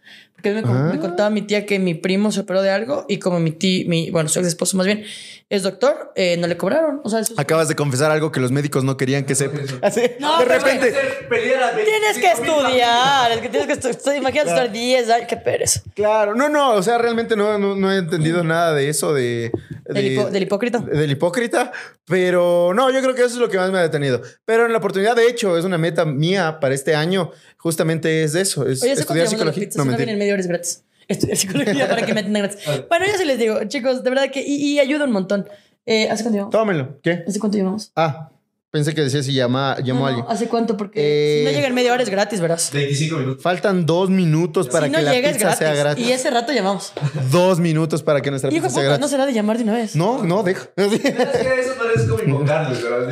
Porque 0.53 0.61
me, 0.62 0.68
Ah. 0.68 0.90
me 0.92 0.99
contaba 1.01 1.30
mi 1.30 1.42
tía 1.42 1.64
que 1.64 1.78
mi 1.78 1.95
primo 1.95 2.30
se 2.30 2.40
operó 2.40 2.61
de 2.61 2.68
algo 2.70 3.07
y 3.09 3.18
como 3.18 3.40
mi 3.40 3.51
tía, 3.51 3.84
mi, 3.88 4.11
bueno, 4.11 4.28
su 4.28 4.38
ex 4.40 4.49
esposo 4.49 4.76
más 4.76 4.84
bien, 4.86 5.05
es 5.49 5.62
doctor, 5.62 6.12
eh, 6.16 6.36
no 6.36 6.47
le 6.47 6.57
cobraron. 6.59 7.01
O 7.05 7.09
sea, 7.09 7.20
eso 7.20 7.32
es- 7.32 7.38
Acabas 7.38 7.68
de 7.68 7.74
confesar 7.76 8.11
algo 8.11 8.30
que 8.30 8.40
los 8.40 8.51
médicos 8.53 8.84
no 8.84 8.97
querían 8.99 9.24
que 9.24 9.34
sepa. 9.34 9.59
Así, 9.82 10.03
No, 10.20 10.38
de 10.38 10.45
repente. 10.45 10.90
Tienes 10.92 12.16
que 12.18 12.22
25,000 12.22 12.49
estudiar, 12.66 13.32
es 13.32 13.40
que 13.40 13.49
tienes 13.49 13.66
que 13.78 13.88
estudiar. 13.90 14.16
Imagínate 14.18 14.49
Claro. 14.51 14.61
estar 14.66 14.72
10 14.72 15.11
años, 15.11 15.26
qué 15.28 15.36
pereza. 15.38 15.80
Claro, 15.95 16.34
no, 16.34 16.49
no, 16.49 16.72
o 16.74 16.82
sea, 16.82 16.99
realmente 16.99 17.36
no, 17.36 17.59
no, 17.59 17.74
no 17.74 17.92
he 17.92 17.97
entendido 17.97 18.45
nada 18.45 18.74
de 18.74 18.88
eso 18.88 19.14
de, 19.14 19.51
Del, 19.86 20.12
hipo- 20.12 20.30
del 20.30 20.42
hipócrita. 20.42 20.78
del 20.80 21.11
hipócrita, 21.11 21.72
pero 22.07 22.72
no, 22.74 22.90
yo 22.90 23.01
creo 23.01 23.14
que 23.14 23.22
eso 23.22 23.34
es 23.34 23.40
lo 23.40 23.49
que 23.49 23.57
más 23.57 23.70
me 23.70 23.78
ha 23.78 23.82
detenido. 23.82 24.20
Pero 24.45 24.66
en 24.66 24.72
la 24.72 24.78
oportunidad, 24.78 25.16
de 25.16 25.26
hecho, 25.26 25.57
es 25.57 25.64
una 25.64 25.78
meta 25.78 26.05
mía 26.05 26.59
para 26.61 26.74
este 26.74 26.95
año, 26.95 27.30
justamente 27.59 28.24
es 28.24 28.32
de 28.34 28.42
eso, 28.42 28.66
es 28.68 28.82
Oye, 28.82 28.92
¿hace 28.92 29.05
cuánto 29.07 29.22
estudiar 29.22 29.24
de 29.26 29.30
psicología. 29.30 29.68
no 29.76 29.84
mentira. 29.84 30.12
Es 30.41 30.47
gratis. 30.47 30.85
Estudiar 31.09 31.37
psicología 31.37 31.89
para 31.89 32.07
que 32.07 32.14
me 32.14 32.20
atiendan 32.20 32.45
gratis. 32.45 32.61
Bueno, 32.89 33.05
yo 33.07 33.12
sí 33.18 33.24
les 33.26 33.39
digo, 33.39 33.62
chicos, 33.64 34.03
de 34.03 34.11
verdad 34.11 34.30
que... 34.30 34.41
Y, 34.41 34.55
y 34.72 34.78
ayuda 34.80 35.05
un 35.05 35.12
montón. 35.12 35.47
Eh, 35.87 36.09
¿Hace 36.11 36.22
cuánto 36.22 36.37
llevamos? 36.37 36.53
Tómelo, 36.53 36.99
¿qué? 37.03 37.24
¿Hace 37.28 37.39
cuánto 37.39 37.59
llevamos? 37.59 37.93
Ah, 37.95 38.30
pensé 38.70 38.95
que 38.95 39.03
decía 39.03 39.22
si 39.22 39.35
llama, 39.35 39.76
llamó 39.85 40.01
No, 40.01 40.07
a 40.07 40.09
alguien. 40.09 40.26
¿Hace 40.28 40.49
cuánto? 40.49 40.78
Porque 40.78 40.99
Eh, 41.01 41.39
si 41.41 41.45
no 41.45 41.51
llega 41.53 41.68
en 41.68 41.74
media 41.74 41.93
hora 41.93 42.03
es 42.03 42.09
gratis, 42.09 42.41
verás. 42.41 42.70
25 42.72 43.18
minutos. 43.18 43.43
Faltan 43.43 43.85
dos 43.85 44.09
minutos 44.09 44.68
para 44.68 44.87
si 44.87 44.93
que 44.93 44.97
no 44.99 45.03
la 45.05 45.12
llega 45.12 45.28
es 45.28 45.37
pizza 45.37 45.49
gratis. 45.51 45.59
sea 45.66 45.74
gratis. 45.74 46.07
Y 46.07 46.12
ese 46.12 46.30
rato 46.30 46.53
llamamos. 46.55 46.93
Dos 47.30 47.61
minutos 47.61 48.03
para 48.03 48.22
que 48.22 48.30
nuestra 48.30 48.49
pizza 48.49 48.62
de 48.62 48.70
sea 48.70 48.82
puta, 48.82 48.82
no 48.93 48.97
gratis. 48.97 49.11
será 49.11 49.26
de 49.26 49.32
llamar 49.35 49.59
de 49.59 49.64
una 49.64 49.74
vez. 49.74 49.95
No, 49.95 50.24
no, 50.24 50.43
deja. 50.43 50.68
Es 50.74 50.89
que 50.89 51.09
eso 51.09 51.74
parece 51.78 52.09
como 52.09 52.22
invocarles, 52.22 52.82
¿verdad? 52.82 53.11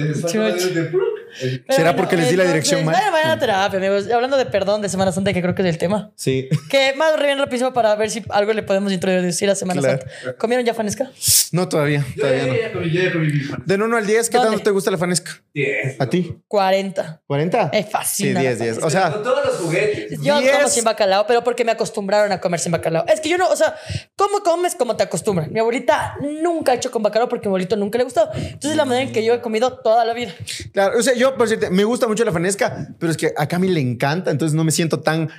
Dices, 1.32 1.50
Chuch. 1.50 1.50
"Falta 1.50 1.50
de- 1.52 1.58
Pero 1.66 1.76
¿Será 1.76 1.96
porque 1.96 2.16
les 2.16 2.30
di 2.30 2.36
la 2.36 2.44
entonces, 2.44 2.52
dirección 2.70 2.84
mal? 2.84 2.94
Vayan, 2.94 3.12
vayan 3.12 3.30
a 3.30 3.38
terapia, 3.38 3.78
amigos. 3.78 4.10
Hablando 4.10 4.36
de 4.36 4.46
perdón 4.46 4.82
de 4.82 4.88
Semana 4.88 5.12
Santa, 5.12 5.32
que 5.32 5.42
creo 5.42 5.54
que 5.54 5.62
es 5.62 5.68
el 5.68 5.78
tema. 5.78 6.12
Sí. 6.16 6.48
Que 6.70 6.94
más 6.96 7.18
bien 7.20 7.38
rapidísimo 7.38 7.72
para 7.72 7.94
ver 7.96 8.10
si 8.10 8.22
algo 8.30 8.52
le 8.52 8.62
podemos 8.62 8.92
introducir 8.92 9.48
a 9.50 9.54
Semana 9.54 9.80
Claro. 9.80 9.98
Santa. 10.00 10.36
¿Comieron 10.38 10.64
ya 10.66 10.74
fanesca? 10.74 11.10
No, 11.52 11.68
todavía. 11.68 12.04
Yo 12.16 12.22
Todavía 12.22 12.46
no. 12.46 12.54
ya 12.54 12.72
comí, 12.72 12.90
yo 12.90 13.02
ya 13.02 13.12
comí 13.12 13.26
mi 13.32 13.40
pan. 13.44 13.62
Del 13.66 13.82
1 13.82 13.96
al 13.96 14.06
10, 14.06 14.28
¿qué 14.30 14.36
¿Dónde? 14.38 14.50
tanto 14.52 14.64
te 14.64 14.70
gusta 14.70 14.90
la 14.90 14.98
fanesca? 14.98 15.32
Diez. 15.54 16.00
¿A 16.00 16.08
ti? 16.08 16.34
40. 16.48 17.20
¿40? 17.28 17.70
Me 17.72 17.84
fascina 17.84 18.28
Sí, 18.28 18.34
la 18.34 18.40
10, 18.40 18.58
10. 18.58 18.74
Pero 18.76 18.86
O 18.86 18.90
sea, 18.90 19.10
con 19.12 19.22
todos 19.22 19.44
los 19.44 19.54
juguetes. 19.56 20.20
Yo 20.22 20.34
como 20.40 20.68
sin 20.68 20.84
bacalao, 20.84 21.26
pero 21.26 21.44
porque 21.44 21.64
me 21.64 21.72
acostumbraron 21.72 22.32
a 22.32 22.40
comer 22.40 22.60
sin 22.60 22.72
bacalao. 22.72 23.04
Es 23.06 23.20
que 23.20 23.28
yo 23.28 23.36
no, 23.38 23.48
o 23.48 23.56
sea, 23.56 23.74
¿cómo 24.16 24.40
comes 24.42 24.74
como 24.74 24.96
te 24.96 25.02
acostumbran? 25.02 25.52
Mi 25.52 25.60
abuelita 25.60 26.16
nunca 26.42 26.72
ha 26.72 26.74
hecho 26.74 26.90
con 26.90 27.02
bacalao 27.02 27.28
porque 27.28 27.46
a 27.46 27.48
mi 27.48 27.52
abuelito 27.52 27.76
nunca 27.76 27.98
le 27.98 28.04
gustó. 28.04 28.28
Entonces 28.34 28.70
es 28.72 28.76
la 28.76 28.84
manera 28.84 29.06
en 29.06 29.12
que 29.12 29.24
yo 29.24 29.34
he 29.34 29.40
comido 29.40 29.78
toda 29.78 30.04
la 30.04 30.14
vida. 30.14 30.32
claro, 30.72 30.98
o 30.98 31.02
sea, 31.02 31.14
yo, 31.14 31.21
por 31.36 31.48
cierto, 31.48 31.66
me 31.70 31.84
gusta 31.84 32.06
mucho 32.08 32.24
la 32.24 32.32
fanesca, 32.32 32.88
pero 32.98 33.10
es 33.10 33.16
que 33.16 33.32
a 33.36 33.46
Cami 33.46 33.68
le 33.68 33.80
encanta, 33.80 34.30
entonces 34.30 34.54
no 34.54 34.64
me 34.64 34.70
siento 34.72 35.00
tan 35.00 35.30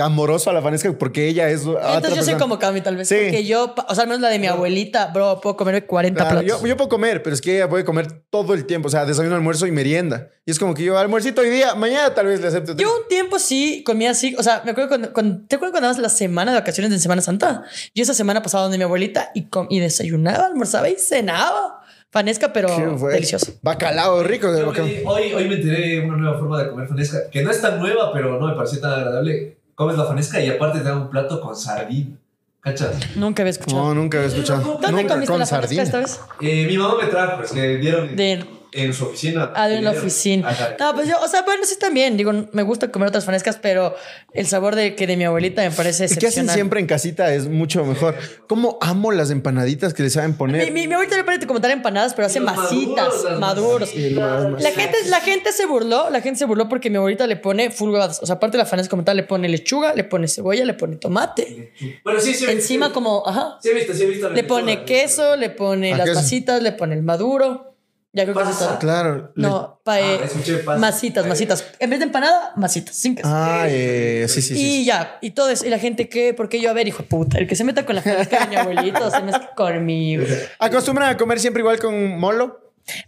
amoroso 0.00 0.48
a 0.48 0.54
la 0.54 0.62
fanesca 0.62 0.90
porque 0.98 1.28
ella 1.28 1.50
es. 1.50 1.66
otra 1.66 1.96
Entonces 1.96 2.10
yo 2.10 2.16
soy 2.22 2.32
persona. 2.32 2.38
como 2.38 2.58
Cami 2.58 2.80
tal 2.80 2.96
vez. 2.96 3.08
Sí. 3.08 3.14
Porque 3.24 3.44
yo, 3.44 3.74
o 3.88 3.94
sea, 3.94 4.04
al 4.04 4.08
menos 4.08 4.22
la 4.22 4.30
de 4.30 4.38
mi 4.38 4.46
abuelita, 4.46 5.08
bro, 5.12 5.38
puedo 5.42 5.54
comerme 5.54 5.84
40 5.84 6.18
Claro, 6.18 6.40
platos. 6.40 6.62
yo, 6.62 6.66
yo 6.66 6.76
puedo 6.78 6.88
comer, 6.88 7.22
pero 7.22 7.34
es 7.34 7.42
que 7.42 7.56
ella 7.56 7.68
puede 7.68 7.84
comer 7.84 8.10
todo 8.30 8.54
el 8.54 8.64
tiempo, 8.64 8.88
o 8.88 8.90
sea, 8.90 9.04
desayuno, 9.04 9.34
almuerzo 9.36 9.66
y 9.66 9.70
merienda. 9.70 10.30
Y 10.46 10.50
es 10.50 10.58
como 10.58 10.72
que 10.72 10.82
yo 10.84 10.96
almuercito 10.96 11.42
hoy 11.42 11.50
día, 11.50 11.74
mañana 11.74 12.14
tal 12.14 12.24
vez 12.24 12.40
le 12.40 12.48
acepto. 12.48 12.74
Yo 12.74 12.88
un 13.02 13.06
tiempo 13.06 13.38
sí 13.38 13.82
comía 13.84 14.12
así, 14.12 14.34
o 14.38 14.42
sea, 14.42 14.62
me 14.64 14.70
acuerdo 14.70 14.88
cuando, 14.88 15.12
cuando- 15.12 15.46
¿te 15.46 15.56
acuerdas 15.56 15.72
cuando 15.72 15.88
dabas 15.88 15.98
la 16.00 16.08
semana 16.08 16.52
de 16.52 16.60
vacaciones 16.60 16.90
de 16.90 16.98
Semana 16.98 17.20
Santa? 17.20 17.64
Yo 17.94 18.02
esa 18.02 18.14
semana 18.14 18.40
pasaba 18.42 18.62
donde 18.62 18.78
mi 18.78 18.84
abuelita 18.84 19.30
y, 19.34 19.48
com- 19.50 19.66
y 19.68 19.78
desayunaba, 19.80 20.46
almorzaba 20.46 20.88
y 20.88 20.94
cenaba. 20.96 21.81
Fanesca, 22.12 22.52
pero 22.52 22.68
delicioso. 23.10 23.54
Bacalao 23.62 24.22
rico. 24.22 24.52
de 24.52 24.62
bacalao. 24.62 24.90
hoy, 25.06 25.32
hoy 25.32 25.48
me 25.48 25.54
enteré 25.54 26.04
una 26.06 26.16
nueva 26.18 26.38
forma 26.38 26.62
de 26.62 26.68
comer 26.70 26.86
fanesca, 26.86 27.30
que 27.30 27.42
no 27.42 27.50
es 27.50 27.60
tan 27.62 27.78
nueva, 27.80 28.12
pero 28.12 28.38
no 28.38 28.46
me 28.48 28.54
pareció 28.54 28.80
tan 28.80 28.92
agradable. 28.92 29.56
Comes 29.74 29.96
la 29.96 30.04
fanesca 30.04 30.38
y 30.38 30.50
aparte 30.50 30.80
te 30.80 30.84
dan 30.84 30.98
un 30.98 31.10
plato 31.10 31.40
con 31.40 31.56
sardina. 31.56 32.14
¿Cachas? 32.60 32.94
Nunca 33.16 33.42
había 33.42 33.50
escuchado. 33.50 33.82
No, 33.82 33.94
nunca 33.94 34.18
había 34.18 34.28
escuchado. 34.28 34.60
¿Dónde 34.62 34.92
Nunca 34.92 35.14
comiste 35.14 35.32
con 35.32 35.40
la 35.40 35.46
fanesca 35.46 35.56
sardina. 35.76 35.82
esta 35.82 35.98
vez? 35.98 36.20
Eh, 36.42 36.66
mi 36.66 36.76
mamá 36.78 36.94
me 37.02 37.08
trajo, 37.08 37.38
pues 37.38 37.50
que 37.50 37.78
dieron 37.78 38.14
De- 38.14 38.44
en 38.72 38.94
su 38.94 39.04
oficina. 39.04 39.52
Ah, 39.54 39.68
de 39.68 39.76
en 39.76 39.84
la 39.84 39.90
oficina. 39.90 40.48
Ajá. 40.48 40.76
No, 40.78 40.94
pues 40.94 41.08
yo, 41.08 41.20
o 41.20 41.28
sea, 41.28 41.42
bueno, 41.42 41.64
sí 41.64 41.76
también. 41.78 42.16
Digo, 42.16 42.32
me 42.52 42.62
gusta 42.62 42.90
comer 42.90 43.08
otras 43.08 43.24
fanescas, 43.24 43.58
pero 43.60 43.94
el 44.32 44.46
sabor 44.46 44.74
de 44.74 44.94
que 44.94 45.06
de 45.06 45.16
mi 45.16 45.24
abuelita 45.24 45.62
me 45.62 45.70
parece 45.70 46.04
¿Y 46.04 46.08
qué 46.08 46.14
hacen 46.14 46.18
excepcional. 46.18 46.54
siempre 46.54 46.80
en 46.80 46.86
casita? 46.86 47.32
Es 47.34 47.48
mucho 47.48 47.84
mejor. 47.84 48.14
¿Cómo 48.46 48.78
amo 48.80 49.12
las 49.12 49.30
empanaditas 49.30 49.92
que 49.94 50.02
le 50.02 50.10
saben 50.10 50.34
poner? 50.34 50.70
mi, 50.72 50.86
mi 50.86 50.94
abuelita 50.94 51.16
le 51.16 51.24
parece 51.24 51.46
como 51.46 51.60
tal 51.60 51.70
empanadas, 51.70 52.14
pero 52.14 52.26
hace 52.26 52.40
masitas, 52.40 53.12
maduros, 53.38 53.94
La 53.94 54.70
gente, 54.70 54.96
la 55.08 55.20
gente 55.20 55.52
se 55.52 55.66
burló, 55.66 56.08
la 56.10 56.20
gente 56.20 56.38
se 56.38 56.44
burló 56.46 56.68
porque 56.68 56.88
mi 56.88 56.96
abuelita 56.96 57.26
le 57.26 57.36
pone 57.36 57.70
full 57.70 57.90
huevadas. 57.90 58.20
O 58.22 58.26
sea, 58.26 58.36
aparte 58.36 58.56
de 58.56 58.62
la 58.62 58.66
fanesca 58.66 58.90
como 58.90 59.04
tal, 59.04 59.16
le 59.16 59.24
pone 59.24 59.48
lechuga, 59.48 59.94
le 59.94 60.04
pone 60.04 60.28
cebolla, 60.28 60.64
le 60.64 60.74
pone 60.74 60.96
tomate. 60.96 61.72
Bueno, 62.04 62.20
sí, 62.20 62.34
sí. 62.34 62.46
Encima 62.48 62.86
sí. 62.86 62.92
como, 62.92 63.22
ajá. 63.26 63.58
Sí, 63.62 63.68
he 63.68 63.74
visto, 63.74 63.92
sí, 63.92 64.04
he 64.04 64.06
visto. 64.06 64.28
la 64.28 64.34
Le 64.34 64.44
pone 64.44 64.84
queso, 64.84 65.36
le 65.36 65.50
pone 65.50 65.96
las 65.96 66.14
masitas, 66.14 66.62
le 66.62 66.72
pone 66.72 66.94
el 66.94 67.02
maduro. 67.02 67.71
Ya 68.14 68.24
creo 68.24 68.34
que 68.36 68.42
eso 68.42 68.50
es 68.50 68.56
Pasa. 68.56 68.68
todo. 68.70 68.78
Claro. 68.78 69.32
le- 69.34 69.48
No, 69.48 69.80
pa, 69.84 69.98
eh, 70.00 70.20
Ah, 70.22 70.28
pasa. 70.66 70.78
masitas, 70.78 71.26
masitas. 71.26 71.64
En 71.78 71.88
vez 71.88 71.98
de 71.98 72.04
empanada, 72.04 72.52
masitas, 72.56 72.94
sin 72.94 73.14
queso. 73.14 73.26
Ah, 73.30 73.64
eh, 73.68 74.26
sí, 74.28 74.42
sí, 74.42 74.52
Y 74.52 74.56
sí. 74.56 74.84
ya, 74.84 75.16
y 75.22 75.30
todo 75.30 75.48
eso. 75.48 75.64
Y 75.64 75.70
la 75.70 75.78
gente, 75.78 76.08
¿qué? 76.10 76.34
¿Por 76.34 76.48
qué 76.50 76.60
yo? 76.60 76.68
A 76.68 76.74
ver, 76.74 76.86
hijo 76.86 77.02
de 77.04 77.08
puta, 77.08 77.38
el 77.38 77.46
que 77.46 77.56
se 77.56 77.64
meta 77.64 77.86
con 77.86 77.94
la 77.96 78.02
fanesca 78.02 78.40
de 78.40 78.46
mi 78.48 78.56
abuelito 78.56 79.10
se 79.10 79.22
mezcla 79.22 79.50
conmigo. 79.54 80.24
¿Acostumbran 80.58 81.08
a 81.08 81.16
comer 81.16 81.40
siempre 81.40 81.60
igual 81.60 81.78
con 81.78 82.18
molo? 82.18 82.60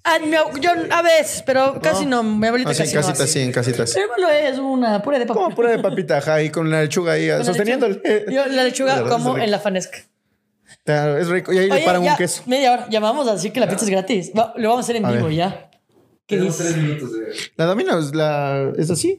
Ah, 0.04 0.18
mi 0.24 0.30
yo 0.60 0.70
a 0.90 1.02
veces, 1.02 1.42
pero 1.44 1.80
casi 1.82 2.06
no. 2.06 2.22
Mi 2.22 2.46
abuelita 2.46 2.70
Así, 2.70 2.82
en 2.82 2.86
casi 2.86 2.94
no 2.94 3.00
casitas, 3.02 3.20
hace. 3.20 3.32
sí, 3.32 3.40
en 3.40 3.52
casitas. 3.52 3.92
Pero 4.16 4.28
es 4.30 4.58
una 4.58 5.02
pura 5.02 5.18
de 5.18 5.26
papa. 5.26 5.40
Como 5.40 5.54
pura 5.54 5.70
de 5.72 5.80
papita, 5.80 6.18
ajá, 6.18 6.40
y 6.42 6.48
con 6.50 6.70
la 6.70 6.80
lechuga 6.82 7.12
ahí, 7.14 7.28
sosteniéndole. 7.44 8.00
lechuga. 8.02 8.32
Yo 8.32 8.46
la 8.46 8.64
lechuga 8.64 9.04
como 9.08 9.36
en 9.36 9.50
la 9.50 9.58
fanesca. 9.58 9.98
Claro, 10.84 11.18
es 11.18 11.28
rico. 11.28 11.52
Y 11.52 11.58
ahí 11.58 11.68
le 11.68 11.74
Oye, 11.76 11.84
paran 11.84 12.02
ya, 12.04 12.12
un 12.12 12.16
queso. 12.18 12.42
media 12.46 12.72
hora. 12.72 12.86
Llamamos 12.90 13.26
a 13.28 13.34
decir 13.34 13.52
que 13.52 13.60
la 13.60 13.68
pizza 13.68 13.84
es 13.84 13.90
gratis. 13.90 14.32
Va- 14.36 14.52
lo 14.56 14.68
vamos 14.68 14.84
a 14.84 14.86
hacer 14.86 14.96
en 14.96 15.06
A 15.06 15.12
vivo 15.12 15.26
ver. 15.26 15.34
ya. 15.34 15.70
¿Qué 16.26 16.36
Tenemos 16.36 16.56
dices? 16.58 16.72
tres 16.74 16.82
minutos 16.84 17.12
de. 17.12 17.20
La 17.56 17.64
Domino's, 17.66 18.14
la... 18.14 18.72
¿es 18.78 18.90
así? 18.90 19.18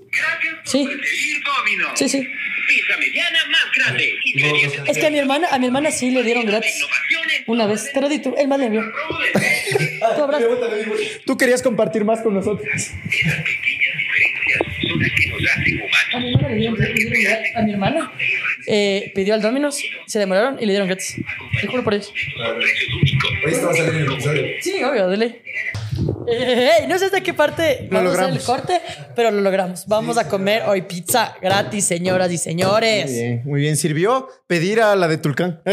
Sí, 0.63 0.85
Pedir 0.87 1.43
Domino. 1.43 1.87
sí, 1.95 2.09
sí. 2.09 2.27
Pizza 2.67 2.97
mediana 2.99 3.37
más 3.51 3.61
grande. 3.77 4.11
Ingredientes 4.25 4.81
Es 4.87 4.97
que 4.97 5.05
a 5.05 5.09
mi 5.11 5.19
hermana, 5.19 5.47
a 5.51 5.59
mi 5.59 5.67
hermana 5.67 5.91
sí 5.91 6.09
le 6.09 6.23
dieron 6.23 6.45
gratis. 6.47 6.83
Una 7.47 7.67
vez. 7.67 7.89
Pero 7.93 8.09
di 8.09 8.19
tú, 8.19 8.33
él 8.37 8.47
más 8.47 8.57
le 8.59 8.65
envió. 8.65 8.81
Tú 10.15 10.23
habrás- 10.23 10.41
Tú 11.25 11.37
querías 11.37 11.61
compartir 11.61 12.03
más 12.05 12.21
con 12.21 12.33
nosotros. 12.33 12.67
Esas 12.73 12.91
pequeñas 12.93 13.97
diferencias 13.97 14.61
son 14.81 14.99
las 14.99 15.11
que 15.11 15.27
nos 15.27 15.41
hacen 15.51 16.15
A 16.15 16.19
mi 16.19 16.33
humanos. 16.33 16.41
hermana 16.41 16.49
le 16.49 16.55
le 16.55 16.55
dieron 16.55 16.75
gratis. 16.75 17.55
A 17.55 17.61
mi 17.61 17.71
hermana 17.71 18.11
eh, 18.67 19.11
pidió 19.15 19.33
al 19.33 19.41
Domino's, 19.41 19.79
se 20.07 20.19
demoraron 20.19 20.57
y 20.59 20.65
le 20.65 20.71
dieron 20.73 20.87
gratis. 20.87 21.15
Te 21.61 21.67
juro 21.67 21.83
por 21.83 21.93
Dios. 21.93 22.11
Precios 22.11 22.89
únicos. 23.01 23.31
Hoy 23.45 23.51
estaba 23.53 23.73
saliendo 23.75 23.99
el 23.99 24.13
episodio. 24.13 24.43
Sí, 24.61 24.83
obvio, 24.83 25.07
dele. 25.09 25.41
Eh, 26.27 26.85
no 26.89 26.97
sé 26.99 27.05
hasta 27.05 27.21
qué 27.21 27.33
parte 27.33 27.87
Lo 27.89 27.97
vamos 27.99 28.11
a 28.11 28.23
hacer 28.23 28.29
el 28.29 28.35
logramos. 28.35 28.43
corte, 28.45 28.81
pero 29.15 29.31
lo 29.31 29.41
logramos. 29.41 29.87
Vamos 29.87 30.17
a 30.17 30.27
comer 30.27 30.63
hoy 30.67 30.81
pizza 30.81 31.35
gratis, 31.41 31.85
señoras 31.85 32.27
y 32.29 32.31
Muy 32.31 32.37
señores. 32.39 33.11
bien, 33.11 33.41
muy 33.45 33.61
bien. 33.61 33.77
Sirvió 33.77 34.27
pedir 34.47 34.81
a 34.81 34.95
la 34.95 35.07
de 35.07 35.17
Tulcán. 35.17 35.61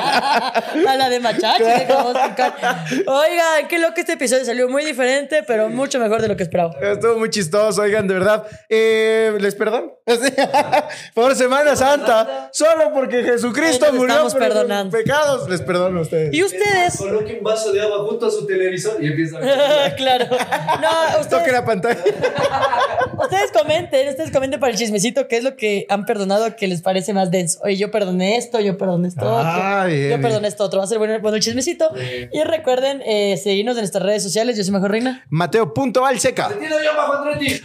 A 0.00 0.96
la 0.96 1.08
de 1.08 1.20
Machachi. 1.20 1.62
dejamos. 1.62 2.14
Oigan, 3.06 3.68
qué 3.68 3.78
loco 3.78 3.94
este 3.96 4.12
episodio 4.14 4.44
salió 4.44 4.68
muy 4.68 4.84
diferente, 4.84 5.42
pero 5.46 5.68
mucho 5.68 5.98
mejor 5.98 6.22
de 6.22 6.28
lo 6.28 6.36
que 6.36 6.42
esperaba. 6.42 6.74
Estuvo 6.80 7.18
muy 7.18 7.30
chistoso, 7.30 7.82
oigan, 7.82 8.06
de 8.08 8.14
verdad. 8.14 8.46
Eh, 8.68 9.32
¿Les 9.40 9.54
perdón? 9.54 9.92
por 11.14 11.34
Semana 11.40 11.74
Santa, 11.74 12.50
solo 12.52 12.92
porque 12.92 13.22
Jesucristo 13.24 13.86
murió 13.94 14.08
estamos 14.12 14.32
por 14.34 14.42
perdonando. 14.42 14.94
pecados, 14.94 15.48
les 15.48 15.62
perdono 15.62 16.00
a 16.00 16.02
ustedes. 16.02 16.34
Y 16.34 16.42
ustedes. 16.42 16.98
Coloque 16.98 17.38
un 17.38 17.42
vaso 17.42 17.72
de 17.72 17.80
agua 17.80 18.04
junto 18.06 18.26
a 18.26 18.30
su 18.30 18.46
televisor 18.46 19.02
y 19.02 19.06
empieza 19.06 19.38
a. 19.38 19.94
claro. 19.96 20.26
No, 20.28 20.88
Toque 21.14 21.20
ustedes, 21.36 21.52
la 21.52 21.64
pantalla. 21.64 21.98
ustedes 23.22 23.52
comenten, 23.52 24.08
ustedes 24.10 24.30
comenten 24.30 24.60
para 24.60 24.72
el 24.72 24.78
chismecito 24.78 25.28
qué 25.28 25.38
es 25.38 25.44
lo 25.44 25.56
que 25.56 25.86
han 25.88 26.04
perdonado 26.04 26.54
que 26.56 26.68
les 26.68 26.82
parece 26.82 27.14
más 27.14 27.30
denso. 27.30 27.58
Oye, 27.64 27.76
yo 27.78 27.90
perdoné 27.90 28.36
esto, 28.36 28.60
yo 28.60 28.76
perdoné 28.76 29.08
esto 29.08 29.24
otro. 29.24 29.86
Bien, 29.86 30.02
yo 30.02 30.08
bien. 30.08 30.20
perdoné 30.22 30.48
esto 30.48 30.64
otro. 30.64 30.78
Va 30.80 30.84
a 30.84 30.88
ser 30.88 30.98
bueno, 30.98 31.18
bueno 31.20 31.36
el 31.36 31.42
chismecito. 31.42 31.90
Y 32.32 32.42
recuerden 32.42 33.00
eh, 33.06 33.38
seguirnos 33.42 33.76
en 33.76 33.80
nuestras 33.80 34.04
redes 34.04 34.22
sociales. 34.22 34.58
Yo 34.58 34.64
soy 34.64 34.72
Mejor 34.74 34.90
Reina. 34.90 35.24
Mateo.alseca. 35.30 36.50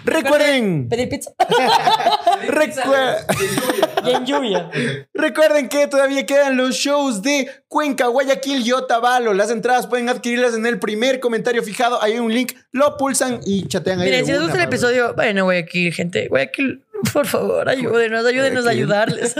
Recuerden, 0.05 0.87
Pedir 0.87 1.09
pizza. 1.09 1.31
recue- 2.47 3.64
y 4.05 4.11
en 4.11 4.25
lluvia. 4.25 4.69
recuerden 5.13 5.69
que 5.69 5.87
todavía 5.87 6.25
quedan 6.25 6.57
los 6.57 6.75
shows 6.75 7.21
de 7.21 7.49
Cuenca, 7.67 8.07
Guayaquil 8.07 8.65
y 8.65 8.71
Otavalo. 8.71 9.33
Las 9.33 9.51
entradas 9.51 9.87
pueden 9.87 10.09
adquirirlas 10.09 10.53
en 10.55 10.65
el 10.65 10.79
primer 10.79 11.19
comentario 11.19 11.63
fijado. 11.63 12.01
Ahí 12.01 12.13
hay 12.13 12.19
un 12.19 12.33
link, 12.33 12.53
lo 12.71 12.97
pulsan 12.97 13.39
y 13.45 13.67
chatean 13.67 13.99
ahí. 13.99 14.09
Miren, 14.09 14.25
si 14.25 14.31
les 14.31 14.41
gusta 14.41 14.57
el 14.57 14.63
episodio, 14.63 15.13
vayan 15.15 15.39
a 15.39 15.41
Guayaquil, 15.41 15.93
gente. 15.93 16.27
Guayaquil, 16.27 16.81
por 17.13 17.27
favor, 17.27 17.67
ayúdenos, 17.69 18.25
ayúdenos 18.25 18.65
a 18.65 18.69
ayudarles. 18.69 19.35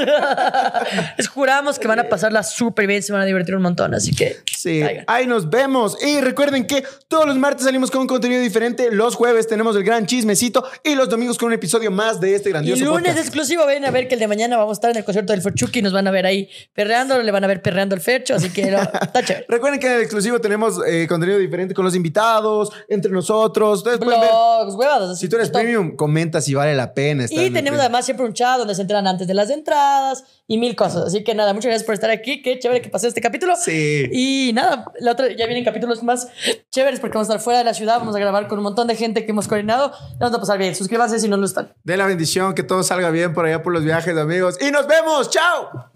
Les 1.17 1.27
juramos 1.27 1.79
que 1.79 1.87
van 1.87 1.99
a 1.99 2.09
pasarla 2.09 2.43
súper 2.43 2.87
bien, 2.87 3.01
se 3.03 3.11
van 3.13 3.21
a 3.21 3.25
divertir 3.25 3.55
un 3.55 3.61
montón, 3.61 3.93
así 3.93 4.13
que. 4.15 4.37
Sí, 4.55 4.81
caigan. 4.81 5.05
ahí 5.07 5.27
nos 5.27 5.49
vemos. 5.49 5.97
Y 6.03 6.21
recuerden 6.21 6.67
que 6.67 6.83
todos 7.07 7.25
los 7.25 7.37
martes 7.37 7.65
salimos 7.65 7.91
con 7.91 8.01
un 8.01 8.07
contenido 8.07 8.41
diferente. 8.41 8.89
Los 8.91 9.15
jueves 9.15 9.47
tenemos 9.47 9.75
el 9.75 9.83
gran 9.83 10.05
chismecito 10.05 10.65
y 10.83 10.95
los 10.95 11.09
domingos 11.09 11.37
con 11.37 11.47
un 11.47 11.53
episodio 11.53 11.91
más 11.91 12.19
de 12.19 12.35
este 12.35 12.49
Y 12.49 12.51
grandioso 12.51 12.83
lunes 12.85 13.01
podcast. 13.03 13.19
exclusivo, 13.19 13.65
ven 13.65 13.85
a 13.85 13.91
ver 13.91 14.07
que 14.07 14.15
el 14.15 14.19
de 14.19 14.27
mañana 14.27 14.57
vamos 14.57 14.71
a 14.71 14.77
estar 14.77 14.91
en 14.91 14.97
el 14.97 15.03
concierto 15.03 15.33
del 15.33 15.41
Ferchuki 15.41 15.79
y 15.79 15.81
nos 15.81 15.93
van 15.93 16.07
a 16.07 16.11
ver 16.11 16.25
ahí 16.25 16.49
perreando, 16.73 17.21
le 17.21 17.31
van 17.31 17.43
a 17.43 17.47
ver 17.47 17.61
perreando 17.61 17.95
el 17.95 18.01
Fercho, 18.01 18.35
así 18.35 18.49
que 18.49 18.71
no, 18.71 18.77
está 18.81 19.23
chévere. 19.23 19.45
Recuerden 19.49 19.79
que 19.79 19.87
en 19.87 19.93
el 19.93 20.01
exclusivo 20.01 20.39
tenemos 20.39 20.79
eh, 20.87 21.05
contenido 21.07 21.37
diferente 21.39 21.73
con 21.73 21.85
los 21.85 21.95
invitados, 21.95 22.71
entre 22.89 23.11
nosotros. 23.11 23.79
Ustedes 23.79 23.99
pueden 23.99 24.19
ver. 24.19 24.29
Blogs, 24.29 25.19
Si 25.19 25.29
tú 25.29 25.35
eres 25.37 25.49
premium, 25.49 25.95
comenta 25.95 26.41
si 26.41 26.53
vale 26.53 26.75
la 26.75 26.93
pena. 26.93 27.25
estar 27.25 27.44
Y 27.45 27.51
tenemos 27.51 27.79
además 27.79 28.05
siempre 28.05 28.25
un 28.25 28.33
chat 28.33 28.57
donde 28.57 28.75
se 28.75 28.81
enteran 28.81 29.07
antes 29.07 29.27
de 29.27 29.33
las 29.33 29.49
entradas 29.49 30.23
y 30.47 30.57
mil 30.57 30.75
cosas. 30.75 31.05
Así 31.07 31.23
que 31.23 31.33
nada, 31.35 31.53
muchas 31.53 31.69
gracias 31.69 31.85
por 31.85 31.93
estar 31.93 32.09
aquí. 32.09 32.41
Qué 32.41 32.59
chévere 32.59 32.81
que 32.81 32.89
pasó 32.89 33.07
este 33.07 33.21
capítulo. 33.21 33.55
Sí. 33.55 34.09
Y 34.11 34.51
nada, 34.53 34.85
la 34.99 35.11
otra, 35.11 35.27
ya 35.29 35.45
vienen 35.45 35.63
capítulos 35.63 36.03
más 36.03 36.27
chéveres 36.71 36.99
porque 36.99 37.15
vamos 37.15 37.29
a 37.29 37.33
estar 37.33 37.43
fuera 37.43 37.59
de 37.59 37.65
la 37.65 37.73
ciudad, 37.73 37.99
vamos 37.99 38.15
a 38.15 38.19
grabar 38.19 38.47
con 38.47 38.59
un 38.59 38.63
montón 38.63 38.87
de 38.87 38.95
gente 38.95 39.25
que 39.25 39.31
hemos 39.31 39.47
coordinado. 39.47 39.91
Vamos 40.19 40.35
a 40.35 40.39
pasar 40.39 40.57
bien. 40.57 40.75
Suscríbanse 40.75 41.19
si 41.19 41.27
no 41.27 41.37
lo 41.37 41.45
están. 41.45 41.73
De 41.83 41.97
la 41.97 42.05
bendición, 42.05 42.53
que 42.53 42.63
todo 42.63 42.83
salga 42.83 43.09
bien 43.09 43.33
por 43.33 43.45
allá 43.45 43.63
por 43.63 43.73
los 43.73 43.83
viajes, 43.83 44.17
amigos. 44.17 44.57
Y 44.61 44.71
nos 44.71 44.87
vemos. 44.87 45.29
¡Chao! 45.29 45.94